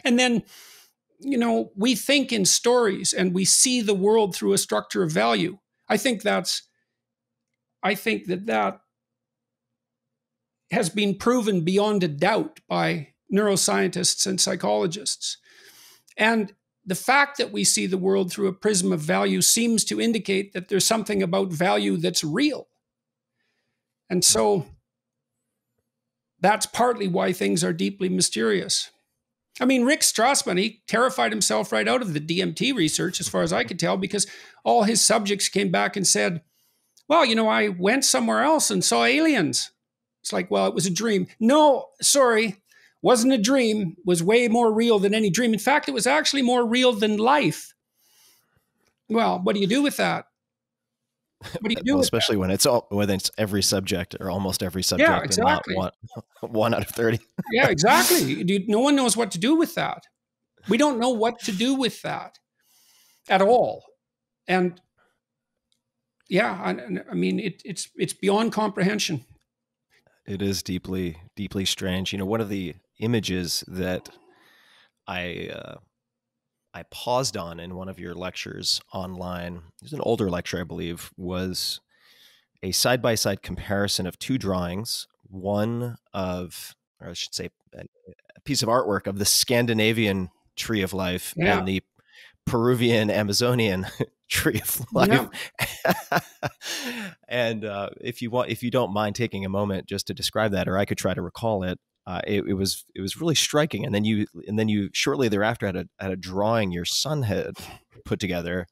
And 0.03 0.19
then, 0.19 0.43
you 1.19 1.37
know, 1.37 1.71
we 1.75 1.95
think 1.95 2.31
in 2.33 2.45
stories 2.45 3.13
and 3.13 3.33
we 3.33 3.45
see 3.45 3.81
the 3.81 3.93
world 3.93 4.35
through 4.35 4.53
a 4.53 4.57
structure 4.57 5.03
of 5.03 5.11
value. 5.11 5.57
I 5.87 5.97
think 5.97 6.21
that's 6.21 6.63
I 7.83 7.93
think 7.93 8.25
that 8.25 8.47
that 8.47 8.81
has 10.71 10.89
been 10.89 11.15
proven 11.15 11.61
beyond 11.61 12.03
a 12.03 12.07
doubt 12.07 12.59
by 12.67 13.09
neuroscientists 13.31 14.25
and 14.25 14.41
psychologists. 14.41 15.37
And 16.17 16.53
the 16.85 16.95
fact 16.95 17.37
that 17.37 17.51
we 17.51 17.63
see 17.63 17.85
the 17.85 17.97
world 17.97 18.31
through 18.31 18.47
a 18.47 18.53
prism 18.53 18.91
of 18.91 19.01
value 19.01 19.41
seems 19.41 19.83
to 19.85 20.01
indicate 20.01 20.53
that 20.53 20.67
there's 20.67 20.85
something 20.85 21.21
about 21.21 21.51
value 21.51 21.97
that's 21.97 22.23
real. 22.23 22.67
And 24.09 24.23
so 24.23 24.65
that's 26.45 26.67
partly 26.67 27.07
why 27.07 27.33
things 27.33 27.63
are 27.63 27.73
deeply 27.73 28.07
mysterious. 28.07 28.91
I 29.59 29.65
mean, 29.65 29.85
Rick 29.85 30.01
Strassman, 30.01 30.59
he 30.59 30.83
terrified 30.87 31.31
himself 31.31 31.71
right 31.71 31.87
out 31.87 32.01
of 32.01 32.13
the 32.13 32.19
DMT 32.19 32.75
research, 32.75 33.19
as 33.19 33.29
far 33.29 33.41
as 33.41 33.53
I 33.53 33.63
could 33.63 33.79
tell, 33.79 33.97
because 33.97 34.27
all 34.63 34.83
his 34.83 35.01
subjects 35.01 35.49
came 35.49 35.71
back 35.71 35.95
and 35.95 36.05
said, 36.05 36.41
well, 37.07 37.25
you 37.25 37.35
know, 37.35 37.47
I 37.47 37.69
went 37.69 38.03
somewhere 38.03 38.41
else 38.43 38.69
and 38.69 38.83
saw 38.83 39.05
aliens. 39.05 39.71
It's 40.21 40.33
like, 40.33 40.51
well, 40.51 40.67
it 40.67 40.73
was 40.73 40.85
a 40.85 40.91
dream. 40.91 41.27
No, 41.39 41.85
sorry, 42.01 42.61
wasn't 43.01 43.33
a 43.33 43.37
dream, 43.37 43.95
was 44.05 44.23
way 44.23 44.47
more 44.47 44.73
real 44.73 44.99
than 44.99 45.13
any 45.13 45.29
dream. 45.29 45.53
In 45.53 45.59
fact, 45.59 45.87
it 45.87 45.93
was 45.93 46.07
actually 46.07 46.41
more 46.41 46.65
real 46.65 46.91
than 46.91 47.17
life. 47.17 47.73
Well, 49.07 49.39
what 49.41 49.55
do 49.55 49.61
you 49.61 49.67
do 49.67 49.83
with 49.83 49.97
that? 49.97 50.25
What 51.59 51.69
do 51.69 51.75
you 51.75 51.83
do? 51.83 51.93
Well, 51.93 52.01
especially 52.01 52.37
when 52.37 52.51
it's 52.51 52.65
all 52.65 52.87
when 52.89 53.09
it's 53.09 53.31
every 53.37 53.61
subject 53.61 54.15
or 54.19 54.29
almost 54.29 54.63
every 54.63 54.83
subject, 54.83 55.09
yeah, 55.09 55.21
exactly. 55.21 55.75
one, 55.75 55.91
one 56.41 56.73
out 56.73 56.81
of 56.81 56.89
thirty. 56.89 57.19
yeah, 57.51 57.67
exactly. 57.69 58.43
No 58.67 58.79
one 58.79 58.95
knows 58.95 59.15
what 59.15 59.31
to 59.31 59.39
do 59.39 59.55
with 59.55 59.75
that. 59.75 60.03
We 60.67 60.77
don't 60.77 60.99
know 60.99 61.09
what 61.09 61.39
to 61.41 61.51
do 61.51 61.75
with 61.75 62.01
that 62.01 62.39
at 63.29 63.41
all. 63.41 63.83
And 64.47 64.79
yeah, 66.29 66.59
I, 66.63 66.75
I 67.11 67.13
mean, 67.13 67.39
it, 67.39 67.61
it's 67.65 67.89
it's 67.95 68.13
beyond 68.13 68.51
comprehension. 68.51 69.25
It 70.25 70.41
is 70.41 70.63
deeply 70.63 71.17
deeply 71.35 71.65
strange. 71.65 72.11
You 72.11 72.19
know, 72.19 72.25
one 72.25 72.41
of 72.41 72.49
the 72.49 72.75
images 72.99 73.63
that 73.67 74.09
I 75.07 75.49
uh, 75.53 75.75
I 76.75 76.83
paused 76.91 77.37
on 77.37 77.61
in 77.61 77.75
one 77.75 77.87
of 77.87 77.99
your 77.99 78.13
lectures 78.13 78.81
online. 78.93 79.55
It 79.55 79.83
was 79.83 79.93
an 79.93 80.01
older 80.01 80.29
lecture, 80.29 80.59
I 80.59 80.65
believe, 80.65 81.09
was 81.15 81.79
a 82.61 82.73
side 82.73 83.01
by 83.01 83.15
side 83.15 83.41
comparison 83.41 84.05
of 84.05 84.19
two 84.19 84.37
drawings. 84.37 85.07
One 85.23 85.95
of, 86.13 86.75
or 86.99 87.09
I 87.09 87.13
should 87.13 87.33
say, 87.33 87.49
a 87.73 88.41
piece 88.43 88.61
of 88.61 88.67
artwork 88.67 89.07
of 89.07 89.19
the 89.19 89.25
Scandinavian 89.25 90.31
tree 90.57 90.81
of 90.81 90.93
life 90.93 91.33
yeah. 91.37 91.59
and 91.59 91.67
the 91.67 91.81
Peruvian 92.45 93.09
Amazonian 93.09 93.87
tree 94.29 94.59
of 94.59 94.85
life. 94.93 95.29
Yeah. 96.11 96.19
and 97.29 97.63
uh, 97.63 97.91
if 98.01 98.21
you 98.21 98.29
want, 98.29 98.49
if 98.49 98.63
you 98.63 98.69
don't 98.69 98.93
mind 98.93 99.15
taking 99.15 99.45
a 99.45 99.49
moment 99.49 99.87
just 99.87 100.07
to 100.07 100.13
describe 100.13 100.51
that, 100.51 100.67
or 100.67 100.77
I 100.77 100.83
could 100.83 100.97
try 100.97 101.13
to 101.13 101.21
recall 101.21 101.63
it. 101.63 101.79
Uh, 102.07 102.21
it, 102.27 102.43
it, 102.47 102.53
was 102.53 102.85
it 102.93 103.01
was 103.01 103.19
really 103.19 103.35
striking, 103.35 103.85
and 103.85 103.93
then 103.93 104.05
you 104.05 104.27
and 104.47 104.59
then 104.59 104.69
you 104.69 104.89
shortly 104.93 105.27
thereafter 105.27 105.65
had 105.65 105.75
a 105.75 105.87
had 105.99 106.11
a 106.11 106.15
drawing 106.15 106.71
your 106.71 106.85
son 106.85 107.23
had 107.23 107.55
put 108.05 108.19
together, 108.19 108.67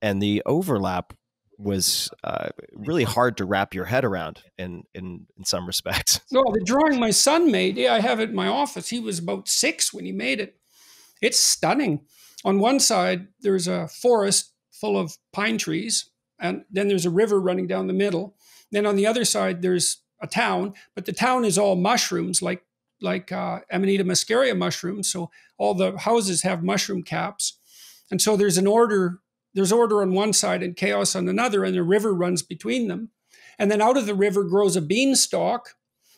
and 0.00 0.22
the 0.22 0.42
overlap 0.46 1.12
was 1.58 2.10
uh, 2.24 2.48
really 2.72 3.04
hard 3.04 3.36
to 3.36 3.44
wrap 3.44 3.74
your 3.74 3.84
head 3.84 4.04
around 4.04 4.42
in 4.56 4.84
in 4.94 5.26
in 5.36 5.44
some 5.44 5.66
respects. 5.66 6.20
No, 6.32 6.42
the 6.50 6.62
drawing 6.64 6.98
my 6.98 7.10
son 7.10 7.50
made, 7.50 7.76
yeah, 7.76 7.92
I 7.92 8.00
have 8.00 8.18
it 8.18 8.30
in 8.30 8.34
my 8.34 8.48
office. 8.48 8.88
He 8.88 9.00
was 9.00 9.18
about 9.18 9.48
six 9.48 9.92
when 9.92 10.06
he 10.06 10.12
made 10.12 10.40
it. 10.40 10.56
It's 11.20 11.38
stunning. 11.38 12.06
On 12.42 12.58
one 12.58 12.80
side, 12.80 13.28
there's 13.40 13.68
a 13.68 13.88
forest 13.88 14.52
full 14.72 14.98
of 14.98 15.18
pine 15.32 15.58
trees, 15.58 16.10
and 16.40 16.64
then 16.70 16.88
there's 16.88 17.04
a 17.04 17.10
river 17.10 17.38
running 17.38 17.66
down 17.66 17.86
the 17.86 17.92
middle. 17.92 18.34
Then 18.70 18.86
on 18.86 18.96
the 18.96 19.06
other 19.06 19.26
side, 19.26 19.60
there's 19.60 20.01
a 20.22 20.26
town, 20.26 20.74
but 20.94 21.04
the 21.04 21.12
town 21.12 21.44
is 21.44 21.58
all 21.58 21.76
mushrooms, 21.76 22.40
like 22.42 22.64
like 23.00 23.32
uh, 23.32 23.60
Amanita 23.70 24.04
muscaria 24.04 24.56
mushrooms. 24.56 25.10
So 25.10 25.30
all 25.58 25.74
the 25.74 25.98
houses 25.98 26.42
have 26.42 26.62
mushroom 26.62 27.02
caps, 27.02 27.58
and 28.10 28.20
so 28.20 28.36
there's 28.36 28.58
an 28.58 28.66
order. 28.66 29.18
There's 29.54 29.72
order 29.72 30.00
on 30.00 30.14
one 30.14 30.32
side 30.32 30.62
and 30.62 30.76
chaos 30.76 31.14
on 31.14 31.28
another, 31.28 31.62
and 31.62 31.76
the 31.76 31.82
river 31.82 32.14
runs 32.14 32.42
between 32.42 32.88
them. 32.88 33.10
And 33.58 33.70
then 33.70 33.82
out 33.82 33.98
of 33.98 34.06
the 34.06 34.14
river 34.14 34.44
grows 34.44 34.76
a 34.76 34.80
beanstalk, 34.80 35.74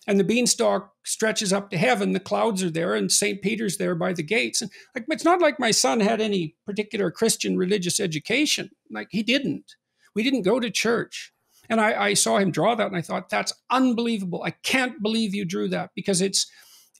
and 0.06 0.20
the 0.20 0.24
beanstalk 0.24 0.92
stretches 1.04 1.52
up 1.52 1.70
to 1.70 1.78
heaven. 1.78 2.12
The 2.12 2.20
clouds 2.20 2.62
are 2.62 2.70
there, 2.70 2.94
and 2.94 3.10
St. 3.10 3.42
Peter's 3.42 3.76
there 3.76 3.94
by 3.94 4.12
the 4.12 4.22
gates. 4.22 4.62
And 4.62 4.70
like, 4.94 5.06
it's 5.08 5.24
not 5.24 5.40
like 5.40 5.58
my 5.58 5.70
son 5.70 6.00
had 6.00 6.20
any 6.20 6.54
particular 6.64 7.10
Christian 7.10 7.56
religious 7.56 7.98
education. 7.98 8.70
Like, 8.90 9.08
he 9.10 9.22
didn't. 9.22 9.74
We 10.14 10.22
didn't 10.22 10.42
go 10.42 10.60
to 10.60 10.70
church. 10.70 11.33
And 11.68 11.80
I, 11.80 12.06
I 12.08 12.14
saw 12.14 12.38
him 12.38 12.50
draw 12.50 12.74
that, 12.74 12.86
and 12.86 12.96
I 12.96 13.00
thought, 13.00 13.30
that's 13.30 13.52
unbelievable. 13.70 14.42
I 14.44 14.50
can't 14.50 15.02
believe 15.02 15.34
you 15.34 15.44
drew 15.44 15.68
that 15.68 15.90
because 15.94 16.20
it's 16.20 16.46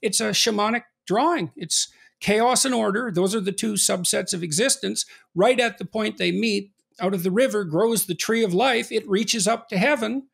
it's 0.01 0.19
a 0.19 0.31
shamanic 0.31 0.83
drawing. 1.07 1.51
It's 1.55 1.91
chaos 2.19 2.65
and 2.65 2.73
order. 2.73 3.11
Those 3.11 3.35
are 3.35 3.39
the 3.39 3.51
two 3.51 3.73
subsets 3.73 4.33
of 4.33 4.43
existence. 4.43 5.05
Right 5.35 5.59
at 5.59 5.77
the 5.77 5.85
point 5.85 6.17
they 6.17 6.31
meet, 6.31 6.71
out 6.99 7.13
of 7.13 7.23
the 7.23 7.31
river 7.31 7.63
grows 7.63 8.05
the 8.05 8.15
tree 8.15 8.43
of 8.43 8.53
life. 8.53 8.91
It 8.91 9.07
reaches 9.07 9.47
up 9.47 9.69
to 9.69 9.77
heaven. 9.77 10.27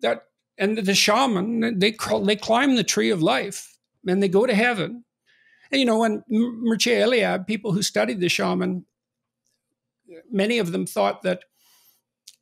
That 0.00 0.22
and 0.58 0.78
the 0.78 0.94
shaman 0.94 1.78
they 1.78 1.92
they 2.22 2.36
climb 2.36 2.76
the 2.76 2.84
tree 2.84 3.10
of 3.10 3.22
life 3.22 3.76
and 4.06 4.22
they 4.22 4.28
go 4.28 4.46
to 4.46 4.54
heaven. 4.54 5.04
And 5.70 5.78
you 5.78 5.86
know, 5.86 5.98
when 5.98 6.24
Mircea 6.30 7.06
Eliade, 7.06 7.46
people 7.46 7.72
who 7.72 7.82
studied 7.82 8.20
the 8.20 8.28
shaman, 8.28 8.86
many 10.30 10.58
of 10.58 10.72
them 10.72 10.86
thought 10.86 11.22
that 11.22 11.44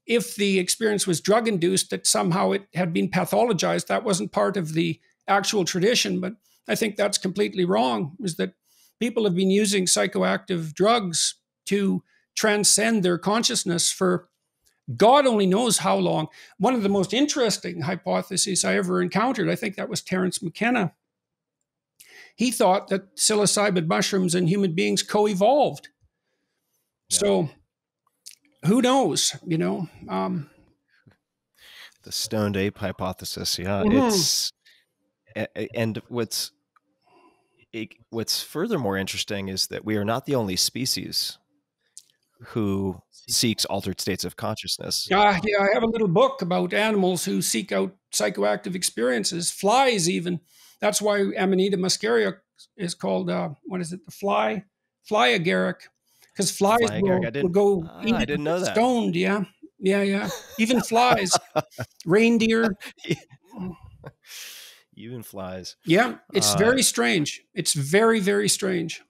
if 0.08 0.34
the 0.36 0.58
experience 0.58 1.06
was 1.06 1.20
drug 1.20 1.46
induced, 1.46 1.90
that 1.90 2.06
somehow 2.06 2.52
it 2.52 2.66
had 2.74 2.92
been 2.92 3.10
pathologized. 3.10 3.86
That 3.86 4.04
wasn't 4.04 4.32
part 4.32 4.56
of 4.56 4.72
the 4.72 4.98
actual 5.28 5.64
tradition, 5.64 6.18
but 6.18 6.32
I 6.66 6.74
think 6.74 6.96
that's 6.96 7.18
completely 7.18 7.66
wrong. 7.66 8.16
Is 8.20 8.36
that 8.36 8.54
people 8.98 9.24
have 9.24 9.34
been 9.34 9.50
using 9.50 9.84
psychoactive 9.84 10.72
drugs 10.72 11.34
to 11.66 12.02
transcend 12.34 13.02
their 13.02 13.18
consciousness 13.18 13.92
for 13.92 14.28
God 14.96 15.26
only 15.26 15.46
knows 15.46 15.78
how 15.78 15.96
long. 15.96 16.28
One 16.56 16.74
of 16.74 16.82
the 16.82 16.88
most 16.88 17.12
interesting 17.12 17.82
hypotheses 17.82 18.64
I 18.64 18.76
ever 18.76 19.02
encountered, 19.02 19.50
I 19.50 19.54
think 19.54 19.76
that 19.76 19.90
was 19.90 20.00
Terence 20.00 20.42
McKenna. 20.42 20.94
He 22.34 22.50
thought 22.50 22.88
that 22.88 23.16
psilocybin 23.16 23.86
mushrooms 23.86 24.34
and 24.34 24.48
human 24.48 24.74
beings 24.74 25.02
co 25.02 25.28
evolved. 25.28 25.88
Yeah. 27.10 27.18
So 27.18 27.50
who 28.64 28.82
knows, 28.82 29.36
you 29.46 29.58
know? 29.58 29.88
Um, 30.08 30.50
the 32.04 32.12
stoned 32.12 32.56
ape 32.56 32.78
hypothesis. 32.78 33.58
Yeah. 33.58 33.82
Mm-hmm. 33.82 34.08
It's, 34.08 34.52
and 35.74 36.00
what's, 36.08 36.52
it, 37.72 37.88
what's 38.10 38.42
furthermore 38.42 38.96
interesting 38.96 39.48
is 39.48 39.66
that 39.68 39.84
we 39.84 39.96
are 39.96 40.04
not 40.04 40.26
the 40.26 40.34
only 40.34 40.56
species 40.56 41.38
who 42.40 43.02
seeks 43.10 43.64
altered 43.64 44.00
states 44.00 44.24
of 44.24 44.36
consciousness. 44.36 45.08
Uh, 45.10 45.38
yeah, 45.44 45.60
I 45.60 45.74
have 45.74 45.82
a 45.82 45.88
little 45.88 46.08
book 46.08 46.40
about 46.40 46.72
animals 46.72 47.24
who 47.24 47.42
seek 47.42 47.72
out 47.72 47.94
psychoactive 48.14 48.74
experiences, 48.74 49.50
flies 49.50 50.08
even. 50.08 50.40
That's 50.80 51.02
why 51.02 51.32
Amanita 51.36 51.76
muscaria 51.76 52.36
is 52.76 52.94
called, 52.94 53.28
uh, 53.28 53.50
what 53.64 53.80
is 53.80 53.92
it, 53.92 54.04
the 54.06 54.12
fly, 54.12 54.64
fly 55.04 55.30
agaric, 55.30 55.88
because 56.38 56.56
flies 56.56 56.88
will, 57.02 57.20
will, 57.20 57.48
go 57.48 57.82
uh, 57.84 58.02
I 58.14 58.24
didn't 58.24 58.44
know 58.44 58.60
that. 58.60 58.74
stoned. 58.74 59.16
Yeah, 59.16 59.44
yeah, 59.78 60.02
yeah. 60.02 60.28
Even 60.58 60.80
flies, 60.80 61.36
reindeer. 62.06 62.76
Even 64.94 65.22
flies. 65.22 65.76
Yeah, 65.84 66.16
it's 66.32 66.54
uh, 66.54 66.58
very 66.58 66.82
strange. 66.82 67.42
It's 67.54 67.72
very, 67.72 68.20
very 68.20 68.48
strange 68.48 69.02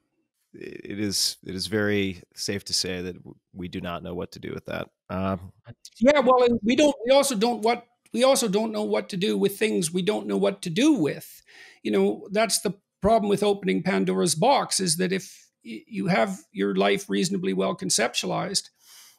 it 0.54 0.98
is 0.98 1.36
it 1.46 1.54
is 1.54 1.66
very 1.66 2.22
safe 2.34 2.64
to 2.64 2.74
say 2.74 3.02
that 3.02 3.16
we 3.52 3.68
do 3.68 3.80
not 3.80 4.02
know 4.02 4.14
what 4.14 4.32
to 4.32 4.38
do 4.38 4.52
with 4.52 4.66
that. 4.66 4.88
Um, 5.10 5.52
yeah, 6.00 6.20
well, 6.20 6.42
and 6.42 6.58
we 6.62 6.76
don't. 6.76 6.94
We 7.06 7.12
also 7.12 7.36
don't 7.36 7.62
what 7.62 7.84
we 8.12 8.24
also 8.24 8.48
don't 8.48 8.72
know 8.72 8.84
what 8.84 9.08
to 9.10 9.16
do 9.16 9.36
with 9.36 9.58
things 9.58 9.92
we 9.92 10.02
don't 10.02 10.26
know 10.26 10.36
what 10.36 10.62
to 10.62 10.70
do 10.70 10.94
with. 10.94 11.42
You 11.82 11.92
know, 11.92 12.28
that's 12.32 12.60
the 12.60 12.74
problem 13.00 13.28
with 13.28 13.42
opening 13.42 13.82
Pandora's 13.82 14.34
box 14.34 14.80
is 14.80 14.96
that 14.96 15.12
if 15.12 15.47
you 15.86 16.06
have 16.06 16.38
your 16.52 16.74
life 16.74 17.08
reasonably 17.08 17.52
well 17.52 17.76
conceptualized, 17.76 18.70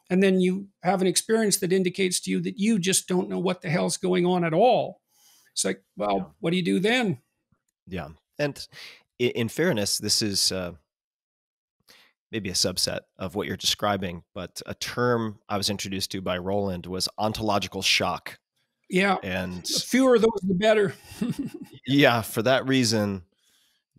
and 0.08 0.22
then 0.22 0.40
you 0.40 0.68
have 0.82 1.00
an 1.00 1.06
experience 1.06 1.58
that 1.58 1.72
indicates 1.72 2.20
to 2.20 2.30
you 2.30 2.40
that 2.40 2.58
you 2.58 2.78
just 2.78 3.08
don't 3.08 3.28
know 3.28 3.38
what 3.38 3.62
the 3.62 3.70
hell's 3.70 3.96
going 3.96 4.26
on 4.26 4.44
at 4.44 4.54
all. 4.54 5.00
It's 5.52 5.64
like, 5.64 5.82
well, 5.96 6.16
yeah. 6.16 6.24
what 6.40 6.50
do 6.50 6.56
you 6.56 6.64
do 6.64 6.78
then? 6.78 7.18
Yeah, 7.86 8.08
and 8.38 8.66
in 9.18 9.48
fairness, 9.48 9.98
this 9.98 10.22
is. 10.22 10.52
Uh, 10.52 10.72
maybe 12.32 12.48
a 12.48 12.54
subset 12.54 13.00
of 13.18 13.34
what 13.34 13.48
you're 13.48 13.56
describing, 13.56 14.22
but 14.34 14.62
a 14.64 14.74
term 14.74 15.40
I 15.48 15.56
was 15.56 15.68
introduced 15.68 16.12
to 16.12 16.20
by 16.20 16.38
Roland 16.38 16.86
was 16.86 17.08
ontological 17.18 17.82
shock. 17.82 18.38
Yeah. 18.88 19.16
And 19.22 19.62
the 19.64 19.80
fewer 19.80 20.16
of 20.16 20.22
those, 20.22 20.40
the 20.42 20.54
better. 20.54 20.94
yeah. 21.86 22.22
For 22.22 22.42
that 22.42 22.66
reason, 22.66 23.22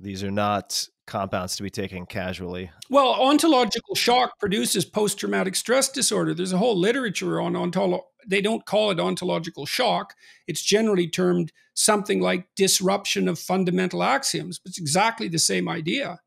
these 0.01 0.23
are 0.23 0.31
not 0.31 0.87
compounds 1.07 1.55
to 1.57 1.63
be 1.63 1.69
taken 1.69 2.05
casually. 2.05 2.71
Well, 2.89 3.13
ontological 3.13 3.95
shock 3.95 4.39
produces 4.39 4.85
post 4.85 5.19
traumatic 5.19 5.55
stress 5.55 5.89
disorder. 5.89 6.33
There's 6.33 6.53
a 6.53 6.57
whole 6.57 6.77
literature 6.77 7.41
on 7.41 7.55
ontological. 7.55 8.07
They 8.27 8.41
don't 8.41 8.65
call 8.65 8.91
it 8.91 8.99
ontological 8.99 9.65
shock. 9.65 10.13
It's 10.47 10.61
generally 10.61 11.07
termed 11.07 11.51
something 11.73 12.21
like 12.21 12.47
disruption 12.55 13.27
of 13.27 13.39
fundamental 13.39 14.03
axioms, 14.03 14.59
but 14.59 14.69
it's 14.69 14.79
exactly 14.79 15.27
the 15.27 15.39
same 15.39 15.67
idea 15.67 16.19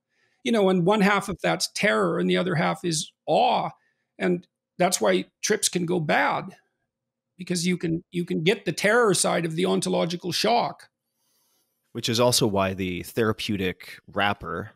you 0.45 0.53
know, 0.53 0.69
and 0.69 0.85
one 0.85 1.01
half 1.01 1.29
of 1.29 1.41
that's 1.43 1.71
terror 1.75 2.19
and 2.19 2.31
the 2.31 2.37
other 2.37 2.55
half 2.55 2.85
is 2.85 3.11
awe. 3.27 3.71
And 4.19 4.47
that's 4.79 5.01
why 5.01 5.25
trips 5.43 5.69
can 5.69 5.87
go 5.87 5.99
bad 5.99 6.57
because 7.37 7.67
you 7.67 7.77
can 7.77 8.05
you 8.13 8.25
can 8.25 8.45
get 8.45 8.65
the 8.65 8.73
terror 8.73 9.15
side 9.15 9.47
of 9.47 9.57
the 9.57 9.67
ontological 9.67 10.31
shock. 10.31 10.91
Which 11.95 12.09
is 12.09 12.21
also 12.21 12.47
why 12.47 12.75
the 12.75 13.03
therapeutic 13.05 14.01
wrapper 14.13 14.73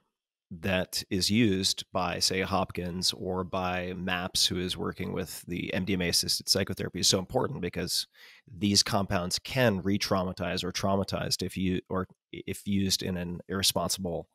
that 0.51 1.03
is 1.11 1.31
used 1.31 1.85
by, 1.93 2.21
say, 2.21 2.41
Hopkins 2.41 3.13
or 3.13 3.45
by 3.45 3.93
MAPS, 3.95 4.47
who 4.47 4.59
is 4.59 4.77
working 4.77 5.13
with 5.13 5.43
the 5.43 5.71
MDMA 5.75 6.09
assisted 6.09 6.49
psychotherapy, 6.49 7.01
is 7.01 7.09
so 7.09 7.19
important 7.19 7.61
because 7.61 8.07
these 8.51 8.83
compounds 8.83 9.39
can 9.39 9.83
re 9.83 9.99
traumatize 9.99 10.65
or 10.65 10.73
traumatize 10.73 11.43
if 11.43 11.57
you 11.57 11.81
or 11.91 12.07
if 12.33 12.67
used 12.67 13.03
in 13.03 13.17
an 13.17 13.41
irresponsible 13.49 14.29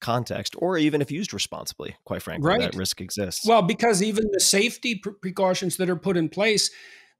context 0.00 0.54
or 0.58 0.76
even 0.76 1.00
if 1.00 1.10
used 1.10 1.32
responsibly 1.32 1.96
quite 2.04 2.20
frankly 2.20 2.46
right. 2.46 2.60
that 2.60 2.74
risk 2.74 3.00
exists 3.00 3.46
well 3.46 3.62
because 3.62 4.02
even 4.02 4.28
the 4.32 4.40
safety 4.40 4.96
pr- 4.96 5.12
precautions 5.12 5.78
that 5.78 5.88
are 5.88 5.96
put 5.96 6.14
in 6.14 6.28
place 6.28 6.70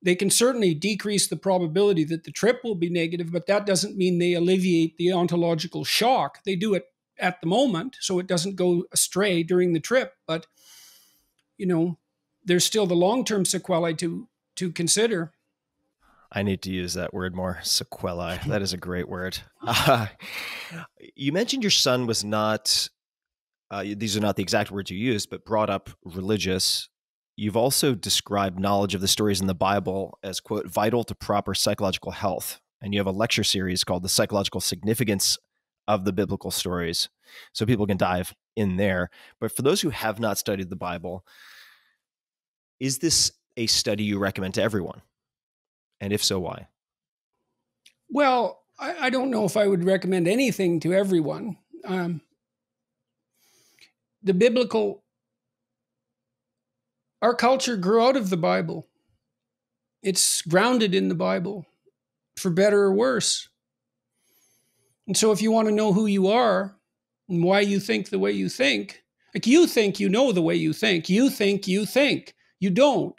they 0.05 0.15
can 0.15 0.31
certainly 0.31 0.75
decrease 0.75 1.27
the 1.27 1.37
probability 1.37 2.05
that 2.05 2.25
the 2.25 2.31
trip 2.31 2.61
will 2.63 2.75
be 2.75 2.91
negative 2.91 3.33
but 3.33 3.47
that 3.47 3.67
doesn't 3.67 3.97
mean 3.97 4.19
they 4.19 4.35
alleviate 4.35 4.97
the 4.97 5.13
ontological 5.13 5.85
shock 5.85 6.39
they 6.45 6.55
do 6.55 6.75
it 6.75 6.85
at 7.19 7.41
the 7.41 7.47
moment 7.47 7.97
so 8.01 8.19
it 8.19 8.27
doesn't 8.27 8.57
go 8.57 8.85
astray 8.93 9.43
during 9.43 9.73
the 9.73 9.81
trip 9.81 10.15
but 10.27 10.47
you 11.57 11.67
know 11.67 11.99
there's 12.45 12.65
still 12.65 12.87
the 12.87 12.95
long-term 12.95 13.45
sequelae 13.45 13.95
to 13.95 14.29
to 14.55 14.71
consider 14.71 15.33
I 16.35 16.43
need 16.43 16.63
to 16.63 16.73
use 16.73 16.95
that 16.95 17.15
word 17.15 17.35
more. 17.35 17.61
Sequelae. 17.63 18.41
That 18.49 18.61
is 18.61 18.73
a 18.73 18.77
great 18.77 19.09
word. 19.09 19.39
Uh, 19.63 20.09
you 21.15 21.31
mentioned 21.33 21.63
your 21.63 21.71
son 21.71 22.07
was 22.07 22.25
not, 22.25 22.89
uh, 23.71 23.85
these 23.97 24.17
are 24.17 24.21
not 24.21 24.35
the 24.35 24.43
exact 24.43 24.73
words 24.73 24.91
you 24.91 24.99
used, 24.99 25.31
but 25.31 25.45
brought 25.45 25.71
up 25.71 25.91
religious. 26.05 26.89
You've 27.37 27.57
also 27.57 27.95
described 27.95 28.61
knowledge 28.61 28.95
of 28.95 29.01
the 29.01 29.09
stories 29.09 29.41
in 29.41 29.47
the 29.47 29.55
Bible 29.55 30.19
as, 30.23 30.41
quote, 30.41 30.67
vital 30.69 31.05
to 31.05 31.15
proper 31.15 31.55
psychological 31.55 32.13
health. 32.13 32.61
And 32.81 32.95
you 32.95 33.01
have 33.01 33.07
a 33.07 33.13
lecture 33.13 33.45
series 33.45 33.83
called 33.83 34.03
The 34.03 34.09
Psychological 34.09 34.61
Significance 34.61 35.39
of 35.89 36.05
the 36.05 36.13
Biblical 36.13 36.51
Stories. 36.51 37.09
So 37.53 37.67
people 37.67 37.87
can 37.87 37.97
dive 37.97 38.35
in 38.57 38.77
there. 38.77 39.11
But 39.41 39.53
for 39.53 39.63
those 39.63 39.81
who 39.81 39.91
have 39.91 40.21
not 40.21 40.39
studied 40.39 40.71
the 40.71 40.77
Bible, 40.77 41.25
is 42.81 42.99
this 42.99 43.33
a 43.57 43.67
study 43.67 44.05
you 44.05 44.19
recommend 44.19 44.55
to 44.55 44.63
everyone? 44.63 45.03
And 46.01 46.13
if 46.13 46.23
so, 46.23 46.41
why? 46.41 46.69
Well, 48.11 48.63
I, 48.79 49.07
I 49.07 49.11
don't 49.11 49.31
know 49.31 49.45
if 49.45 49.57
I 49.57 49.67
would 49.67 49.85
recommend 49.85 50.29
anything 50.29 50.81
to 50.81 50.93
everyone. 50.93 51.57
Um, 51.85 52.21
the 54.23 54.35
biblical, 54.35 55.04
our 57.25 57.35
culture 57.35 57.79
grew 57.79 58.03
out 58.03 58.19
of 58.19 58.29
the 58.29 58.37
Bible. 58.37 58.87
It's 60.03 60.43
grounded 60.43 60.95
in 60.95 61.09
the 61.09 61.15
Bible, 61.15 61.65
for 62.37 62.51
better 62.51 62.83
or 62.83 62.93
worse. 62.93 63.49
And 65.07 65.17
so, 65.17 65.33
if 65.33 65.41
you 65.41 65.51
want 65.51 65.67
to 65.69 65.75
know 65.75 65.95
who 65.95 66.05
you 66.05 66.29
are 66.29 66.77
and 67.31 67.43
why 67.43 67.61
you 67.61 67.81
think 67.81 68.11
the 68.11 68.19
way 68.19 68.33
you 68.33 68.51
think, 68.51 69.03
like 69.35 69.47
you 69.47 69.67
think 69.67 69.99
you 69.99 70.11
know 70.11 70.33
the 70.33 70.43
way 70.43 70.55
you 70.55 70.75
think, 70.75 71.09
you 71.09 71.31
think 71.31 71.67
you 71.67 71.87
think, 71.87 72.35
you 72.61 72.69
don't. 72.69 73.19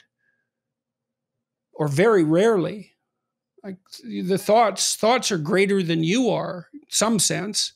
Or 1.74 1.88
very 1.88 2.24
rarely. 2.24 2.92
Like 3.64 3.78
the 4.04 4.38
thoughts 4.38 4.96
thoughts 4.96 5.32
are 5.32 5.40
greater 5.40 5.82
than 5.82 6.04
you 6.04 6.30
are 6.30 6.68
some 6.90 7.18
sense 7.18 7.74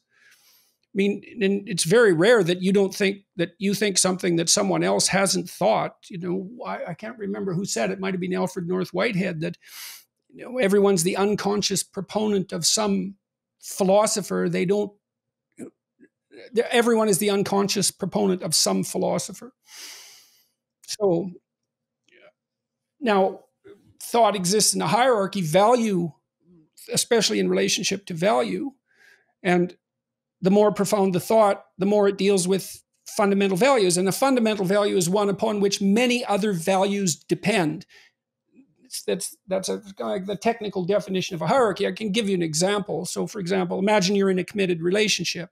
mean 0.99 1.13
and 1.41 1.67
it's 1.73 1.83
very 1.83 2.13
rare 2.13 2.43
that 2.43 2.61
you 2.61 2.71
don't 2.73 2.95
think 2.95 3.15
that 3.35 3.51
you 3.57 3.73
think 3.73 3.97
something 3.97 4.35
that 4.37 4.49
someone 4.49 4.83
else 4.83 5.07
hasn't 5.07 5.49
thought 5.49 5.95
you 6.09 6.19
know 6.23 6.49
i, 6.65 6.91
I 6.91 6.93
can't 6.93 7.17
remember 7.17 7.53
who 7.53 7.65
said 7.65 7.91
it 7.91 7.99
might 7.99 8.13
have 8.13 8.21
been 8.21 8.41
alfred 8.41 8.67
north 8.67 8.93
whitehead 8.93 9.41
that 9.41 9.57
you 10.33 10.43
know 10.43 10.57
everyone's 10.57 11.03
the 11.03 11.17
unconscious 11.17 11.83
proponent 11.83 12.51
of 12.51 12.65
some 12.65 13.15
philosopher. 13.59 14.47
They 14.49 14.65
don't 14.65 14.91
everyone 16.71 17.09
is 17.09 17.17
the 17.17 17.29
unconscious 17.29 17.91
proponent 17.91 18.41
of 18.41 18.55
some 18.55 18.83
philosopher. 18.83 19.53
So 20.87 21.31
now 22.99 23.41
thought 24.01 24.35
exists 24.35 24.73
in 24.73 24.81
a 24.81 24.87
hierarchy, 24.87 25.41
value, 25.41 26.11
especially 26.91 27.39
in 27.39 27.49
relationship 27.49 28.05
to 28.05 28.13
value, 28.13 28.71
and 29.43 29.75
the 30.41 30.51
more 30.51 30.71
profound 30.71 31.13
the 31.13 31.19
thought, 31.19 31.65
the 31.77 31.85
more 31.85 32.07
it 32.07 32.17
deals 32.17 32.47
with 32.47 32.83
fundamental 33.05 33.57
values. 33.57 33.97
And 33.97 34.07
a 34.07 34.11
fundamental 34.11 34.65
value 34.65 34.95
is 34.95 35.09
one 35.09 35.29
upon 35.29 35.59
which 35.59 35.81
many 35.81 36.23
other 36.25 36.53
values 36.53 37.15
depend. 37.15 37.85
That's 39.05 39.35
that's 39.47 39.69
a, 39.69 39.83
like 39.99 40.25
the 40.25 40.35
technical 40.35 40.83
definition 40.83 41.35
of 41.35 41.41
a 41.43 41.47
hierarchy. 41.47 41.85
I 41.85 41.91
can 41.91 42.11
give 42.11 42.27
you 42.27 42.35
an 42.35 42.41
example. 42.41 43.05
So, 43.05 43.27
for 43.27 43.39
example, 43.39 43.77
imagine 43.77 44.15
you're 44.15 44.31
in 44.31 44.39
a 44.39 44.43
committed 44.43 44.81
relationship, 44.81 45.51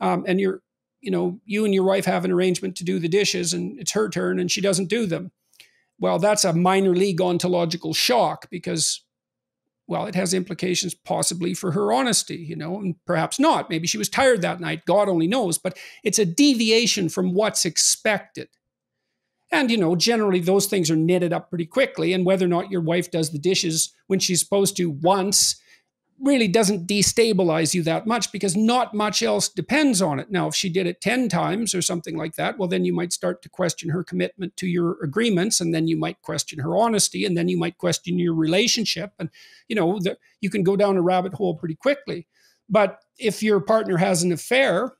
um, 0.00 0.24
and 0.26 0.40
you're, 0.40 0.62
you 1.00 1.12
know, 1.12 1.38
you 1.44 1.64
and 1.64 1.72
your 1.72 1.84
wife 1.84 2.06
have 2.06 2.24
an 2.24 2.32
arrangement 2.32 2.74
to 2.76 2.84
do 2.84 2.98
the 2.98 3.08
dishes, 3.08 3.52
and 3.52 3.78
it's 3.78 3.92
her 3.92 4.08
turn, 4.08 4.40
and 4.40 4.50
she 4.50 4.60
doesn't 4.60 4.88
do 4.88 5.06
them 5.06 5.30
well, 5.98 6.18
that's 6.18 6.44
a 6.44 6.52
minor 6.52 6.94
league 6.94 7.20
ontological 7.20 7.94
shock 7.94 8.48
because, 8.50 9.02
well, 9.88 10.06
it 10.06 10.14
has 10.14 10.34
implications 10.34 10.94
possibly 10.94 11.54
for 11.54 11.72
her 11.72 11.92
honesty, 11.92 12.36
you 12.36 12.56
know, 12.56 12.80
and 12.80 12.96
perhaps 13.06 13.38
not. 13.38 13.70
Maybe 13.70 13.86
she 13.86 13.98
was 13.98 14.08
tired 14.08 14.42
that 14.42 14.60
night. 14.60 14.84
God 14.84 15.08
only 15.08 15.28
knows. 15.28 15.58
But 15.58 15.78
it's 16.02 16.18
a 16.18 16.26
deviation 16.26 17.08
from 17.08 17.34
what's 17.34 17.64
expected. 17.64 18.48
And, 19.52 19.70
you 19.70 19.76
know, 19.76 19.94
generally 19.94 20.40
those 20.40 20.66
things 20.66 20.90
are 20.90 20.96
knitted 20.96 21.32
up 21.32 21.50
pretty 21.50 21.66
quickly. 21.66 22.12
And 22.12 22.26
whether 22.26 22.44
or 22.44 22.48
not 22.48 22.70
your 22.70 22.80
wife 22.80 23.12
does 23.12 23.30
the 23.30 23.38
dishes 23.38 23.94
when 24.08 24.18
she's 24.18 24.40
supposed 24.40 24.76
to 24.78 24.90
once 24.90 25.60
really 26.20 26.48
doesn't 26.48 26.86
destabilize 26.86 27.74
you 27.74 27.82
that 27.82 28.06
much 28.06 28.32
because 28.32 28.56
not 28.56 28.94
much 28.94 29.22
else 29.22 29.48
depends 29.48 30.00
on 30.00 30.18
it. 30.18 30.30
Now, 30.30 30.48
if 30.48 30.54
she 30.54 30.68
did 30.68 30.86
it 30.86 31.00
10 31.00 31.28
times 31.28 31.74
or 31.74 31.82
something 31.82 32.16
like 32.16 32.36
that, 32.36 32.58
well, 32.58 32.68
then 32.68 32.84
you 32.84 32.94
might 32.94 33.12
start 33.12 33.42
to 33.42 33.48
question 33.48 33.90
her 33.90 34.02
commitment 34.02 34.56
to 34.56 34.66
your 34.66 34.96
agreements, 35.02 35.60
and 35.60 35.74
then 35.74 35.88
you 35.88 35.96
might 35.96 36.22
question 36.22 36.58
her 36.60 36.76
honesty, 36.76 37.24
and 37.24 37.36
then 37.36 37.48
you 37.48 37.58
might 37.58 37.78
question 37.78 38.18
your 38.18 38.34
relationship. 38.34 39.12
And, 39.18 39.30
you 39.68 39.76
know, 39.76 39.98
the, 40.00 40.16
you 40.40 40.48
can 40.48 40.62
go 40.62 40.76
down 40.76 40.96
a 40.96 41.02
rabbit 41.02 41.34
hole 41.34 41.54
pretty 41.54 41.76
quickly. 41.76 42.26
But 42.68 42.98
if 43.18 43.42
your 43.42 43.60
partner 43.60 43.98
has 43.98 44.22
an 44.22 44.32
affair, 44.32 44.94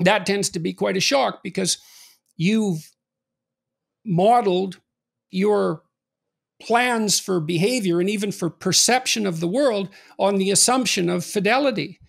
that 0.00 0.26
tends 0.26 0.50
to 0.50 0.58
be 0.58 0.72
quite 0.72 0.96
a 0.96 1.00
shock 1.00 1.42
because 1.42 1.78
you've 2.36 2.90
modeled 4.04 4.80
your 5.30 5.82
plans 6.60 7.18
for 7.18 7.40
behavior 7.40 8.00
and 8.00 8.08
even 8.08 8.32
for 8.32 8.48
perception 8.48 9.26
of 9.26 9.40
the 9.40 9.48
world 9.48 9.88
on 10.18 10.36
the 10.36 10.50
assumption 10.50 11.08
of 11.08 11.24
fidelity. 11.24 12.00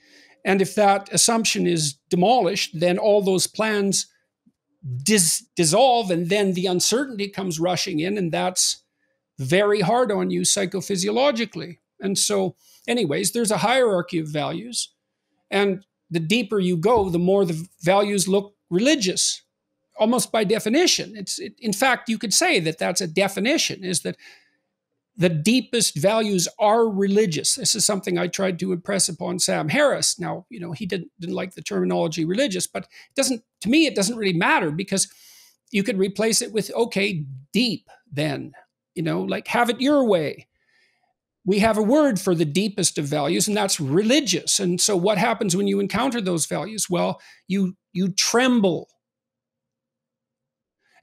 And 0.45 0.61
if 0.61 0.75
that 0.75 1.09
assumption 1.11 1.67
is 1.67 1.95
demolished, 2.09 2.79
then 2.79 2.97
all 2.97 3.21
those 3.21 3.47
plans 3.47 4.07
dis- 5.03 5.45
dissolve, 5.55 6.11
and 6.11 6.29
then 6.29 6.53
the 6.53 6.65
uncertainty 6.65 7.27
comes 7.27 7.59
rushing 7.59 7.99
in, 7.99 8.17
and 8.17 8.31
that's 8.31 8.83
very 9.37 9.81
hard 9.81 10.11
on 10.11 10.29
you 10.29 10.41
psychophysiologically. 10.41 11.77
And 11.99 12.17
so, 12.17 12.55
anyways, 12.87 13.31
there's 13.31 13.51
a 13.51 13.57
hierarchy 13.57 14.19
of 14.19 14.27
values. 14.27 14.93
And 15.51 15.85
the 16.09 16.19
deeper 16.19 16.59
you 16.59 16.77
go, 16.77 17.09
the 17.09 17.19
more 17.19 17.45
the 17.45 17.67
values 17.81 18.27
look 18.27 18.55
religious, 18.69 19.41
almost 19.99 20.31
by 20.31 20.43
definition. 20.43 21.15
It's, 21.15 21.39
it, 21.39 21.53
in 21.59 21.73
fact, 21.73 22.09
you 22.09 22.17
could 22.17 22.33
say 22.33 22.59
that 22.61 22.77
that's 22.77 23.01
a 23.01 23.07
definition 23.07 23.83
is 23.83 24.01
that 24.01 24.17
the 25.15 25.29
deepest 25.29 25.95
values 25.95 26.47
are 26.59 26.87
religious. 26.87 27.55
This 27.55 27.73
is 27.73 27.85
something 27.85 28.17
I 28.17 28.27
tried 28.27 28.59
to 28.59 28.71
impress 28.71 29.09
upon 29.09 29.39
Sam 29.39 29.69
Harris. 29.69 30.19
Now, 30.19 30.45
you 30.49 30.59
know, 30.59 30.73
he 30.73 30.85
didn't, 30.85 31.11
didn't 31.19 31.35
like 31.35 31.55
the 31.55 31.63
terminology 31.63 32.23
religious, 32.23 32.67
but 32.67 32.83
it 32.83 33.15
doesn't, 33.15 33.41
to 33.61 33.69
me, 33.69 33.87
it 33.87 33.95
doesn't 33.95 34.17
really 34.17 34.37
matter 34.37 34.69
because 34.69 35.07
you 35.71 35.81
could 35.83 35.97
replace 35.97 36.41
it 36.41 36.53
with, 36.53 36.71
okay, 36.73 37.25
deep 37.51 37.89
then, 38.11 38.53
you 38.93 39.01
know, 39.01 39.21
like 39.21 39.47
have 39.47 39.69
it 39.71 39.81
your 39.81 40.05
way. 40.05 40.47
We 41.45 41.59
have 41.59 41.77
a 41.77 41.83
word 41.83 42.19
for 42.19 42.35
the 42.35 42.45
deepest 42.45 42.97
of 42.97 43.05
values, 43.05 43.47
and 43.47 43.55
that's 43.55 43.79
religious. 43.79 44.59
And 44.59 44.81
so 44.81 44.97
what 44.97 45.17
happens 45.17 45.55
when 45.55 45.65
you 45.65 45.79
encounter 45.79 46.19
those 46.19 46.45
values? 46.45 46.89
Well, 46.89 47.21
you 47.47 47.77
you 47.93 48.09
tremble. 48.09 48.89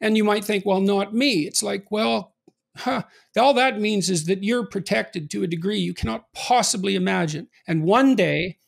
And 0.04 0.18
you 0.18 0.22
might 0.22 0.44
think, 0.44 0.66
well, 0.66 0.82
not 0.82 1.14
me. 1.14 1.46
It's 1.46 1.62
like, 1.62 1.90
well, 1.90 2.34
huh, 2.76 3.04
all 3.38 3.54
that 3.54 3.80
means 3.80 4.10
is 4.10 4.26
that 4.26 4.44
you're 4.44 4.66
protected 4.66 5.30
to 5.30 5.42
a 5.42 5.46
degree 5.46 5.78
you 5.78 5.94
cannot 5.94 6.26
possibly 6.34 6.94
imagine. 6.94 7.48
And 7.66 7.84
one 7.84 8.14
day, 8.14 8.58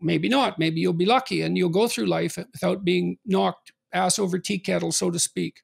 maybe 0.00 0.28
not, 0.28 0.56
maybe 0.56 0.80
you'll 0.80 0.92
be 0.92 1.06
lucky 1.06 1.42
and 1.42 1.58
you'll 1.58 1.70
go 1.70 1.88
through 1.88 2.06
life 2.06 2.38
without 2.52 2.84
being 2.84 3.18
knocked 3.26 3.72
ass 3.92 4.16
over 4.16 4.38
tea 4.38 4.60
kettle, 4.60 4.92
so 4.92 5.10
to 5.10 5.18
speak. 5.18 5.62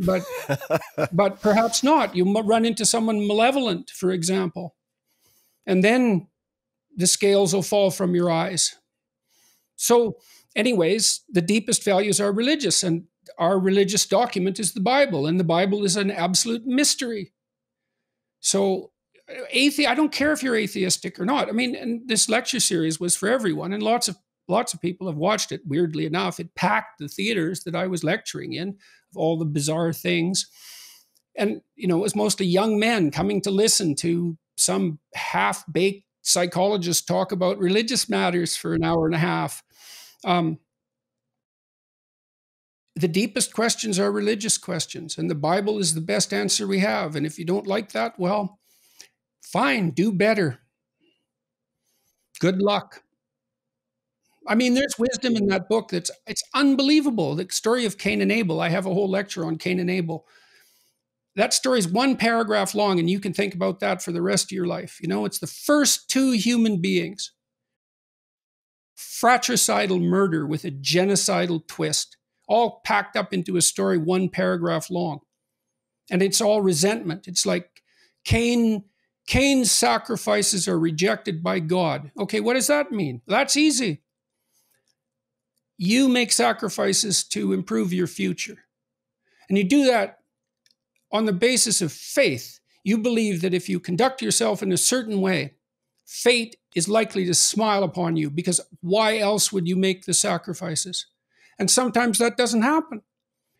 But 0.00 0.24
but 1.12 1.40
perhaps 1.40 1.84
not. 1.84 2.16
You 2.16 2.24
run 2.40 2.64
into 2.64 2.84
someone 2.84 3.28
malevolent, 3.28 3.88
for 3.90 4.10
example, 4.10 4.74
and 5.64 5.84
then 5.84 6.26
the 6.96 7.06
scales 7.06 7.54
will 7.54 7.62
fall 7.62 7.92
from 7.92 8.16
your 8.16 8.32
eyes. 8.32 8.74
So, 9.76 10.16
anyways, 10.56 11.22
the 11.28 11.40
deepest 11.40 11.84
values 11.84 12.20
are 12.20 12.32
religious, 12.32 12.82
and 12.82 13.04
our 13.38 13.58
religious 13.58 14.06
document 14.06 14.60
is 14.60 14.72
the 14.72 14.80
Bible, 14.80 15.26
and 15.26 15.38
the 15.38 15.44
Bible 15.44 15.84
is 15.84 15.96
an 15.96 16.10
absolute 16.10 16.66
mystery. 16.66 17.32
So, 18.40 18.92
athe- 19.54 19.86
I 19.86 19.94
don't 19.94 20.12
care 20.12 20.32
if 20.32 20.42
you're 20.42 20.56
atheistic 20.56 21.18
or 21.18 21.24
not. 21.24 21.48
I 21.48 21.52
mean, 21.52 21.74
and 21.74 22.08
this 22.08 22.28
lecture 22.28 22.60
series 22.60 23.00
was 23.00 23.16
for 23.16 23.28
everyone, 23.28 23.72
and 23.72 23.82
lots 23.82 24.08
of 24.08 24.16
lots 24.46 24.74
of 24.74 24.80
people 24.80 25.06
have 25.06 25.16
watched 25.16 25.52
it. 25.52 25.62
Weirdly 25.66 26.06
enough, 26.06 26.38
it 26.38 26.54
packed 26.54 26.98
the 26.98 27.08
theaters 27.08 27.64
that 27.64 27.74
I 27.74 27.86
was 27.86 28.04
lecturing 28.04 28.52
in 28.52 28.68
of 28.68 29.16
all 29.16 29.38
the 29.38 29.44
bizarre 29.44 29.92
things, 29.92 30.46
and 31.36 31.60
you 31.74 31.88
know, 31.88 31.98
it 31.98 32.02
was 32.02 32.16
mostly 32.16 32.46
young 32.46 32.78
men 32.78 33.10
coming 33.10 33.40
to 33.42 33.50
listen 33.50 33.94
to 33.96 34.36
some 34.56 34.98
half-baked 35.14 36.04
psychologist 36.22 37.06
talk 37.06 37.32
about 37.32 37.58
religious 37.58 38.08
matters 38.08 38.56
for 38.56 38.72
an 38.72 38.84
hour 38.84 39.06
and 39.06 39.14
a 39.14 39.18
half. 39.18 39.62
Um, 40.24 40.58
the 42.96 43.08
deepest 43.08 43.52
questions 43.52 43.98
are 43.98 44.12
religious 44.12 44.56
questions, 44.56 45.18
and 45.18 45.28
the 45.28 45.34
Bible 45.34 45.78
is 45.78 45.94
the 45.94 46.00
best 46.00 46.32
answer 46.32 46.66
we 46.66 46.78
have. 46.78 47.16
And 47.16 47.26
if 47.26 47.38
you 47.38 47.44
don't 47.44 47.66
like 47.66 47.92
that, 47.92 48.18
well, 48.18 48.60
fine, 49.42 49.90
do 49.90 50.12
better. 50.12 50.60
Good 52.40 52.62
luck. 52.62 53.02
I 54.46 54.54
mean, 54.54 54.74
there's 54.74 54.98
wisdom 54.98 55.36
in 55.36 55.46
that 55.46 55.68
book 55.68 55.88
that's 55.88 56.10
it's 56.26 56.42
unbelievable. 56.54 57.34
The 57.34 57.46
story 57.50 57.84
of 57.86 57.98
Cain 57.98 58.20
and 58.20 58.30
Abel. 58.30 58.60
I 58.60 58.68
have 58.68 58.86
a 58.86 58.94
whole 58.94 59.10
lecture 59.10 59.44
on 59.44 59.56
Cain 59.56 59.80
and 59.80 59.90
Abel. 59.90 60.26
That 61.36 61.54
story 61.54 61.80
is 61.80 61.88
one 61.88 62.16
paragraph 62.16 62.74
long, 62.74 63.00
and 63.00 63.10
you 63.10 63.18
can 63.18 63.32
think 63.32 63.54
about 63.54 63.80
that 63.80 64.02
for 64.02 64.12
the 64.12 64.22
rest 64.22 64.46
of 64.46 64.52
your 64.52 64.66
life. 64.66 64.98
You 65.00 65.08
know, 65.08 65.24
it's 65.24 65.40
the 65.40 65.48
first 65.48 66.08
two 66.08 66.32
human 66.32 66.80
beings. 66.80 67.32
Fratricidal 68.94 69.98
murder 69.98 70.46
with 70.46 70.64
a 70.64 70.70
genocidal 70.70 71.66
twist 71.66 72.16
all 72.46 72.80
packed 72.84 73.16
up 73.16 73.32
into 73.32 73.56
a 73.56 73.62
story 73.62 73.98
one 73.98 74.28
paragraph 74.28 74.90
long. 74.90 75.20
And 76.10 76.22
it's 76.22 76.40
all 76.40 76.60
resentment. 76.60 77.26
It's 77.26 77.46
like 77.46 77.82
Cain 78.24 78.84
Cain's 79.26 79.70
sacrifices 79.70 80.68
are 80.68 80.78
rejected 80.78 81.42
by 81.42 81.58
God. 81.58 82.10
Okay, 82.18 82.40
what 82.40 82.54
does 82.54 82.66
that 82.66 82.92
mean? 82.92 83.22
That's 83.26 83.56
easy. 83.56 84.02
You 85.78 86.08
make 86.08 86.30
sacrifices 86.30 87.24
to 87.28 87.52
improve 87.52 87.92
your 87.92 88.06
future. 88.06 88.66
And 89.48 89.56
you 89.56 89.64
do 89.64 89.86
that 89.86 90.18
on 91.10 91.24
the 91.24 91.32
basis 91.32 91.80
of 91.80 91.92
faith. 91.92 92.60
You 92.84 92.98
believe 92.98 93.40
that 93.40 93.54
if 93.54 93.68
you 93.68 93.80
conduct 93.80 94.20
yourself 94.20 94.62
in 94.62 94.72
a 94.72 94.76
certain 94.76 95.20
way, 95.20 95.54
fate 96.06 96.56
is 96.74 96.88
likely 96.88 97.24
to 97.24 97.34
smile 97.34 97.82
upon 97.82 98.16
you 98.16 98.30
because 98.30 98.60
why 98.80 99.18
else 99.18 99.52
would 99.52 99.66
you 99.66 99.76
make 99.76 100.04
the 100.04 100.14
sacrifices? 100.14 101.06
And 101.58 101.70
sometimes 101.70 102.18
that 102.18 102.36
doesn't 102.36 102.62
happen. 102.62 103.02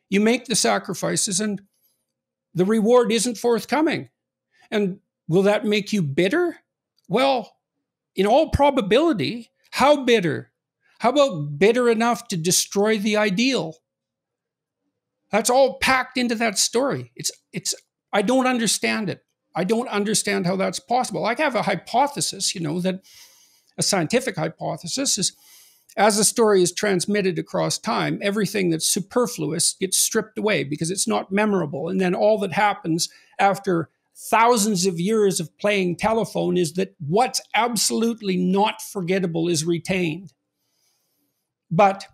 You 0.08 0.20
make 0.20 0.46
the 0.46 0.56
sacrifices 0.56 1.40
and 1.40 1.62
the 2.54 2.64
reward 2.64 3.12
isn't 3.12 3.38
forthcoming. 3.38 4.10
And 4.70 5.00
will 5.28 5.42
that 5.42 5.64
make 5.64 5.92
you 5.92 6.02
bitter? 6.02 6.58
Well, 7.08 7.56
in 8.14 8.26
all 8.26 8.50
probability, 8.50 9.50
how 9.72 10.04
bitter? 10.04 10.52
How 11.00 11.10
about 11.10 11.58
bitter 11.58 11.88
enough 11.88 12.28
to 12.28 12.36
destroy 12.36 12.98
the 12.98 13.16
ideal? 13.16 13.76
That's 15.30 15.50
all 15.50 15.78
packed 15.78 16.16
into 16.16 16.36
that 16.36 16.58
story. 16.58 17.10
It's 17.16 17.32
it's 17.52 17.74
I 18.12 18.22
don't 18.22 18.46
understand 18.46 19.10
it. 19.10 19.24
I 19.54 19.64
don't 19.64 19.88
understand 19.88 20.46
how 20.46 20.56
that's 20.56 20.80
possible. 20.80 21.24
I 21.24 21.34
have 21.34 21.54
a 21.54 21.62
hypothesis, 21.62 22.54
you 22.54 22.60
know, 22.60 22.80
that 22.80 23.00
a 23.76 23.82
scientific 23.82 24.36
hypothesis 24.36 25.18
is 25.18 25.36
as 25.96 26.18
a 26.18 26.24
story 26.24 26.62
is 26.62 26.72
transmitted 26.72 27.38
across 27.38 27.78
time, 27.78 28.18
everything 28.20 28.70
that's 28.70 28.86
superfluous 28.86 29.74
gets 29.78 29.96
stripped 29.96 30.38
away 30.38 30.64
because 30.64 30.90
it's 30.90 31.06
not 31.06 31.30
memorable. 31.30 31.88
And 31.88 32.00
then 32.00 32.14
all 32.14 32.38
that 32.38 32.52
happens 32.52 33.08
after 33.38 33.90
thousands 34.16 34.86
of 34.86 35.00
years 35.00 35.40
of 35.40 35.56
playing 35.58 35.96
telephone 35.96 36.56
is 36.56 36.74
that 36.74 36.94
what's 36.98 37.40
absolutely 37.54 38.36
not 38.36 38.80
forgettable 38.82 39.48
is 39.48 39.64
retained. 39.64 40.32
But 41.70 42.06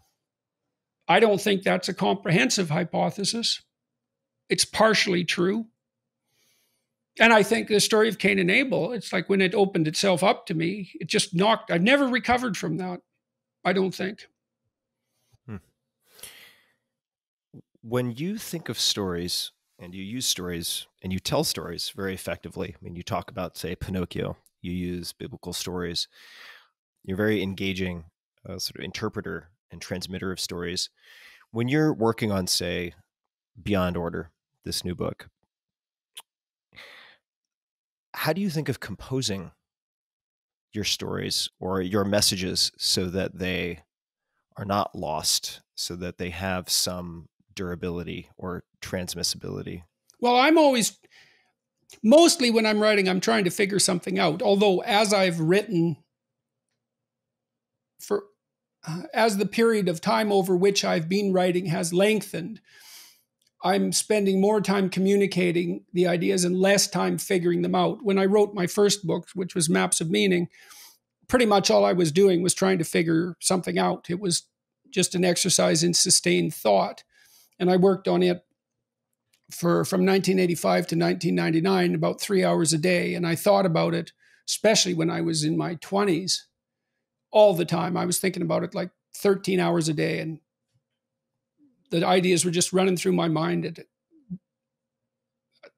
I 1.08 1.20
don't 1.20 1.40
think 1.40 1.62
that's 1.62 1.88
a 1.88 1.94
comprehensive 1.94 2.70
hypothesis. 2.70 3.62
It's 4.48 4.64
partially 4.64 5.24
true. 5.24 5.66
And 7.18 7.32
I 7.32 7.42
think 7.42 7.68
the 7.68 7.80
story 7.80 8.08
of 8.08 8.18
Cain 8.18 8.38
and 8.38 8.50
Abel, 8.50 8.92
it's 8.92 9.12
like 9.12 9.28
when 9.28 9.40
it 9.40 9.54
opened 9.54 9.88
itself 9.88 10.22
up 10.22 10.46
to 10.46 10.54
me, 10.54 10.92
it 11.00 11.08
just 11.08 11.34
knocked, 11.34 11.70
I've 11.70 11.82
never 11.82 12.06
recovered 12.06 12.56
from 12.56 12.76
that. 12.76 13.00
I 13.64 13.72
don't 13.72 13.94
think. 13.94 14.26
Hmm. 15.46 15.56
When 17.82 18.12
you 18.12 18.38
think 18.38 18.68
of 18.68 18.78
stories 18.78 19.52
and 19.78 19.94
you 19.94 20.02
use 20.02 20.26
stories 20.26 20.86
and 21.02 21.12
you 21.12 21.18
tell 21.18 21.44
stories 21.44 21.92
very 21.94 22.14
effectively, 22.14 22.74
I 22.74 22.84
mean, 22.84 22.96
you 22.96 23.02
talk 23.02 23.30
about, 23.30 23.56
say, 23.56 23.74
Pinocchio, 23.74 24.36
you 24.62 24.72
use 24.72 25.12
biblical 25.12 25.52
stories, 25.52 26.08
you're 27.04 27.16
very 27.16 27.42
engaging 27.42 28.04
uh, 28.48 28.58
sort 28.58 28.78
of 28.78 28.84
interpreter 28.84 29.50
and 29.70 29.80
transmitter 29.80 30.32
of 30.32 30.40
stories. 30.40 30.90
When 31.50 31.68
you're 31.68 31.92
working 31.92 32.30
on, 32.30 32.46
say, 32.46 32.94
Beyond 33.62 33.96
Order, 33.96 34.30
this 34.64 34.84
new 34.84 34.94
book, 34.94 35.28
how 38.14 38.32
do 38.32 38.40
you 38.40 38.50
think 38.50 38.68
of 38.68 38.80
composing 38.80 39.52
your 40.72 40.84
stories 40.84 41.48
or 41.58 41.80
your 41.80 42.04
messages 42.04 42.72
so 42.78 43.06
that 43.06 43.38
they 43.38 43.80
are 44.56 44.64
not 44.64 44.94
lost, 44.94 45.60
so 45.74 45.96
that 45.96 46.18
they 46.18 46.30
have 46.30 46.68
some 46.68 47.28
durability 47.54 48.28
or 48.36 48.64
transmissibility? 48.82 49.82
Well, 50.20 50.36
I'm 50.36 50.58
always 50.58 50.98
mostly 52.02 52.50
when 52.50 52.66
I'm 52.66 52.80
writing, 52.80 53.08
I'm 53.08 53.20
trying 53.20 53.44
to 53.44 53.50
figure 53.50 53.78
something 53.78 54.18
out. 54.18 54.42
Although, 54.42 54.82
as 54.82 55.12
I've 55.12 55.40
written 55.40 55.96
for 57.98 58.24
uh, 58.86 59.02
as 59.12 59.36
the 59.36 59.46
period 59.46 59.88
of 59.88 60.00
time 60.00 60.32
over 60.32 60.56
which 60.56 60.84
I've 60.84 61.08
been 61.08 61.32
writing 61.32 61.66
has 61.66 61.92
lengthened, 61.92 62.60
I'm 63.62 63.92
spending 63.92 64.40
more 64.40 64.60
time 64.60 64.88
communicating 64.88 65.84
the 65.92 66.06
ideas 66.06 66.44
and 66.44 66.56
less 66.56 66.88
time 66.88 67.18
figuring 67.18 67.62
them 67.62 67.74
out. 67.74 68.02
When 68.02 68.18
I 68.18 68.24
wrote 68.24 68.54
my 68.54 68.66
first 68.66 69.06
book, 69.06 69.28
which 69.34 69.54
was 69.54 69.68
Maps 69.68 70.00
of 70.00 70.10
Meaning, 70.10 70.48
pretty 71.28 71.46
much 71.46 71.70
all 71.70 71.84
I 71.84 71.92
was 71.92 72.10
doing 72.10 72.42
was 72.42 72.54
trying 72.54 72.78
to 72.78 72.84
figure 72.84 73.36
something 73.40 73.78
out. 73.78 74.08
It 74.08 74.18
was 74.18 74.44
just 74.90 75.14
an 75.14 75.24
exercise 75.24 75.82
in 75.82 75.94
sustained 75.94 76.54
thought. 76.54 77.04
And 77.58 77.70
I 77.70 77.76
worked 77.76 78.08
on 78.08 78.22
it 78.22 78.44
for 79.50 79.84
from 79.84 80.00
1985 80.00 80.86
to 80.86 80.96
1999 80.96 81.94
about 81.94 82.20
three 82.20 82.44
hours 82.44 82.72
a 82.72 82.78
day 82.78 83.14
and 83.14 83.26
i 83.26 83.34
thought 83.34 83.66
about 83.66 83.94
it 83.94 84.12
especially 84.48 84.94
when 84.94 85.10
i 85.10 85.20
was 85.20 85.44
in 85.44 85.56
my 85.56 85.74
20s 85.76 86.42
all 87.30 87.54
the 87.54 87.64
time 87.64 87.96
i 87.96 88.04
was 88.04 88.18
thinking 88.18 88.42
about 88.42 88.62
it 88.62 88.74
like 88.74 88.90
13 89.16 89.58
hours 89.58 89.88
a 89.88 89.92
day 89.92 90.20
and 90.20 90.38
the 91.90 92.06
ideas 92.06 92.44
were 92.44 92.50
just 92.50 92.72
running 92.72 92.96
through 92.96 93.12
my 93.12 93.28
mind 93.28 93.66
at, 93.66 93.78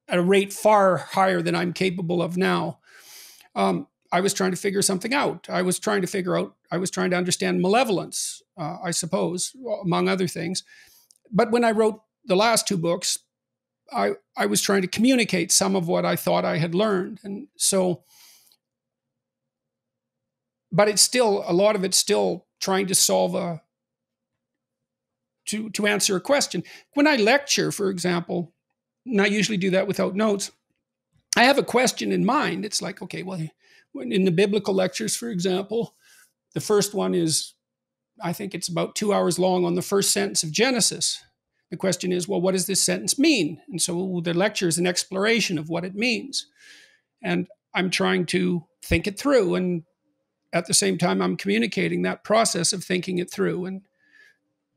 at 0.09 0.19
a 0.19 0.23
rate 0.23 0.53
far 0.53 0.99
higher 0.99 1.43
than 1.43 1.55
i'm 1.55 1.73
capable 1.73 2.23
of 2.23 2.37
now. 2.37 2.79
Um, 3.55 3.87
i 4.11 4.21
was 4.21 4.35
trying 4.35 4.51
to 4.53 4.57
figure 4.57 4.83
something 4.83 5.15
out. 5.15 5.49
I 5.49 5.63
was 5.63 5.79
trying 5.79 6.03
to 6.03 6.07
figure 6.07 6.37
out 6.37 6.55
i 6.71 6.79
was 6.79 6.91
trying 6.91 7.11
to 7.11 7.17
understand 7.17 7.61
malevolence 7.61 8.43
uh, 8.59 8.77
i 8.83 8.91
suppose 8.91 9.53
among 9.83 10.09
other 10.09 10.29
things. 10.29 10.65
But 11.31 11.51
when 11.51 11.65
i 11.65 11.71
wrote 11.71 12.01
the 12.25 12.37
last 12.37 12.69
two 12.69 12.79
books 12.79 13.19
I, 13.93 14.13
I 14.37 14.47
was 14.47 14.63
trying 14.63 14.83
to 14.83 14.89
communicate 14.89 15.53
some 15.53 15.77
of 15.77 15.89
what 15.89 16.05
I 16.05 16.17
thought 16.17 16.45
I 16.45 16.59
had 16.59 16.75
learned. 16.75 17.21
And 17.25 17.49
so, 17.57 18.05
but 20.71 20.89
it's 20.89 21.03
still, 21.03 21.45
a 21.47 21.53
lot 21.53 21.77
of 21.77 21.85
it's 21.85 21.99
still 21.99 22.47
trying 22.61 22.87
to 22.87 22.95
solve 22.95 23.35
a, 23.35 23.62
to, 25.47 25.70
to 25.70 25.86
answer 25.86 26.16
a 26.16 26.20
question. 26.20 26.62
When 26.95 27.07
I 27.07 27.16
lecture, 27.16 27.72
for 27.72 27.90
example, 27.90 28.53
and 29.05 29.20
I 29.20 29.26
usually 29.26 29.59
do 29.59 29.70
that 29.70 29.86
without 29.86 30.14
notes, 30.14 30.51
I 31.36 31.45
have 31.45 31.59
a 31.59 31.64
question 31.64 32.12
in 32.12 32.24
mind. 32.24 32.64
It's 32.64 32.82
like, 32.82 33.03
okay, 33.03 33.22
well, 33.22 33.40
in 33.95 34.24
the 34.24 34.30
biblical 34.30 34.74
lectures, 34.74 35.16
for 35.16 35.28
example, 35.28 35.95
the 36.55 36.61
first 36.61 36.95
one 36.95 37.14
is, 37.14 37.55
I 38.22 38.32
think 38.32 38.55
it's 38.55 38.68
about 38.68 38.95
two 38.95 39.12
hours 39.12 39.38
long 39.38 39.64
on 39.64 39.74
the 39.74 39.82
first 39.82 40.12
sentence 40.12 40.43
of 40.43 40.53
Genesis. 40.53 41.22
The 41.70 41.76
question 41.78 42.12
is, 42.12 42.28
well, 42.28 42.40
what 42.40 42.53
does 42.53 42.66
this 42.66 42.82
sentence 42.82 43.18
mean? 43.18 43.61
And 43.68 43.80
so 43.80 44.20
the 44.22 44.34
lecture 44.34 44.68
is 44.68 44.76
an 44.76 44.86
exploration 44.86 45.59
of 45.59 45.70
what 45.70 45.84
it 45.84 45.95
means. 45.95 46.47
And 47.22 47.49
I'm 47.74 47.88
trying 47.88 48.26
to 48.26 48.66
think 48.84 49.07
it 49.07 49.18
through. 49.18 49.55
And 49.55 49.84
at 50.53 50.66
the 50.66 50.74
same 50.74 50.99
time, 50.99 51.22
I'm 51.22 51.36
communicating 51.36 52.03
that 52.03 52.24
process 52.24 52.74
of 52.74 52.84
thinking 52.84 53.16
it 53.16 53.30
through. 53.30 53.64
And 53.64 53.80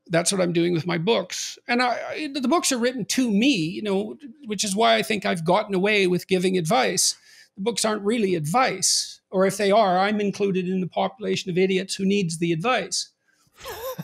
that's 0.07 0.31
what 0.31 0.41
I'm 0.41 0.53
doing 0.53 0.73
with 0.73 0.85
my 0.85 0.97
books. 0.97 1.57
And 1.67 1.81
I, 1.81 1.99
I, 2.09 2.29
the 2.33 2.47
books 2.47 2.71
are 2.71 2.77
written 2.77 3.05
to 3.05 3.29
me, 3.31 3.55
you 3.55 3.81
know, 3.81 4.17
which 4.45 4.63
is 4.63 4.75
why 4.75 4.95
I 4.95 5.01
think 5.01 5.25
I've 5.25 5.45
gotten 5.45 5.73
away 5.73 6.07
with 6.07 6.27
giving 6.27 6.57
advice. 6.57 7.15
The 7.55 7.63
books 7.63 7.85
aren't 7.85 8.03
really 8.03 8.35
advice, 8.35 9.21
or 9.31 9.45
if 9.45 9.57
they 9.57 9.71
are, 9.71 9.97
I'm 9.97 10.19
included 10.19 10.67
in 10.67 10.81
the 10.81 10.87
population 10.87 11.49
of 11.49 11.57
idiots 11.57 11.95
who 11.95 12.05
needs 12.05 12.37
the 12.37 12.51
advice. 12.51 13.09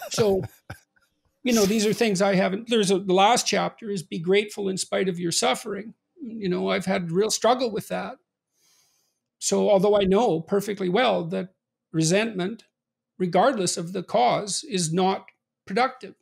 So 0.10 0.44
you 1.44 1.54
know, 1.54 1.66
these 1.66 1.86
are 1.86 1.94
things 1.94 2.22
I 2.22 2.36
haven't. 2.36 2.70
There's 2.70 2.92
a, 2.92 3.00
the 3.00 3.14
last 3.14 3.48
chapter 3.48 3.90
is 3.90 4.04
be 4.04 4.20
grateful 4.20 4.70
in 4.70 4.78
spite 4.78 5.10
of 5.10 5.20
your 5.20 5.32
suffering. 5.32 5.94
You 6.22 6.50
know, 6.50 6.70
I've 6.70 6.86
had 6.86 7.12
real 7.12 7.32
struggle 7.32 7.72
with 7.72 7.88
that. 7.88 8.18
So, 9.40 9.70
although 9.70 10.00
I 10.00 10.04
know 10.04 10.40
perfectly 10.40 10.88
well 10.88 11.24
that 11.26 11.50
resentment, 11.92 12.66
regardless 13.18 13.76
of 13.76 13.92
the 13.92 14.04
cause, 14.04 14.64
is 14.70 14.94
not 14.94 15.26
productive, 15.72 16.16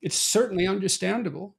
it's 0.00 0.16
certainly 0.16 0.68
understandable. 0.68 1.56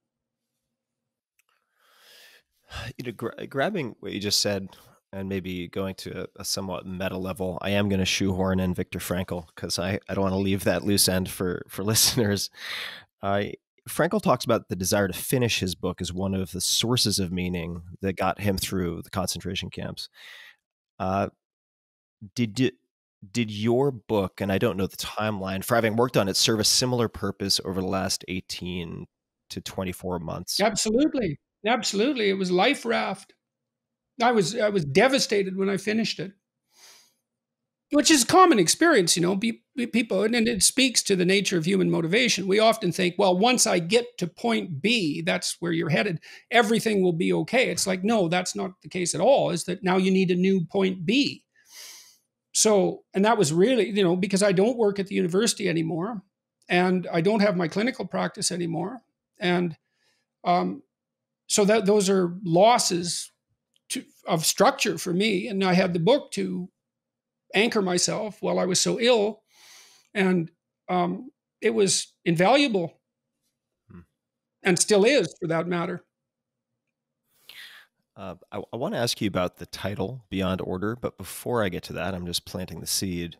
You 2.98 3.06
know, 3.06 3.12
gra- 3.12 3.48
grabbing 3.48 3.96
what 4.00 4.14
you 4.14 4.22
just 4.22 4.40
said 4.40 4.70
and 5.12 5.28
maybe 5.28 5.68
going 5.68 5.96
to 5.96 6.24
a, 6.24 6.28
a 6.38 6.46
somewhat 6.46 6.86
meta 6.86 7.18
level, 7.18 7.58
I 7.62 7.72
am 7.72 7.90
going 7.90 8.00
to 8.00 8.06
shoehorn 8.06 8.62
in 8.62 8.74
Viktor 8.74 9.00
Frankl 9.00 9.48
because 9.54 9.80
I, 9.80 10.00
I 10.08 10.14
don't 10.14 10.24
want 10.24 10.34
to 10.34 10.40
leave 10.40 10.64
that 10.64 10.86
loose 10.86 11.10
end 11.10 11.30
for 11.30 11.64
for 11.68 11.84
listeners. 11.92 12.50
I 13.22 13.56
Frankl 13.90 14.22
talks 14.22 14.46
about 14.46 14.70
the 14.70 14.76
desire 14.78 15.10
to 15.10 15.14
finish 15.14 15.60
his 15.60 15.76
book 15.76 16.00
as 16.00 16.14
one 16.14 16.34
of 16.34 16.52
the 16.52 16.62
sources 16.62 17.20
of 17.20 17.34
meaning 17.34 17.82
that 18.02 18.16
got 18.16 18.40
him 18.40 18.58
through 18.58 19.02
the 19.02 19.10
concentration 19.10 19.70
camps. 19.70 20.08
Uh, 21.00 21.28
did 22.34 22.60
you, 22.60 22.72
did 23.32 23.52
your 23.52 23.92
book, 23.92 24.42
and 24.42 24.52
I 24.52 24.58
don't 24.58 24.78
know 24.78 24.88
the 24.88 24.98
mm. 24.98 25.06
timeline 25.06 25.64
for 25.64 25.76
having 25.76 25.96
worked 25.96 26.18
on 26.18 26.28
it, 26.28 26.36
serve 26.36 26.60
a 26.60 26.64
similar 26.64 27.08
purpose 27.08 27.60
over 27.64 27.82
the 27.82 27.88
last 27.88 28.24
eighteen 28.28 29.06
to 29.50 29.62
twenty 29.62 29.92
four 29.92 30.20
months? 30.20 30.60
Absolutely, 30.60 31.40
absolutely. 31.66 32.30
It 32.30 32.38
was 32.38 32.52
life 32.52 32.86
raft. 32.86 33.34
I 34.22 34.32
was 34.32 34.58
I 34.58 34.70
was 34.70 34.84
devastated 34.84 35.58
when 35.58 35.70
I 35.70 35.78
finished 35.78 36.20
it, 36.20 36.32
which 37.92 38.10
is 38.10 38.24
a 38.24 38.28
common 38.28 38.60
experience, 38.60 39.16
you 39.16 39.22
know. 39.22 39.36
Be 39.36 39.62
people, 39.94 40.24
and 40.24 40.36
it 40.36 40.64
speaks 40.64 41.04
to 41.04 41.16
the 41.16 41.24
nature 41.24 41.58
of 41.58 41.66
human 41.66 41.92
motivation. 41.92 42.48
We 42.48 42.60
often 42.60 42.92
think, 42.92 43.14
well, 43.18 43.38
once 43.38 43.68
I 43.68 43.78
get 43.78 44.18
to 44.18 44.26
point 44.26 44.82
B, 44.82 45.22
that's 45.22 45.58
where 45.60 45.72
you're 45.72 45.90
headed. 45.90 46.20
Everything 46.50 47.04
will 47.04 47.14
be 47.14 47.32
okay. 47.32 47.70
It's 47.70 47.86
like, 47.86 48.04
no, 48.04 48.28
that's 48.28 48.56
not 48.56 48.72
the 48.82 48.90
case 48.90 49.14
at 49.14 49.22
all. 49.22 49.52
Is 49.52 49.66
that 49.66 49.84
now 49.84 49.98
you 49.98 50.10
need 50.10 50.32
a 50.32 50.36
new 50.36 50.66
point 50.66 51.06
B? 51.06 51.44
So, 52.58 53.04
and 53.14 53.24
that 53.24 53.38
was 53.38 53.54
really, 53.54 53.88
you 53.92 54.04
know, 54.04 54.16
because 54.16 54.42
I 54.42 54.52
don't 54.52 54.80
work 54.80 54.98
at 54.98 55.06
the 55.06 55.14
university 55.14 55.70
anymore, 55.70 56.24
and 56.68 57.08
I 57.14 57.22
don't 57.22 57.42
have 57.42 57.56
my 57.56 57.68
clinical 57.68 58.04
practice 58.04 58.52
anymore, 58.52 59.02
and 59.40 59.78
um, 60.44 60.82
so 61.46 61.66
that 61.66 61.86
those 61.86 62.10
are 62.10 62.34
losses 62.44 63.32
to, 63.90 64.04
of 64.26 64.44
structure 64.44 64.98
for 64.98 65.14
me. 65.14 65.48
And 65.48 65.64
I 65.64 65.74
had 65.74 65.94
the 65.94 66.00
book 66.00 66.32
to 66.32 66.68
anchor 67.54 67.84
myself 67.84 68.42
while 68.42 68.58
I 68.58 68.66
was 68.66 68.82
so 68.82 69.00
ill. 69.00 69.44
And 70.16 70.50
um, 70.90 71.30
it 71.62 71.76
was 71.76 72.12
invaluable 72.26 73.00
hmm. 73.92 74.00
and 74.64 74.80
still 74.80 75.06
is 75.06 75.36
for 75.40 75.48
that 75.50 75.68
matter. 75.68 76.04
Uh, 78.18 78.36
I, 78.52 78.62
I 78.74 78.76
want 78.78 78.96
to 78.96 79.00
ask 79.00 79.22
you 79.22 79.28
about 79.28 79.58
the 79.58 79.68
title 79.68 80.26
Beyond 80.30 80.60
Order, 80.62 80.98
but 81.00 81.18
before 81.18 81.64
I 81.64 81.70
get 81.70 81.84
to 81.84 81.94
that, 81.94 82.16
I'm 82.16 82.26
just 82.26 82.46
planting 82.46 82.82
the 82.82 82.88
seed. 82.88 83.38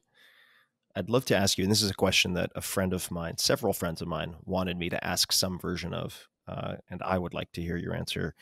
I'd 0.96 1.10
love 1.10 1.26
to 1.26 1.36
ask 1.36 1.58
you, 1.58 1.64
and 1.64 1.72
this 1.72 1.82
is 1.82 1.90
a 1.90 1.96
question 1.96 2.34
that 2.34 2.52
a 2.56 2.62
friend 2.62 2.94
of 2.94 3.10
mine, 3.10 3.38
several 3.40 3.74
friends 3.74 4.02
of 4.02 4.08
mine, 4.08 4.36
wanted 4.46 4.78
me 4.78 4.90
to 4.90 5.04
ask 5.04 5.32
some 5.32 5.58
version 5.58 5.94
of, 5.94 6.28
uh, 6.48 6.76
and 6.90 7.02
I 7.04 7.18
would 7.18 7.34
like 7.34 7.52
to 7.54 7.62
hear 7.62 7.76
your 7.76 7.96
answer 7.96 8.36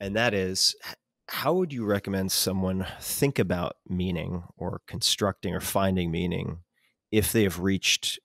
and 0.00 0.14
that 0.16 0.34
is 0.34 0.74
how 1.28 1.52
would 1.54 1.72
you 1.72 1.84
recommend 1.84 2.30
someone 2.30 2.86
think 3.00 3.38
about 3.38 3.76
meaning 3.88 4.44
or 4.56 4.80
constructing 4.86 5.54
or 5.54 5.60
finding 5.60 6.10
meaning 6.10 6.58
if 7.10 7.32
they 7.32 7.42
have 7.42 7.60
reached 7.60 8.18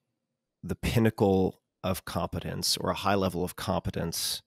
the 0.64 0.76
pinnacle 0.76 1.62
of 1.84 2.06
competence 2.06 2.78
or 2.78 2.92
a 2.92 2.96
high 2.96 3.16
level 3.16 3.44
of 3.44 3.56
competence 3.56 4.44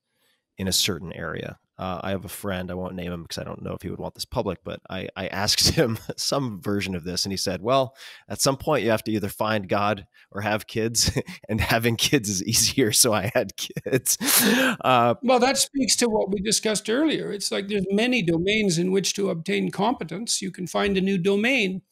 in 0.57 0.69
a 0.69 0.73
certain 0.73 1.13
area 1.13 1.59
uh, 1.77 2.01
I 2.03 2.11
have 2.11 2.25
a 2.25 2.29
friend, 2.29 2.71
I 2.71 2.75
won't 2.75 2.95
name 2.95 3.13
him 3.13 3.23
because 3.23 3.39
I 3.39 3.45
don't 3.45 3.63
know 3.63 3.73
if 3.73 3.83
he 3.83 3.91
would 3.91 3.99
want 3.99 4.15
this 4.15 4.25
public, 4.25 4.61
but 4.63 4.81
I, 4.89 5.09
I 5.17 5.27
asked 5.27 5.69
him 5.71 5.99
some 6.17 6.61
version 6.61 6.95
of 6.95 7.05
this 7.05 7.25
and 7.25 7.33
he 7.33 7.37
said, 7.37 7.63
well, 7.63 7.97
at 8.29 8.41
some 8.41 8.57
point 8.57 8.85
you 8.85 8.91
have 8.91 9.03
to 9.05 9.13
either 9.13 9.29
find 9.29 9.69
God 9.69 10.07
or 10.31 10.41
have 10.43 10.67
kids, 10.67 11.11
and 11.49 11.61
having 11.61 11.97
kids 11.97 12.29
is 12.29 12.43
easier. 12.45 12.93
So 12.93 13.13
I 13.13 13.31
had 13.35 13.53
kids. 13.57 14.19
Uh, 14.85 15.15
well, 15.23 15.39
that 15.39 15.57
speaks 15.57 15.97
to 15.97 16.09
what 16.09 16.31
we 16.31 16.41
discussed 16.41 16.91
earlier. 16.91 17.33
It's 17.33 17.51
like 17.51 17.69
there's 17.69 17.87
many 17.91 18.23
domains 18.23 18.77
in 18.77 18.93
which 18.93 19.15
to 19.15 19.31
obtain 19.31 19.71
competence. 19.71 20.43
You 20.43 20.51
can 20.51 20.67
find 20.67 20.97
a 20.97 21.01
new 21.01 21.17
domain, 21.17 21.83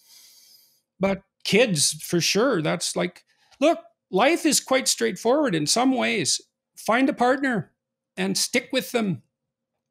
but 1.01 1.23
kids, 1.45 1.93
for 1.93 2.21
sure, 2.21 2.61
that's 2.61 2.97
like, 2.97 3.25
look, 3.61 3.79
life 4.11 4.45
is 4.45 4.61
quite 4.61 4.89
straightforward 4.89 5.55
in 5.55 5.67
some 5.67 5.95
ways. 5.95 6.41
Find 6.77 7.09
a 7.09 7.15
partner 7.15 7.73
and 8.17 8.37
stick 8.37 8.69
with 8.73 8.93
them 8.93 9.23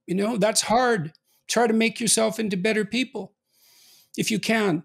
you 0.08 0.16
know, 0.16 0.38
that's 0.38 0.62
hard. 0.62 1.14
Try 1.48 1.68
to 1.68 1.74
make 1.74 2.00
yourself 2.00 2.40
into 2.40 2.58
better 2.58 2.86
people 2.86 3.34
if 4.18 4.32
you 4.32 4.40
can. 4.40 4.84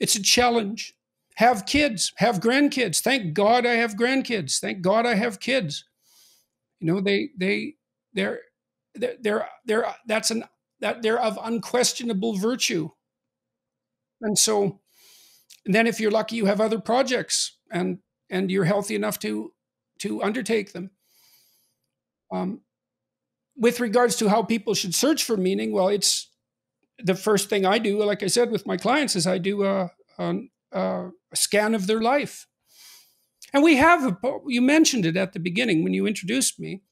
It's 0.00 0.16
a 0.16 0.22
challenge. 0.22 0.94
Have 1.36 1.66
kids, 1.66 2.12
have 2.16 2.40
grandkids. 2.40 3.00
Thank 3.00 3.34
God 3.34 3.66
I 3.66 3.74
have 3.74 3.94
grandkids. 3.94 4.60
Thank 4.60 4.82
God 4.82 5.04
I 5.06 5.14
have 5.14 5.40
kids. 5.40 5.84
You 6.80 6.92
know, 6.92 7.00
they 7.00 7.30
they 7.36 7.74
they're 8.12 8.40
they're 8.94 9.48
they're, 9.64 9.94
that's 10.06 10.30
an 10.30 10.44
that 10.80 11.02
they're 11.02 11.20
of 11.20 11.38
unquestionable 11.42 12.36
virtue. 12.36 12.90
And 14.20 14.38
so 14.38 14.80
and 15.66 15.74
then 15.74 15.86
if 15.86 15.98
you're 15.98 16.10
lucky 16.10 16.36
you 16.36 16.46
have 16.46 16.60
other 16.60 16.78
projects 16.78 17.56
and 17.70 17.98
and 18.30 18.50
you're 18.50 18.64
healthy 18.64 18.94
enough 18.94 19.18
to 19.20 19.52
to 20.00 20.22
undertake 20.22 20.72
them. 20.72 20.90
Um, 22.32 22.60
with 23.56 23.80
regards 23.80 24.16
to 24.16 24.28
how 24.28 24.42
people 24.42 24.74
should 24.74 24.94
search 24.94 25.24
for 25.24 25.36
meaning, 25.36 25.72
well, 25.72 25.88
it's 25.88 26.30
the 26.98 27.14
first 27.14 27.48
thing 27.48 27.64
I 27.66 27.78
do, 27.78 28.02
like 28.02 28.22
I 28.22 28.28
said 28.28 28.50
with 28.50 28.66
my 28.66 28.76
clients, 28.76 29.16
is 29.16 29.26
I 29.26 29.38
do 29.38 29.64
a, 29.64 29.90
a, 30.18 30.34
a 30.72 31.10
scan 31.34 31.74
of 31.74 31.86
their 31.86 32.00
life. 32.00 32.46
And 33.52 33.62
we 33.62 33.76
have, 33.76 34.04
a, 34.04 34.16
you 34.46 34.60
mentioned 34.60 35.06
it 35.06 35.16
at 35.16 35.32
the 35.32 35.40
beginning 35.40 35.84
when 35.84 35.94
you 35.94 36.06
introduced 36.06 36.58
me. 36.58 36.82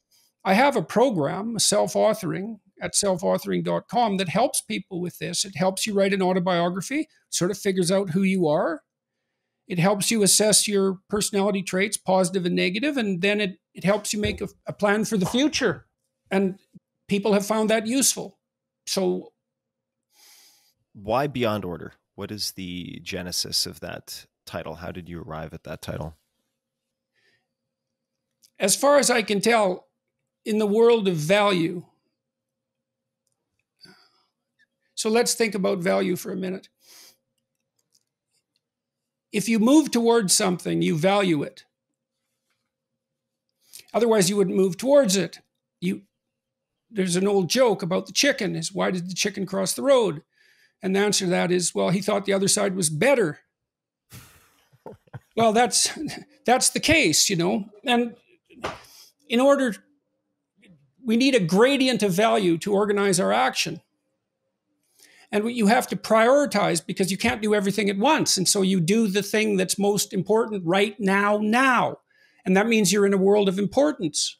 I 0.44 0.54
have 0.54 0.76
a 0.76 0.82
program, 0.82 1.58
self 1.58 1.94
authoring 1.94 2.58
at 2.80 2.94
selfauthoring.com, 2.94 4.16
that 4.16 4.28
helps 4.28 4.60
people 4.60 5.00
with 5.00 5.18
this. 5.18 5.44
It 5.44 5.56
helps 5.56 5.86
you 5.86 5.94
write 5.94 6.12
an 6.12 6.22
autobiography, 6.22 7.08
sort 7.30 7.52
of 7.52 7.58
figures 7.58 7.92
out 7.92 8.10
who 8.10 8.22
you 8.22 8.48
are. 8.48 8.82
it 9.68 9.78
helps 9.78 10.10
you 10.10 10.22
assess 10.22 10.66
your 10.68 10.98
personality 11.08 11.62
traits, 11.62 11.96
positive 11.96 12.44
and 12.44 12.56
negative, 12.56 12.96
and 12.96 13.22
then 13.22 13.40
it, 13.40 13.58
it 13.74 13.84
helps 13.84 14.12
you 14.12 14.20
make 14.20 14.40
a, 14.40 14.48
a 14.66 14.72
plan 14.72 15.04
for 15.04 15.16
the 15.16 15.26
future. 15.26 15.86
And 16.32 16.58
people 17.08 17.34
have 17.34 17.46
found 17.46 17.70
that 17.70 17.86
useful. 17.86 18.38
So, 18.86 19.32
why 20.94 21.26
Beyond 21.26 21.64
Order? 21.64 21.92
What 22.14 22.30
is 22.30 22.52
the 22.52 22.98
genesis 23.02 23.66
of 23.66 23.80
that 23.80 24.26
title? 24.46 24.76
How 24.76 24.90
did 24.90 25.08
you 25.08 25.22
arrive 25.22 25.52
at 25.52 25.64
that 25.64 25.82
title? 25.82 26.16
As 28.58 28.74
far 28.74 28.98
as 28.98 29.10
I 29.10 29.22
can 29.22 29.40
tell, 29.40 29.88
in 30.44 30.58
the 30.58 30.66
world 30.66 31.06
of 31.06 31.16
value, 31.16 31.84
so 34.94 35.10
let's 35.10 35.34
think 35.34 35.54
about 35.54 35.78
value 35.78 36.16
for 36.16 36.32
a 36.32 36.36
minute. 36.36 36.68
If 39.32 39.48
you 39.48 39.58
move 39.58 39.90
towards 39.90 40.32
something, 40.32 40.82
you 40.82 40.96
value 40.96 41.42
it. 41.42 41.64
Otherwise, 43.94 44.30
you 44.30 44.36
wouldn't 44.36 44.56
move 44.56 44.76
towards 44.76 45.16
it. 45.16 45.40
You, 45.80 46.02
there's 46.92 47.16
an 47.16 47.28
old 47.28 47.48
joke 47.48 47.82
about 47.82 48.06
the 48.06 48.12
chicken 48.12 48.54
is 48.54 48.72
why 48.72 48.90
did 48.90 49.08
the 49.08 49.14
chicken 49.14 49.46
cross 49.46 49.74
the 49.74 49.82
road? 49.82 50.22
And 50.82 50.94
the 50.94 51.00
answer 51.00 51.24
to 51.24 51.30
that 51.30 51.52
is, 51.52 51.74
well, 51.74 51.90
he 51.90 52.00
thought 52.00 52.24
the 52.24 52.32
other 52.32 52.48
side 52.48 52.74
was 52.74 52.90
better. 52.90 53.40
well, 55.36 55.52
that's 55.52 55.96
that's 56.44 56.70
the 56.70 56.80
case, 56.80 57.30
you 57.30 57.36
know. 57.36 57.66
And 57.84 58.16
in 59.28 59.40
order 59.40 59.74
we 61.04 61.16
need 61.16 61.34
a 61.34 61.40
gradient 61.40 62.02
of 62.02 62.12
value 62.12 62.56
to 62.58 62.72
organize 62.72 63.18
our 63.18 63.32
action. 63.32 63.80
And 65.30 65.50
you 65.50 65.66
have 65.68 65.86
to 65.88 65.96
prioritize 65.96 66.84
because 66.84 67.10
you 67.10 67.16
can't 67.16 67.40
do 67.42 67.54
everything 67.54 67.88
at 67.88 67.96
once. 67.96 68.36
And 68.36 68.46
so 68.46 68.62
you 68.62 68.80
do 68.80 69.08
the 69.08 69.22
thing 69.22 69.56
that's 69.56 69.78
most 69.78 70.12
important 70.12 70.64
right 70.66 70.98
now, 71.00 71.38
now. 71.38 71.98
And 72.44 72.56
that 72.56 72.66
means 72.68 72.92
you're 72.92 73.06
in 73.06 73.14
a 73.14 73.18
world 73.18 73.48
of 73.48 73.58
importance. 73.58 74.36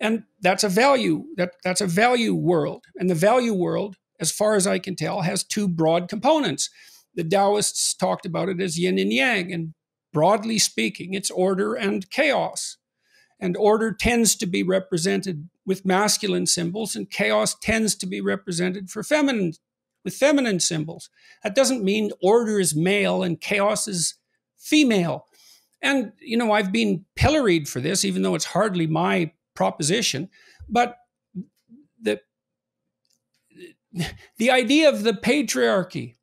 And 0.00 0.24
that's 0.40 0.64
a 0.64 0.68
value, 0.68 1.24
that, 1.36 1.54
that's 1.64 1.80
a 1.80 1.86
value 1.86 2.34
world. 2.34 2.84
And 2.96 3.10
the 3.10 3.14
value 3.14 3.54
world, 3.54 3.96
as 4.20 4.30
far 4.30 4.54
as 4.54 4.66
I 4.66 4.78
can 4.78 4.94
tell, 4.94 5.22
has 5.22 5.42
two 5.42 5.68
broad 5.68 6.08
components. 6.08 6.70
The 7.14 7.24
Taoists 7.24 7.94
talked 7.94 8.24
about 8.24 8.48
it 8.48 8.60
as 8.60 8.78
yin 8.78 8.98
and 8.98 9.12
yang. 9.12 9.52
And 9.52 9.74
broadly 10.12 10.58
speaking, 10.58 11.14
it's 11.14 11.30
order 11.30 11.74
and 11.74 12.08
chaos. 12.10 12.76
And 13.40 13.56
order 13.56 13.92
tends 13.92 14.36
to 14.36 14.46
be 14.46 14.62
represented 14.62 15.48
with 15.64 15.84
masculine 15.84 16.46
symbols, 16.46 16.96
and 16.96 17.10
chaos 17.10 17.54
tends 17.60 17.94
to 17.96 18.06
be 18.06 18.20
represented 18.20 18.90
for 18.90 19.02
feminine 19.02 19.52
with 20.04 20.14
feminine 20.14 20.60
symbols. 20.60 21.10
That 21.42 21.54
doesn't 21.54 21.84
mean 21.84 22.10
order 22.22 22.58
is 22.58 22.74
male 22.74 23.22
and 23.22 23.40
chaos 23.40 23.86
is 23.86 24.14
female. 24.56 25.26
And, 25.82 26.12
you 26.20 26.36
know, 26.36 26.52
I've 26.52 26.72
been 26.72 27.04
pilloried 27.14 27.68
for 27.68 27.80
this, 27.80 28.04
even 28.04 28.22
though 28.22 28.34
it's 28.34 28.46
hardly 28.46 28.86
my 28.86 29.32
proposition. 29.58 30.28
But 30.68 30.96
the, 32.00 32.20
the 34.38 34.50
idea 34.50 34.88
of 34.88 35.02
the 35.02 35.12
patriarchy 35.12 36.14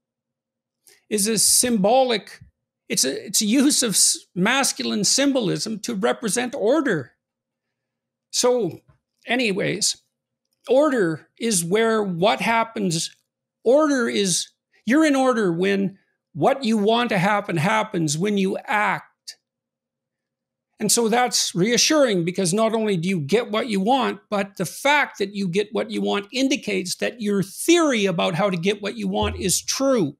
is 1.10 1.28
a 1.28 1.38
symbolic, 1.38 2.40
it's 2.90 3.04
a, 3.04 3.26
it's 3.28 3.42
a 3.42 3.46
use 3.46 3.84
of 3.84 3.98
masculine 4.34 5.04
symbolism 5.04 5.80
to 5.82 5.94
represent 5.94 6.56
order. 6.56 7.12
So, 8.32 8.80
anyways, 9.28 9.98
order 10.68 11.28
is 11.38 11.64
where 11.64 12.02
what 12.02 12.42
happens 12.42 13.16
Order 13.66 14.08
is 14.08 14.50
you're 14.86 15.06
in 15.06 15.16
order 15.16 15.52
when 15.52 15.98
what 16.34 16.64
you 16.64 16.78
want 16.78 17.10
to 17.10 17.18
happen 17.18 17.58
happens 17.58 18.18
when 18.18 18.38
you 18.38 18.58
act. 18.64 19.06
And 20.80 20.92
so 20.92 21.08
that's 21.08 21.56
reassuring 21.56 22.26
because 22.26 22.54
not 22.54 22.74
only 22.74 22.98
do 22.98 23.08
you 23.08 23.22
get 23.22 23.50
what 23.50 23.70
you 23.70 23.80
want, 23.80 24.20
but 24.30 24.58
the 24.58 24.66
fact 24.66 25.20
that 25.20 25.34
you 25.34 25.48
get 25.48 25.70
what 25.72 25.90
you 25.90 26.02
want 26.02 26.28
indicates 26.34 26.96
that 26.96 27.22
your 27.22 27.44
theory 27.44 28.06
about 28.06 28.36
how 28.36 28.50
to 28.50 28.58
get 28.58 28.82
what 28.82 28.98
you 28.98 29.08
want 29.08 29.38
is 29.38 29.62
true. 29.62 30.18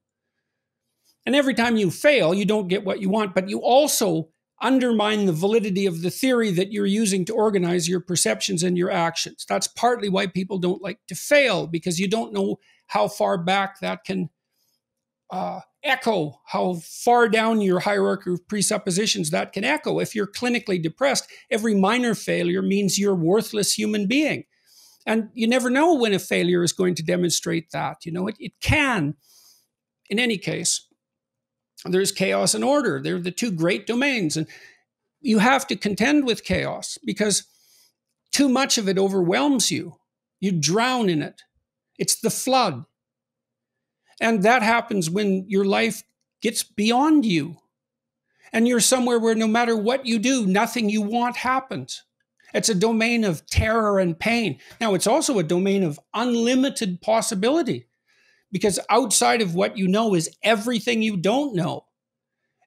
And 1.26 1.36
every 1.36 1.54
time 1.54 1.76
you 1.76 1.90
fail, 1.90 2.32
you 2.32 2.46
don't 2.46 2.68
get 2.68 2.84
what 2.84 3.00
you 3.00 3.10
want, 3.10 3.34
but 3.34 3.50
you 3.50 3.58
also 3.58 4.28
undermine 4.62 5.26
the 5.26 5.32
validity 5.32 5.84
of 5.84 6.00
the 6.00 6.10
theory 6.10 6.50
that 6.52 6.72
you're 6.72 6.86
using 6.86 7.24
to 7.26 7.34
organize 7.34 7.88
your 7.88 8.00
perceptions 8.00 8.62
and 8.62 8.78
your 8.78 8.90
actions. 8.90 9.44
That's 9.46 9.66
partly 9.66 10.08
why 10.08 10.28
people 10.28 10.58
don't 10.58 10.80
like 10.80 11.00
to 11.08 11.14
fail 11.14 11.66
because 11.66 12.00
you 12.00 12.08
don't 12.08 12.32
know 12.32 12.58
how 12.86 13.08
far 13.08 13.36
back 13.36 13.80
that 13.80 14.04
can 14.04 14.30
uh, 15.30 15.60
echo, 15.82 16.40
how 16.46 16.74
far 16.74 17.28
down 17.28 17.60
your 17.60 17.80
hierarchy 17.80 18.32
of 18.32 18.46
presuppositions 18.48 19.30
that 19.30 19.52
can 19.52 19.64
echo. 19.64 19.98
If 19.98 20.14
you're 20.14 20.26
clinically 20.26 20.82
depressed, 20.82 21.28
every 21.50 21.74
minor 21.74 22.14
failure 22.14 22.62
means 22.62 22.98
you're 22.98 23.12
a 23.12 23.16
worthless 23.16 23.76
human 23.76 24.06
being. 24.06 24.44
And 25.06 25.28
you 25.34 25.46
never 25.46 25.70
know 25.70 25.94
when 25.94 26.12
a 26.12 26.18
failure 26.18 26.62
is 26.64 26.72
going 26.72 26.96
to 26.96 27.02
demonstrate 27.02 27.70
that. 27.70 28.04
You 28.04 28.12
know, 28.12 28.26
it, 28.26 28.36
it 28.40 28.52
can. 28.60 29.14
In 30.10 30.18
any 30.18 30.38
case, 30.38 30.86
there's 31.84 32.12
chaos 32.12 32.54
and 32.54 32.64
order. 32.64 33.00
They're 33.00 33.20
the 33.20 33.30
two 33.30 33.52
great 33.52 33.86
domains. 33.86 34.36
And 34.36 34.46
you 35.20 35.38
have 35.38 35.66
to 35.68 35.76
contend 35.76 36.26
with 36.26 36.44
chaos 36.44 36.98
because 37.04 37.44
too 38.32 38.48
much 38.48 38.78
of 38.78 38.88
it 38.88 38.98
overwhelms 38.98 39.70
you. 39.70 39.96
You 40.40 40.52
drown 40.52 41.08
in 41.08 41.22
it. 41.22 41.42
It's 41.98 42.20
the 42.20 42.30
flood. 42.30 42.84
And 44.20 44.42
that 44.42 44.62
happens 44.62 45.10
when 45.10 45.44
your 45.48 45.64
life 45.64 46.02
gets 46.40 46.62
beyond 46.62 47.24
you. 47.26 47.56
And 48.52 48.66
you're 48.66 48.80
somewhere 48.80 49.18
where 49.18 49.34
no 49.34 49.46
matter 49.46 49.76
what 49.76 50.06
you 50.06 50.18
do, 50.18 50.46
nothing 50.46 50.88
you 50.88 51.02
want 51.02 51.36
happens. 51.36 52.04
It's 52.54 52.68
a 52.68 52.74
domain 52.74 53.24
of 53.24 53.44
terror 53.46 53.98
and 53.98 54.18
pain. 54.18 54.58
Now, 54.80 54.94
it's 54.94 55.06
also 55.06 55.38
a 55.38 55.42
domain 55.42 55.82
of 55.82 56.00
unlimited 56.14 57.02
possibility 57.02 57.88
because 58.52 58.78
outside 58.88 59.42
of 59.42 59.54
what 59.54 59.76
you 59.76 59.88
know 59.88 60.14
is 60.14 60.30
everything 60.42 61.02
you 61.02 61.16
don't 61.16 61.54
know. 61.54 61.84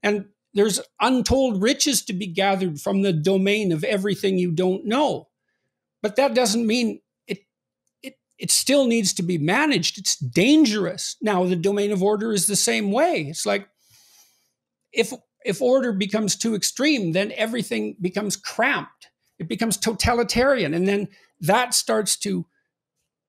And 0.03 0.25
there's 0.53 0.79
untold 0.99 1.61
riches 1.61 2.03
to 2.03 2.13
be 2.13 2.27
gathered 2.27 2.79
from 2.81 3.01
the 3.01 3.13
domain 3.13 3.71
of 3.71 3.83
everything 3.83 4.37
you 4.37 4.51
don't 4.51 4.85
know. 4.85 5.29
But 6.01 6.15
that 6.17 6.33
doesn't 6.33 6.67
mean 6.67 7.01
it 8.39 8.51
still 8.51 8.87
needs 8.87 9.13
to 9.13 9.23
be 9.23 9.37
managed. 9.37 9.97
It's 9.97 10.15
dangerous. 10.15 11.17
Now, 11.21 11.43
the 11.45 11.57
domain 11.57 11.91
of 11.91 12.01
order 12.01 12.31
is 12.31 12.47
the 12.47 12.55
same 12.55 12.91
way. 12.91 13.27
It's 13.29 13.45
like 13.45 13.67
if 14.93 15.13
if 15.45 15.61
order 15.61 15.93
becomes 15.93 16.35
too 16.35 16.55
extreme, 16.55 17.11
then 17.11 17.31
everything 17.35 17.95
becomes 18.01 18.35
cramped. 18.35 19.09
It 19.37 19.47
becomes 19.47 19.77
totalitarian, 19.77 20.73
and 20.73 20.87
then 20.87 21.09
that 21.41 21.73
starts 21.73 22.17
to 22.19 22.45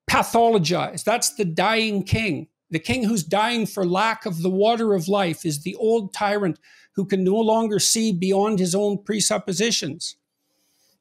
pathologize. 0.09 1.03
That's 1.03 1.33
the 1.35 1.45
dying 1.45 2.03
king. 2.03 2.47
The 2.69 2.79
king 2.79 3.03
who's 3.03 3.23
dying 3.23 3.65
for 3.65 3.85
lack 3.85 4.25
of 4.25 4.41
the 4.41 4.49
water 4.49 4.93
of 4.93 5.07
life 5.07 5.45
is 5.45 5.63
the 5.63 5.75
old 5.75 6.13
tyrant 6.13 6.59
who 6.95 7.05
can 7.05 7.23
no 7.23 7.35
longer 7.35 7.79
see 7.79 8.11
beyond 8.11 8.59
his 8.59 8.75
own 8.75 9.03
presuppositions. 9.03 10.15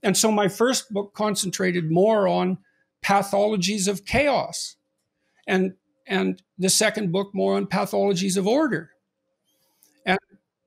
And 0.02 0.16
so 0.16 0.30
my 0.30 0.48
first 0.48 0.92
book 0.92 1.14
concentrated 1.14 1.90
more 1.90 2.26
on 2.26 2.58
pathologies 3.04 3.88
of 3.88 4.04
chaos. 4.04 4.76
And, 5.46 5.74
and 6.06 6.42
the 6.58 6.68
second 6.68 7.12
book 7.12 7.30
more 7.34 7.56
on 7.56 7.66
pathologies 7.66 8.36
of 8.36 8.46
order. 8.46 8.90
And 10.06 10.18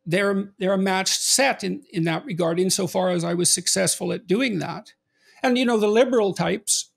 they're, 0.05 0.51
they're 0.59 0.73
a 0.73 0.77
matched 0.77 1.21
set 1.21 1.63
in, 1.63 1.83
in 1.91 2.03
that 2.05 2.25
regard, 2.25 2.59
insofar 2.59 3.09
as 3.09 3.23
I 3.23 3.33
was 3.33 3.51
successful 3.53 4.11
at 4.11 4.27
doing 4.27 4.59
that. 4.59 4.93
And, 5.41 5.57
you 5.57 5.65
know, 5.65 5.77
the 5.77 5.87
liberal 5.87 6.33
types, 6.33 6.91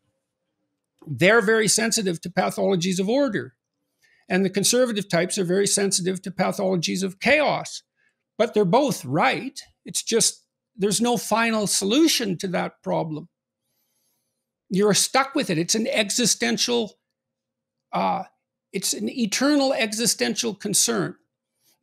they're 1.07 1.41
very 1.41 1.69
sensitive 1.69 2.21
to 2.23 2.31
pathologies 2.31 3.01
of 3.01 3.09
order. 3.09 3.55
And 4.29 4.45
the 4.45 4.51
conservative 4.51 5.09
types 5.09 5.39
are 5.39 5.45
very 5.45 5.67
sensitive 5.67 6.21
to 6.23 6.31
pathologies 6.31 7.03
of 7.03 7.21
chaos. 7.21 7.83
But 8.39 8.55
they're 8.55 8.65
both 8.65 9.05
right. 9.05 9.59
It's 9.85 10.03
just 10.03 10.45
there's 10.77 11.01
no 11.01 11.17
final 11.17 11.67
solution 11.67 12.37
to 12.39 12.49
that 12.49 12.83
problem 12.83 13.29
you're 14.77 14.95
stuck 14.95 15.35
with 15.35 15.51
it. 15.51 15.59
It's 15.59 15.75
an 15.75 15.87
existential, 15.87 16.99
uh, 17.93 18.25
it's 18.73 18.93
an 18.93 19.09
eternal 19.09 19.73
existential 19.73 20.55
concern. 20.55 21.17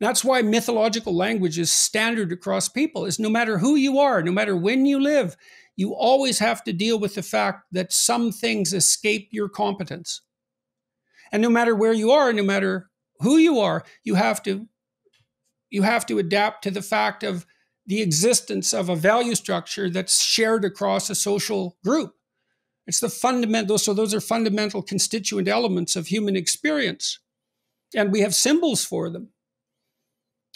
That's 0.00 0.24
why 0.24 0.42
mythological 0.42 1.14
language 1.14 1.58
is 1.58 1.72
standard 1.72 2.32
across 2.32 2.68
people. 2.68 3.04
Is 3.04 3.18
no 3.18 3.30
matter 3.30 3.58
who 3.58 3.74
you 3.74 3.98
are, 3.98 4.22
no 4.22 4.32
matter 4.32 4.56
when 4.56 4.86
you 4.86 5.00
live, 5.00 5.36
you 5.76 5.94
always 5.94 6.38
have 6.38 6.62
to 6.64 6.72
deal 6.72 6.98
with 6.98 7.14
the 7.14 7.22
fact 7.22 7.64
that 7.72 7.92
some 7.92 8.30
things 8.30 8.72
escape 8.72 9.28
your 9.32 9.48
competence. 9.48 10.20
And 11.32 11.42
no 11.42 11.50
matter 11.50 11.74
where 11.74 11.92
you 11.92 12.12
are, 12.12 12.32
no 12.32 12.44
matter 12.44 12.90
who 13.20 13.36
you 13.36 13.58
are, 13.58 13.84
you 14.04 14.14
have 14.14 14.42
to 14.44 14.68
you 15.70 15.82
have 15.82 16.06
to 16.06 16.18
adapt 16.20 16.62
to 16.62 16.70
the 16.70 16.82
fact 16.82 17.24
of 17.24 17.46
the 17.86 18.00
existence 18.00 18.72
of 18.72 18.88
a 18.88 18.94
value 18.94 19.34
structure 19.34 19.90
that's 19.90 20.22
shared 20.22 20.64
across 20.64 21.10
a 21.10 21.14
social 21.14 21.76
group. 21.84 22.14
It's 22.86 23.00
the 23.00 23.08
fundamental, 23.08 23.78
so 23.78 23.94
those 23.94 24.14
are 24.14 24.20
fundamental 24.20 24.82
constituent 24.82 25.48
elements 25.48 25.96
of 25.96 26.08
human 26.08 26.36
experience. 26.36 27.18
And 27.96 28.12
we 28.12 28.20
have 28.20 28.34
symbols 28.34 28.84
for 28.84 29.10
them. 29.10 29.30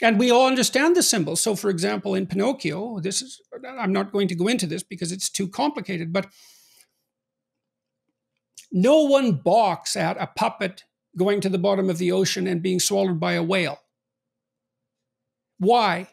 and 0.00 0.18
we 0.18 0.30
all 0.30 0.46
understand 0.46 0.94
the 0.94 1.02
symbols. 1.02 1.40
So, 1.40 1.56
for 1.56 1.70
example, 1.70 2.14
in 2.14 2.26
Pinocchio, 2.26 3.00
this 3.00 3.20
is, 3.20 3.40
I'm 3.78 3.92
not 3.92 4.12
going 4.12 4.28
to 4.28 4.34
go 4.34 4.46
into 4.46 4.66
this 4.66 4.82
because 4.82 5.10
it's 5.10 5.28
too 5.28 5.48
complicated, 5.48 6.12
but 6.12 6.28
no 8.70 9.02
one 9.02 9.32
balks 9.32 9.96
at 9.96 10.20
a 10.20 10.28
puppet 10.28 10.84
going 11.16 11.40
to 11.40 11.48
the 11.48 11.58
bottom 11.58 11.90
of 11.90 11.98
the 11.98 12.12
ocean 12.12 12.46
and 12.46 12.62
being 12.62 12.78
swallowed 12.78 13.18
by 13.18 13.32
a 13.32 13.42
whale. 13.42 13.80
Why? 15.58 16.08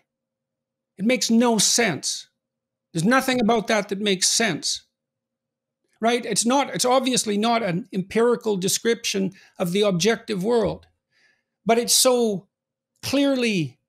It 0.97 1.05
makes 1.05 1.29
no 1.29 1.59
sense. 1.59 2.27
There's 2.93 3.03
nothing 3.03 3.39
about 3.39 3.67
that 3.67 3.89
that 3.89 3.99
makes 3.99 4.27
sense. 4.27 4.84
Right? 6.05 6.23
It's 6.23 6.45
not, 6.45 6.69
it's 6.69 6.85
obviously 6.85 7.35
not 7.35 7.63
an 7.63 7.89
empirical 7.91 8.57
description 8.57 9.33
of 9.57 9.71
the 9.71 9.81
objective 9.81 10.43
world, 10.43 10.85
but 11.65 11.79
it's 11.79 11.95
so 11.95 12.45
clearly 13.01 13.79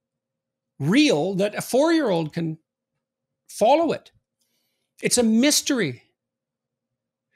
real 0.78 1.34
that 1.34 1.54
a 1.54 1.60
four 1.60 1.92
year 1.92 2.08
old 2.08 2.32
can 2.32 2.56
follow 3.48 3.92
it. 3.92 4.12
It's 5.02 5.18
a 5.18 5.22
mystery. 5.22 6.04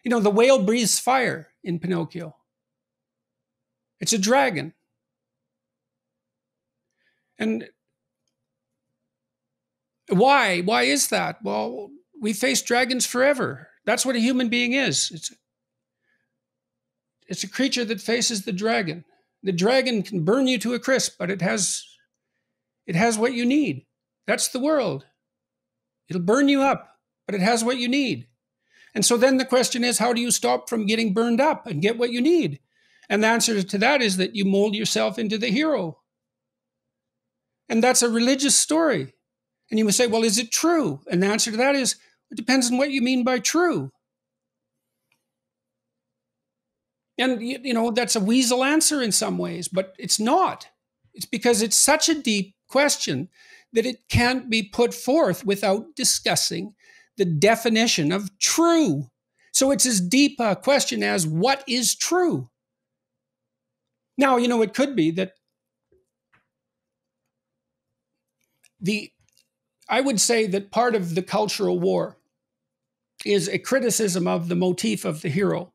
You 0.02 0.11
know, 0.11 0.20
the 0.20 0.31
whale 0.31 0.65
breathes 0.65 0.98
fire 0.98 1.48
in 1.62 1.78
Pinocchio, 1.78 2.35
it's 4.01 4.15
a 4.15 4.19
dragon. 4.19 4.73
And 7.39 7.69
why? 10.09 10.62
Why 10.62 10.85
is 10.85 11.09
that? 11.09 11.44
Well, 11.44 11.90
we 12.19 12.32
face 12.32 12.62
dragons 12.62 13.05
forever. 13.05 13.70
That's 13.85 14.05
what 14.05 14.16
a 14.16 14.20
human 14.20 14.48
being 14.48 14.73
is. 14.73 15.11
It's, 15.12 15.32
it's 17.27 17.44
a 17.44 17.48
creature 17.48 17.85
that 17.85 18.01
faces 18.01 18.44
the 18.44 18.52
dragon. 18.52 19.05
The 19.43 19.52
dragon 19.52 20.02
can 20.02 20.24
burn 20.24 20.47
you 20.47 20.59
to 20.59 20.74
a 20.74 20.78
crisp, 20.78 21.16
but 21.19 21.31
it 21.31 21.40
has 21.40 21.85
it 22.86 22.97
has 22.97 23.16
what 23.16 23.35
you 23.35 23.47
need. 23.47 23.86
That's 24.27 24.48
the 24.48 24.59
world. 24.59 25.07
It'll 26.09 26.23
burn 26.23 26.48
you 26.48 26.61
up, 26.61 26.98
but 27.27 27.35
it 27.35 27.40
has 27.40 27.62
what 27.62 27.78
you 27.78 27.89
need. 27.89 28.27
And 28.94 29.05
so 29.05 29.16
then 29.16 29.36
the 29.36 29.44
question 29.44 29.85
is 29.85 29.98
how 29.98 30.12
do 30.12 30.20
you 30.20 30.31
stop 30.31 30.69
from 30.69 30.86
getting 30.86 31.15
burned 31.15 31.40
up 31.40 31.66
and 31.66 31.81
get 31.81 31.98
what 31.98 32.11
you 32.11 32.20
need? 32.20 32.59
And 33.09 33.23
the 33.23 33.28
answer 33.28 33.62
to 33.62 33.78
that 33.78 34.02
is 34.02 34.16
that 34.16 34.35
you 34.35 34.44
mold 34.44 34.74
yourself 34.74 35.19
into 35.19 35.39
the 35.39 35.48
hero. 35.48 35.98
And 37.69 37.82
that's 37.82 38.02
a 38.02 38.11
religious 38.11 38.57
story. 38.57 39.15
And 39.70 39.78
you 39.78 39.85
must 39.85 39.97
say, 39.97 40.09
well, 40.09 40.24
is 40.24 40.39
it 40.39 40.51
true? 40.51 41.01
And 41.09 41.23
the 41.23 41.28
answer 41.28 41.52
to 41.52 41.57
that 41.57 41.77
is 41.77 41.97
it 42.31 42.36
depends 42.36 42.70
on 42.70 42.78
what 42.78 42.90
you 42.90 43.02
mean 43.02 43.24
by 43.24 43.39
true. 43.39 43.90
And, 47.19 47.43
you 47.43 47.74
know, 47.74 47.90
that's 47.90 48.16
a 48.16 48.20
weasel 48.20 48.65
answer 48.65 49.02
in 49.02 49.12
some 49.12 49.36
ways, 49.36 49.69
but 49.69 49.94
it's 49.98 50.19
not. 50.19 50.69
It's 51.12 51.27
because 51.27 51.61
it's 51.61 51.77
such 51.77 52.09
a 52.09 52.15
deep 52.15 52.55
question 52.69 53.28
that 53.73 53.85
it 53.85 54.09
can't 54.09 54.48
be 54.48 54.62
put 54.62 54.94
forth 54.94 55.44
without 55.44 55.94
discussing 55.94 56.74
the 57.19 57.27
definition 57.27 58.11
of 58.11 58.39
true. 58.39 59.11
So 59.52 59.70
it's 59.70 59.85
as 59.85 60.01
deep 60.01 60.40
a 60.40 60.57
question 60.57 61.02
as 61.02 61.27
what 61.27 61.62
is 61.69 61.94
true? 61.94 62.48
Now, 64.16 64.39
you 64.39 64.48
know, 64.48 64.62
it 64.62 64.73
could 64.73 64.97
be 64.97 65.11
that 65.12 65.32
the, 68.81 69.11
I 69.89 70.01
would 70.01 70.20
say 70.20 70.47
that 70.47 70.70
part 70.70 70.94
of 70.94 71.15
the 71.15 71.23
cultural 71.23 71.78
war 71.78 72.16
is 73.25 73.49
a 73.49 73.59
criticism 73.59 74.27
of 74.27 74.49
the 74.49 74.57
motif 74.57 75.05
of 75.05 75.23
the 75.23 75.29
hero. 75.29 75.73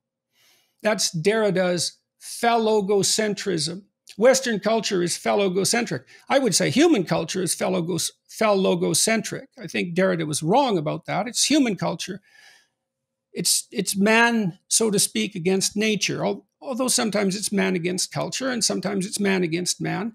That's 0.81 1.11
Derrida's 1.11 1.99
phallogocentrism. 2.21 3.83
Western 4.17 4.59
culture 4.59 5.03
is 5.03 5.17
phallogocentric. 5.17 6.03
I 6.29 6.39
would 6.39 6.55
say 6.55 6.69
human 6.69 7.03
culture 7.03 7.41
is 7.43 7.55
phallogocentric. 7.55 9.45
I 9.61 9.67
think 9.67 9.95
Derrida 9.95 10.25
was 10.25 10.41
wrong 10.41 10.77
about 10.77 11.05
that. 11.05 11.27
It's 11.27 11.45
human 11.45 11.75
culture. 11.75 12.21
It's, 13.33 13.67
it's 13.71 13.97
man, 13.97 14.57
so 14.69 14.89
to 14.89 14.99
speak, 14.99 15.35
against 15.35 15.75
nature, 15.75 16.23
although 16.61 16.87
sometimes 16.87 17.35
it's 17.35 17.51
man 17.51 17.75
against 17.75 18.11
culture 18.11 18.49
and 18.49 18.63
sometimes 18.63 19.05
it's 19.05 19.19
man 19.19 19.43
against 19.43 19.81
man. 19.81 20.13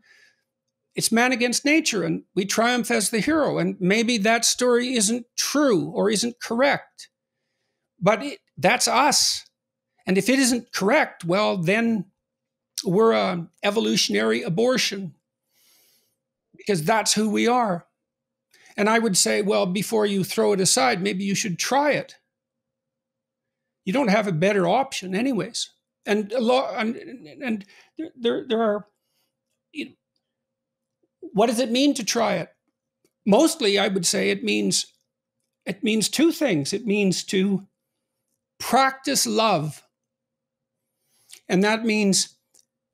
It's 0.97 1.13
man 1.13 1.31
against 1.31 1.65
nature, 1.65 2.03
and 2.03 2.25
we 2.35 2.45
triumph 2.45 2.91
as 2.91 3.11
the 3.11 3.21
hero. 3.21 3.59
And 3.59 3.77
maybe 3.79 4.19
that 4.19 4.45
story 4.45 4.95
isn't 4.95 5.25
true 5.37 5.89
or 5.91 6.11
isn't 6.11 6.41
correct, 6.43 7.09
but 8.01 8.23
it, 8.23 8.39
that's 8.57 8.89
us. 8.89 9.45
And 10.07 10.19
if 10.19 10.29
it 10.29 10.39
isn't 10.39 10.73
correct, 10.73 11.25
well, 11.25 11.57
then 11.57 12.07
we're 12.85 13.13
an 13.13 13.49
evolutionary 13.63 14.43
abortion 14.43 15.15
because 16.57 16.83
that's 16.83 17.15
who 17.15 17.29
we 17.31 17.47
are. 17.47 17.87
And 18.77 18.89
I 18.89 18.99
would 18.99 19.17
say, 19.17 19.43
well, 19.43 19.67
before 19.67 20.07
you 20.07 20.25
throw 20.25 20.53
it 20.53 20.61
aside, 20.61 21.03
maybe 21.03 21.25
you 21.25 21.35
should 21.35 21.59
try 21.59 21.93
it. 21.93 22.17
You 23.85 23.93
don't 23.93 24.09
have 24.09 24.27
a 24.27 24.33
better 24.33 24.69
option, 24.69 25.15
anyways. 25.15 25.71
And 26.07 26.33
a 26.33 26.41
lot, 26.41 26.75
and, 26.77 26.97
and 27.43 27.65
there, 28.17 28.45
there 28.47 28.63
are. 28.63 28.87
You 29.73 29.87
know, 29.87 29.93
what 31.33 31.47
does 31.47 31.59
it 31.61 31.71
mean 31.71 31.95
to 31.95 32.05
try 32.05 32.35
it? 32.37 32.51
Mostly, 33.27 33.79
I 33.79 33.89
would 33.89 34.07
say 34.07 34.31
it 34.31 34.43
means 34.43 34.87
it 35.67 35.85
means 35.85 36.09
two 36.09 36.33
things. 36.33 36.73
It 36.73 36.87
means 36.87 37.23
to 37.25 37.67
practice 38.61 39.27
love, 39.27 39.83
and 41.49 41.65
that 41.65 41.85
means 41.85 42.37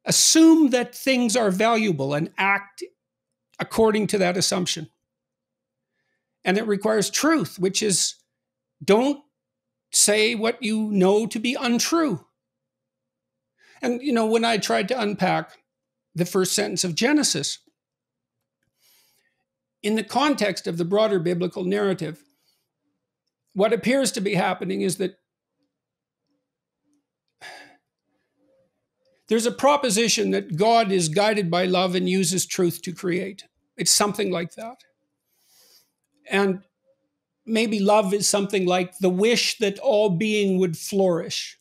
assume 0.07 0.71
that 0.71 0.95
things 0.95 1.37
are 1.37 1.51
valuable 1.51 2.15
and 2.15 2.31
act 2.39 2.83
according 3.59 4.07
to 4.07 4.19
that 4.19 4.37
assumption. 4.37 4.89
And 6.45 6.57
it 6.57 6.67
requires 6.67 7.11
truth, 7.11 7.59
which 7.59 7.83
is 7.83 8.15
don't 8.83 9.21
say 9.93 10.35
what 10.35 10.63
you 10.63 10.91
know 10.93 11.27
to 11.27 11.39
be 11.39 11.57
untrue. 11.59 12.25
And, 13.83 14.01
you 14.01 14.13
know, 14.13 14.27
when 14.27 14.45
I 14.45 14.59
tried 14.59 14.89
to 14.89 15.01
unpack 15.01 15.59
the 16.15 16.25
first 16.25 16.55
sentence 16.55 16.85
of 16.85 16.95
Genesis, 16.95 17.59
in 19.83 19.97
the 19.97 20.05
context 20.05 20.67
of 20.67 20.79
the 20.79 20.85
broader 20.85 21.19
biblical 21.19 21.65
narrative, 21.65 22.23
what 23.53 23.73
appears 23.73 24.13
to 24.13 24.21
be 24.21 24.35
happening 24.35 24.83
is 24.83 24.97
that 24.97 25.19
There's 29.28 29.47
a 29.47 29.53
proposition 29.53 30.31
that 30.31 30.57
God 30.57 30.93
is 30.93 31.09
guided 31.09 31.51
by 31.51 31.65
love 31.65 31.94
and 31.94 32.09
uses 32.09 32.47
truth 32.47 32.81
to 32.82 32.93
create. 32.93 33.44
It's 33.77 33.90
something 33.90 34.31
like 34.31 34.55
that. 34.55 34.85
And 36.31 36.62
maybe 37.44 37.81
love 37.81 38.15
is 38.15 38.28
something 38.28 38.66
like 38.66 38.98
the 38.98 39.11
wish 39.11 39.59
that 39.59 39.78
all 39.78 40.11
being 40.11 40.59
would 40.59 40.77
flourish. 40.77 41.59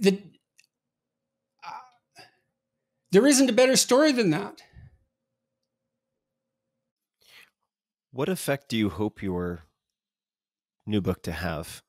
The, 0.00 0.22
uh, 1.64 2.22
there 3.12 3.26
isn't 3.26 3.48
a 3.48 3.54
better 3.54 3.76
story 3.76 4.12
than 4.12 4.30
that. 4.30 4.62
What 8.10 8.28
effect 8.28 8.68
do 8.68 8.76
you 8.76 8.90
hope 8.90 9.22
your 9.22 9.64
new 10.86 11.00
book 11.00 11.22
to 11.22 11.32
have? 11.32 11.83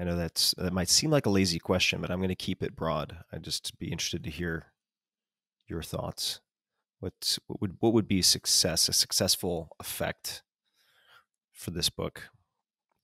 I 0.00 0.04
know 0.04 0.16
that's 0.16 0.54
that 0.56 0.72
might 0.72 0.88
seem 0.88 1.10
like 1.10 1.26
a 1.26 1.30
lazy 1.30 1.58
question, 1.58 2.00
but 2.00 2.10
I'm 2.10 2.20
going 2.20 2.30
to 2.30 2.34
keep 2.34 2.62
it 2.62 2.74
broad. 2.74 3.18
I'd 3.30 3.42
just 3.42 3.78
be 3.78 3.92
interested 3.92 4.24
to 4.24 4.30
hear 4.30 4.72
your 5.68 5.82
thoughts. 5.82 6.40
What 7.00 7.38
what 7.46 7.60
would 7.60 7.76
what 7.80 7.92
would 7.92 8.08
be 8.08 8.22
success, 8.22 8.88
a 8.88 8.94
successful 8.94 9.76
effect 9.78 10.42
for 11.52 11.70
this 11.70 11.90
book? 11.90 12.30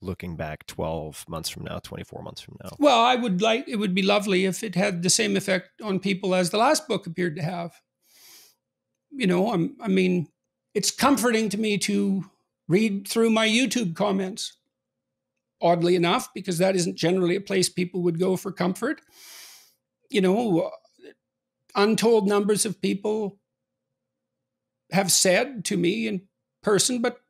Looking 0.00 0.36
back 0.36 0.66
12 0.66 1.24
months 1.28 1.48
from 1.48 1.64
now, 1.64 1.80
24 1.82 2.22
months 2.22 2.40
from 2.40 2.56
now. 2.62 2.76
Well, 2.78 3.02
I 3.02 3.14
would 3.14 3.42
like 3.42 3.66
it 3.68 3.76
would 3.76 3.94
be 3.94 4.02
lovely 4.02 4.46
if 4.46 4.62
it 4.62 4.74
had 4.74 5.02
the 5.02 5.10
same 5.10 5.36
effect 5.36 5.80
on 5.82 6.00
people 6.00 6.34
as 6.34 6.48
the 6.48 6.58
last 6.58 6.88
book 6.88 7.06
appeared 7.06 7.36
to 7.36 7.42
have. 7.42 7.72
You 9.10 9.26
know, 9.26 9.52
I'm, 9.52 9.76
I 9.80 9.88
mean, 9.88 10.28
it's 10.74 10.90
comforting 10.90 11.48
to 11.50 11.58
me 11.58 11.76
to 11.78 12.24
read 12.68 13.08
through 13.08 13.30
my 13.30 13.48
YouTube 13.48 13.94
comments 13.94 14.56
oddly 15.60 15.96
enough, 15.96 16.28
because 16.34 16.58
that 16.58 16.76
isn't 16.76 16.96
generally 16.96 17.36
a 17.36 17.40
place 17.40 17.68
people 17.68 18.02
would 18.02 18.18
go 18.18 18.36
for 18.36 18.52
comfort. 18.52 19.00
You 20.10 20.20
know, 20.20 20.70
untold 21.74 22.28
numbers 22.28 22.64
of 22.66 22.80
people 22.80 23.38
have 24.92 25.10
said 25.10 25.64
to 25.66 25.76
me 25.76 26.06
in 26.06 26.22
person, 26.62 27.00
but 27.00 27.20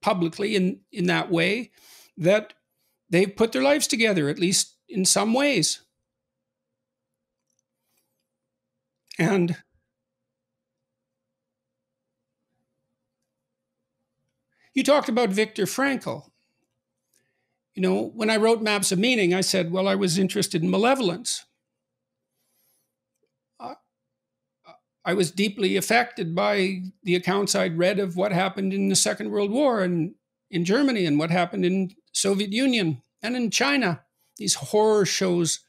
publicly 0.00 0.56
in, 0.56 0.80
in 0.90 1.06
that 1.06 1.30
way, 1.30 1.70
that 2.16 2.54
they've 3.08 3.34
put 3.34 3.52
their 3.52 3.62
lives 3.62 3.86
together, 3.86 4.28
at 4.28 4.38
least 4.38 4.76
in 4.88 5.04
some 5.04 5.32
ways. 5.32 5.82
And 9.18 9.56
you 14.74 14.82
talked 14.82 15.08
about 15.08 15.30
Viktor 15.30 15.64
Frankl. 15.64 16.31
You 17.74 17.82
know, 17.82 18.12
when 18.14 18.28
I 18.30 18.36
wrote 18.36 18.62
Maps 18.62 18.92
of 18.92 18.98
Meaning, 18.98 19.32
I 19.32 19.40
said, 19.40 19.72
well, 19.72 19.88
I 19.88 19.94
was 19.94 20.18
interested 20.18 20.62
in 20.62 20.70
malevolence. 20.70 21.44
I 25.04 25.14
was 25.14 25.32
deeply 25.32 25.76
affected 25.76 26.34
by 26.34 26.82
the 27.02 27.16
accounts 27.16 27.54
I'd 27.54 27.76
read 27.78 27.98
of 27.98 28.16
what 28.16 28.30
happened 28.30 28.72
in 28.72 28.88
the 28.88 28.94
Second 28.94 29.30
World 29.30 29.50
War 29.50 29.82
and 29.82 30.14
in 30.50 30.64
Germany 30.64 31.06
and 31.06 31.18
what 31.18 31.30
happened 31.30 31.64
in 31.64 31.94
Soviet 32.12 32.52
Union 32.52 33.02
and 33.20 33.34
in 33.34 33.50
China. 33.50 34.02
These 34.36 34.54
horror 34.54 35.04
shows 35.04 35.60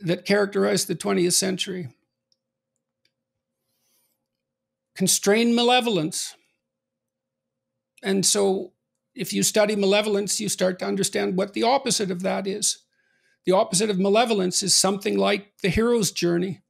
that 0.00 0.26
characterized 0.26 0.86
the 0.86 0.94
20th 0.94 1.32
century. 1.32 1.88
Constrained 4.94 5.56
malevolence. 5.56 6.34
And 8.02 8.24
so, 8.26 8.72
if 9.18 9.32
you 9.32 9.42
study 9.42 9.76
malevolence, 9.76 10.40
you 10.40 10.48
start 10.48 10.78
to 10.78 10.86
understand 10.86 11.36
what 11.36 11.52
the 11.52 11.64
opposite 11.64 12.10
of 12.10 12.22
that 12.22 12.46
is. 12.46 12.78
The 13.46 13.52
opposite 13.52 13.90
of 13.90 13.98
malevolence 13.98 14.62
is 14.62 14.74
something 14.74 15.16
like 15.16 15.52
the 15.62 15.70
hero's 15.70 16.12
journey 16.12 16.62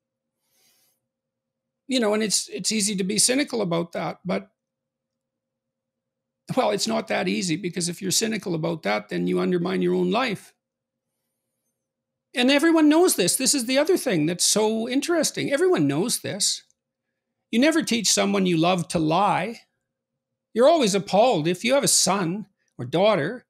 you 1.88 1.98
know, 1.98 2.14
and 2.14 2.22
it's 2.22 2.48
it's 2.48 2.70
easy 2.70 2.94
to 2.96 3.04
be 3.04 3.18
cynical 3.18 3.62
about 3.62 3.92
that, 3.92 4.18
but 4.24 4.50
well, 6.56 6.70
it's 6.70 6.86
not 6.86 7.08
that 7.08 7.28
easy 7.28 7.56
because 7.56 7.88
if 7.88 8.00
you're 8.00 8.10
cynical 8.10 8.54
about 8.54 8.82
that, 8.82 9.08
then 9.08 9.26
you 9.26 9.40
undermine 9.40 9.82
your 9.82 9.94
own 9.94 10.10
life. 10.10 10.54
And 12.34 12.50
everyone 12.50 12.88
knows 12.88 13.16
this. 13.16 13.36
This 13.36 13.54
is 13.54 13.64
the 13.64 13.78
other 13.78 13.96
thing 13.96 14.26
that's 14.26 14.44
so 14.44 14.88
interesting. 14.88 15.50
Everyone 15.50 15.86
knows 15.86 16.20
this. 16.20 16.62
You 17.50 17.58
never 17.58 17.82
teach 17.82 18.12
someone 18.12 18.46
you 18.46 18.58
love 18.58 18.88
to 18.88 18.98
lie. 18.98 19.62
You're 20.58 20.68
always 20.68 20.96
appalled 20.96 21.46
if 21.46 21.62
you 21.62 21.74
have 21.74 21.84
a 21.84 21.86
son 21.86 22.46
or 22.78 22.84
daughter. 22.84 23.46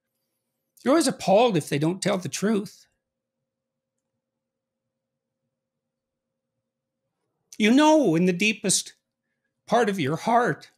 You're 0.84 0.92
always 0.92 1.06
appalled 1.06 1.56
if 1.56 1.70
they 1.70 1.78
don't 1.78 2.02
tell 2.02 2.18
the 2.18 2.28
truth. 2.28 2.86
You 7.56 7.72
know 7.72 8.14
in 8.14 8.26
the 8.26 8.34
deepest 8.34 8.92
part 9.66 9.88
of 9.88 9.98
your 9.98 10.16
heart 10.16 10.70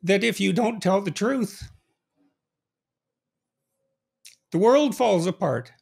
that 0.00 0.22
if 0.22 0.38
you 0.38 0.52
don't 0.52 0.80
tell 0.80 1.00
the 1.00 1.10
truth, 1.10 1.70
the 4.52 4.58
world 4.58 4.96
falls 4.96 5.26
apart. 5.26 5.72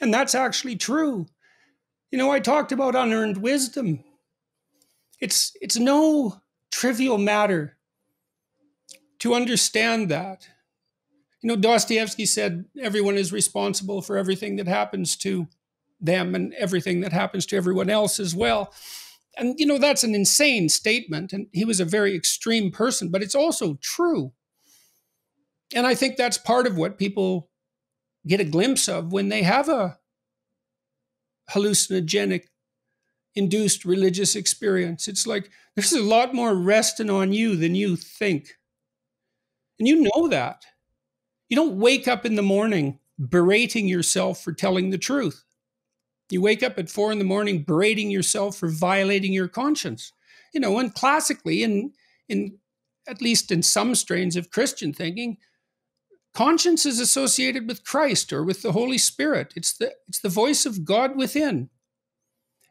And 0.00 0.14
that's 0.14 0.36
actually 0.36 0.76
true. 0.76 1.26
You 2.12 2.18
know, 2.18 2.30
I 2.30 2.38
talked 2.38 2.70
about 2.70 2.94
unearned 2.94 3.38
wisdom. 3.38 4.04
It's, 5.20 5.56
it's 5.60 5.78
no 5.78 6.40
trivial 6.70 7.18
matter 7.18 7.76
to 9.20 9.34
understand 9.34 10.10
that 10.10 10.48
you 11.44 11.48
know, 11.48 11.56
Dostoevsky 11.56 12.24
said 12.24 12.64
everyone 12.80 13.16
is 13.18 13.30
responsible 13.30 14.00
for 14.00 14.16
everything 14.16 14.56
that 14.56 14.66
happens 14.66 15.14
to 15.16 15.46
them 16.00 16.34
and 16.34 16.54
everything 16.54 17.02
that 17.02 17.12
happens 17.12 17.44
to 17.46 17.56
everyone 17.56 17.90
else 17.90 18.18
as 18.18 18.34
well. 18.34 18.72
And, 19.36 19.54
you 19.60 19.66
know, 19.66 19.76
that's 19.76 20.02
an 20.04 20.14
insane 20.14 20.70
statement. 20.70 21.34
And 21.34 21.48
he 21.52 21.66
was 21.66 21.80
a 21.80 21.84
very 21.84 22.14
extreme 22.14 22.70
person, 22.70 23.10
but 23.10 23.22
it's 23.22 23.34
also 23.34 23.74
true. 23.82 24.32
And 25.74 25.86
I 25.86 25.94
think 25.94 26.16
that's 26.16 26.38
part 26.38 26.66
of 26.66 26.78
what 26.78 26.96
people 26.96 27.50
get 28.26 28.40
a 28.40 28.44
glimpse 28.44 28.88
of 28.88 29.12
when 29.12 29.28
they 29.28 29.42
have 29.42 29.68
a 29.68 29.98
hallucinogenic 31.50 32.44
induced 33.34 33.84
religious 33.84 34.36
experience. 34.36 35.08
It's 35.08 35.26
like 35.26 35.50
there's 35.74 35.92
a 35.92 36.02
lot 36.02 36.34
more 36.34 36.54
resting 36.54 37.10
on 37.10 37.32
you 37.32 37.56
than 37.56 37.74
you 37.74 37.96
think. 37.96 38.56
And 39.78 39.88
you 39.88 40.02
know 40.02 40.28
that. 40.28 40.64
You 41.48 41.56
don't 41.56 41.78
wake 41.78 42.08
up 42.08 42.24
in 42.24 42.36
the 42.36 42.42
morning 42.42 42.98
berating 43.28 43.86
yourself 43.86 44.42
for 44.42 44.52
telling 44.52 44.90
the 44.90 44.98
truth. 44.98 45.44
You 46.30 46.40
wake 46.40 46.62
up 46.62 46.78
at 46.78 46.90
four 46.90 47.12
in 47.12 47.18
the 47.18 47.24
morning 47.24 47.62
berating 47.62 48.10
yourself 48.10 48.56
for 48.56 48.68
violating 48.68 49.32
your 49.32 49.48
conscience. 49.48 50.12
You 50.52 50.60
know, 50.60 50.78
and 50.78 50.94
classically, 50.94 51.62
in 51.62 51.92
in 52.28 52.58
at 53.06 53.20
least 53.20 53.50
in 53.52 53.62
some 53.62 53.94
strains 53.94 54.36
of 54.36 54.50
Christian 54.50 54.92
thinking, 54.92 55.36
conscience 56.32 56.86
is 56.86 56.98
associated 56.98 57.68
with 57.68 57.84
Christ 57.84 58.32
or 58.32 58.42
with 58.42 58.62
the 58.62 58.72
Holy 58.72 58.98
Spirit. 58.98 59.52
It's 59.54 59.74
the 59.74 59.92
it's 60.08 60.20
the 60.20 60.28
voice 60.28 60.64
of 60.64 60.84
God 60.84 61.16
within. 61.16 61.68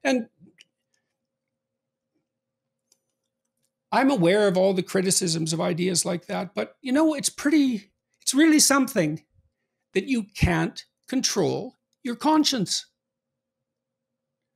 And 0.03 0.27
I'm 3.93 4.09
aware 4.09 4.47
of 4.47 4.57
all 4.57 4.73
the 4.73 4.81
criticisms 4.81 5.53
of 5.53 5.61
ideas 5.61 6.03
like 6.03 6.25
that, 6.25 6.55
but 6.55 6.77
you 6.81 6.91
know, 6.91 7.13
it's 7.13 7.29
pretty 7.29 7.91
it's 8.23 8.33
really 8.33 8.59
something 8.59 9.23
that 9.93 10.05
you 10.05 10.25
can't 10.35 10.83
control 11.07 11.75
your 12.03 12.15
conscience. 12.15 12.87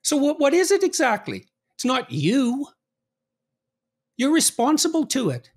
So, 0.02 0.18
what, 0.18 0.40
what 0.40 0.56
is 0.56 0.72
it 0.72 0.84
exactly? 0.84 1.46
It's 1.76 1.86
not 1.86 2.12
you. 2.12 2.66
You're 4.18 4.34
responsible 4.34 5.06
to 5.08 5.30
it. 5.30 5.52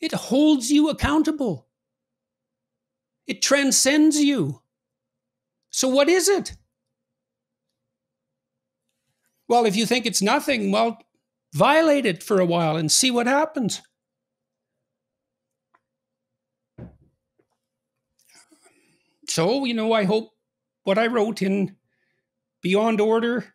It 0.00 0.12
holds 0.12 0.70
you 0.70 0.90
accountable. 0.90 1.68
It 3.26 3.40
transcends 3.40 4.20
you. 4.20 4.60
So, 5.70 5.88
what 5.88 6.10
is 6.10 6.28
it? 6.28 6.54
Well, 9.48 9.64
if 9.64 9.74
you 9.74 9.86
think 9.86 10.04
it's 10.04 10.20
nothing, 10.20 10.70
well, 10.70 10.98
violate 11.52 12.06
it 12.06 12.22
for 12.22 12.40
a 12.40 12.46
while 12.46 12.76
and 12.76 12.90
see 12.90 13.10
what 13.10 13.26
happens. 13.26 13.82
so, 19.28 19.64
you 19.64 19.74
know, 19.74 19.92
I 19.92 20.04
hope 20.04 20.30
what 20.84 20.98
I 20.98 21.06
wrote 21.06 21.40
in 21.40 21.76
Beyond 22.60 23.00
Order 23.00 23.54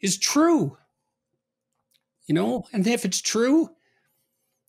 is 0.00 0.18
true. 0.18 0.76
You 2.26 2.34
know, 2.34 2.64
and 2.72 2.86
if 2.86 3.04
it's 3.04 3.20
true, 3.20 3.70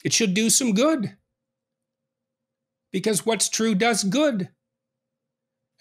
it 0.04 0.12
should 0.12 0.34
do 0.34 0.50
some 0.50 0.74
good. 0.74 1.16
Because 2.92 3.26
what's 3.26 3.50
true 3.50 3.76
does 3.76 4.04
good. 4.04 4.50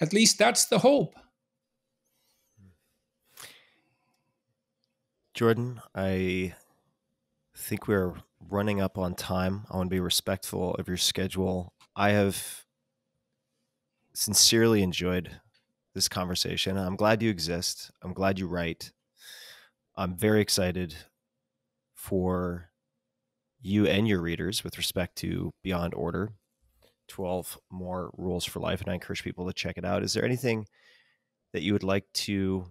At 0.00 0.12
least 0.12 0.38
that's 0.38 0.66
the 0.66 0.78
hope. 0.78 1.14
Jordan, 5.34 5.80
I 5.94 6.54
think 7.56 7.88
we're 7.88 8.14
running 8.50 8.82
up 8.82 8.98
on 8.98 9.14
time. 9.14 9.64
I 9.70 9.78
want 9.78 9.88
to 9.88 9.94
be 9.94 10.00
respectful 10.00 10.74
of 10.74 10.88
your 10.88 10.98
schedule. 10.98 11.72
I 11.96 12.10
have 12.10 12.66
sincerely 14.12 14.82
enjoyed 14.82 15.30
this 15.94 16.06
conversation. 16.06 16.76
I'm 16.76 16.96
glad 16.96 17.22
you 17.22 17.30
exist. 17.30 17.90
I'm 18.02 18.12
glad 18.12 18.38
you 18.38 18.46
write. 18.46 18.92
I'm 19.96 20.16
very 20.16 20.42
excited 20.42 20.94
for 21.94 22.70
you 23.62 23.86
and 23.86 24.06
your 24.06 24.20
readers 24.20 24.62
with 24.62 24.76
respect 24.76 25.16
to 25.16 25.50
Beyond 25.62 25.94
Order 25.94 26.32
12 27.08 27.58
More 27.70 28.10
Rules 28.18 28.44
for 28.44 28.60
Life. 28.60 28.82
And 28.82 28.90
I 28.90 28.94
encourage 28.94 29.24
people 29.24 29.46
to 29.46 29.54
check 29.54 29.78
it 29.78 29.84
out. 29.84 30.02
Is 30.02 30.12
there 30.12 30.24
anything 30.26 30.66
that 31.54 31.62
you 31.62 31.72
would 31.72 31.84
like 31.84 32.04
to 32.14 32.66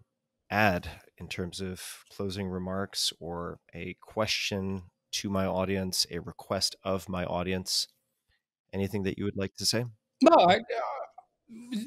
add 0.51 0.89
in 1.17 1.27
terms 1.27 1.61
of 1.61 2.03
closing 2.11 2.47
remarks 2.47 3.13
or 3.19 3.59
a 3.73 3.95
question 4.01 4.83
to 5.13 5.29
my 5.29 5.45
audience, 5.45 6.05
a 6.11 6.19
request 6.19 6.75
of 6.83 7.09
my 7.09 7.25
audience? 7.25 7.87
Anything 8.73 9.03
that 9.03 9.17
you 9.17 9.25
would 9.25 9.37
like 9.37 9.55
to 9.55 9.65
say? 9.65 9.85
No, 10.21 10.35
I, 10.35 10.57
uh, 10.57 11.77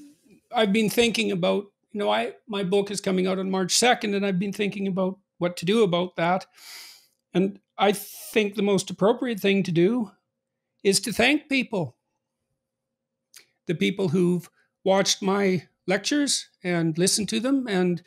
I've 0.55 0.73
been 0.73 0.91
thinking 0.91 1.31
about, 1.31 1.65
you 1.93 2.01
know, 2.01 2.11
I 2.11 2.33
my 2.49 2.65
book 2.65 2.91
is 2.91 3.01
coming 3.01 3.27
out 3.27 3.39
on 3.39 3.51
March 3.51 3.75
2nd, 3.75 4.15
and 4.15 4.27
I've 4.27 4.39
been 4.39 4.53
thinking 4.53 4.87
about 4.87 5.19
what 5.39 5.57
to 5.59 5.65
do 5.65 5.83
about 5.83 6.17
that. 6.17 6.47
And 7.33 7.59
I 7.79 7.93
think 7.93 8.55
the 8.55 8.63
most 8.63 8.91
appropriate 8.91 9.41
thing 9.41 9.63
to 9.65 9.73
do 9.73 10.11
is 10.83 11.01
to 11.01 11.13
thank 11.13 11.49
people. 11.49 11.97
The 13.67 13.75
people 13.75 14.09
who've 14.09 14.49
watched 14.85 15.23
my 15.23 15.65
lectures 15.87 16.49
and 16.63 16.97
listened 16.99 17.29
to 17.31 17.41
them 17.41 17.67
and 17.67 18.03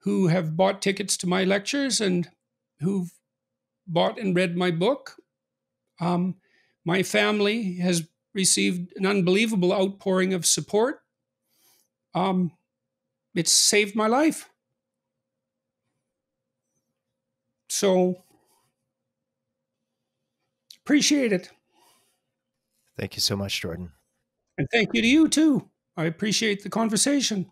who 0.00 0.28
have 0.28 0.56
bought 0.56 0.80
tickets 0.82 1.16
to 1.18 1.26
my 1.26 1.44
lectures 1.44 2.00
and 2.00 2.28
who've 2.80 3.12
bought 3.86 4.18
and 4.18 4.36
read 4.36 4.56
my 4.56 4.70
book. 4.70 5.16
Um, 6.00 6.36
my 6.84 7.02
family 7.02 7.76
has 7.76 8.06
received 8.34 8.92
an 8.96 9.06
unbelievable 9.06 9.72
outpouring 9.72 10.32
of 10.34 10.46
support. 10.46 11.00
Um, 12.14 12.52
it's 13.34 13.52
saved 13.52 13.96
my 13.96 14.06
life. 14.06 14.48
So 17.68 18.16
appreciate 20.84 21.32
it. 21.32 21.50
Thank 22.98 23.14
you 23.14 23.20
so 23.20 23.36
much, 23.36 23.60
Jordan. 23.60 23.92
And 24.56 24.66
thank 24.72 24.90
you 24.94 25.02
to 25.02 25.06
you 25.06 25.28
too. 25.28 25.68
I 25.96 26.04
appreciate 26.04 26.62
the 26.62 26.70
conversation. 26.70 27.50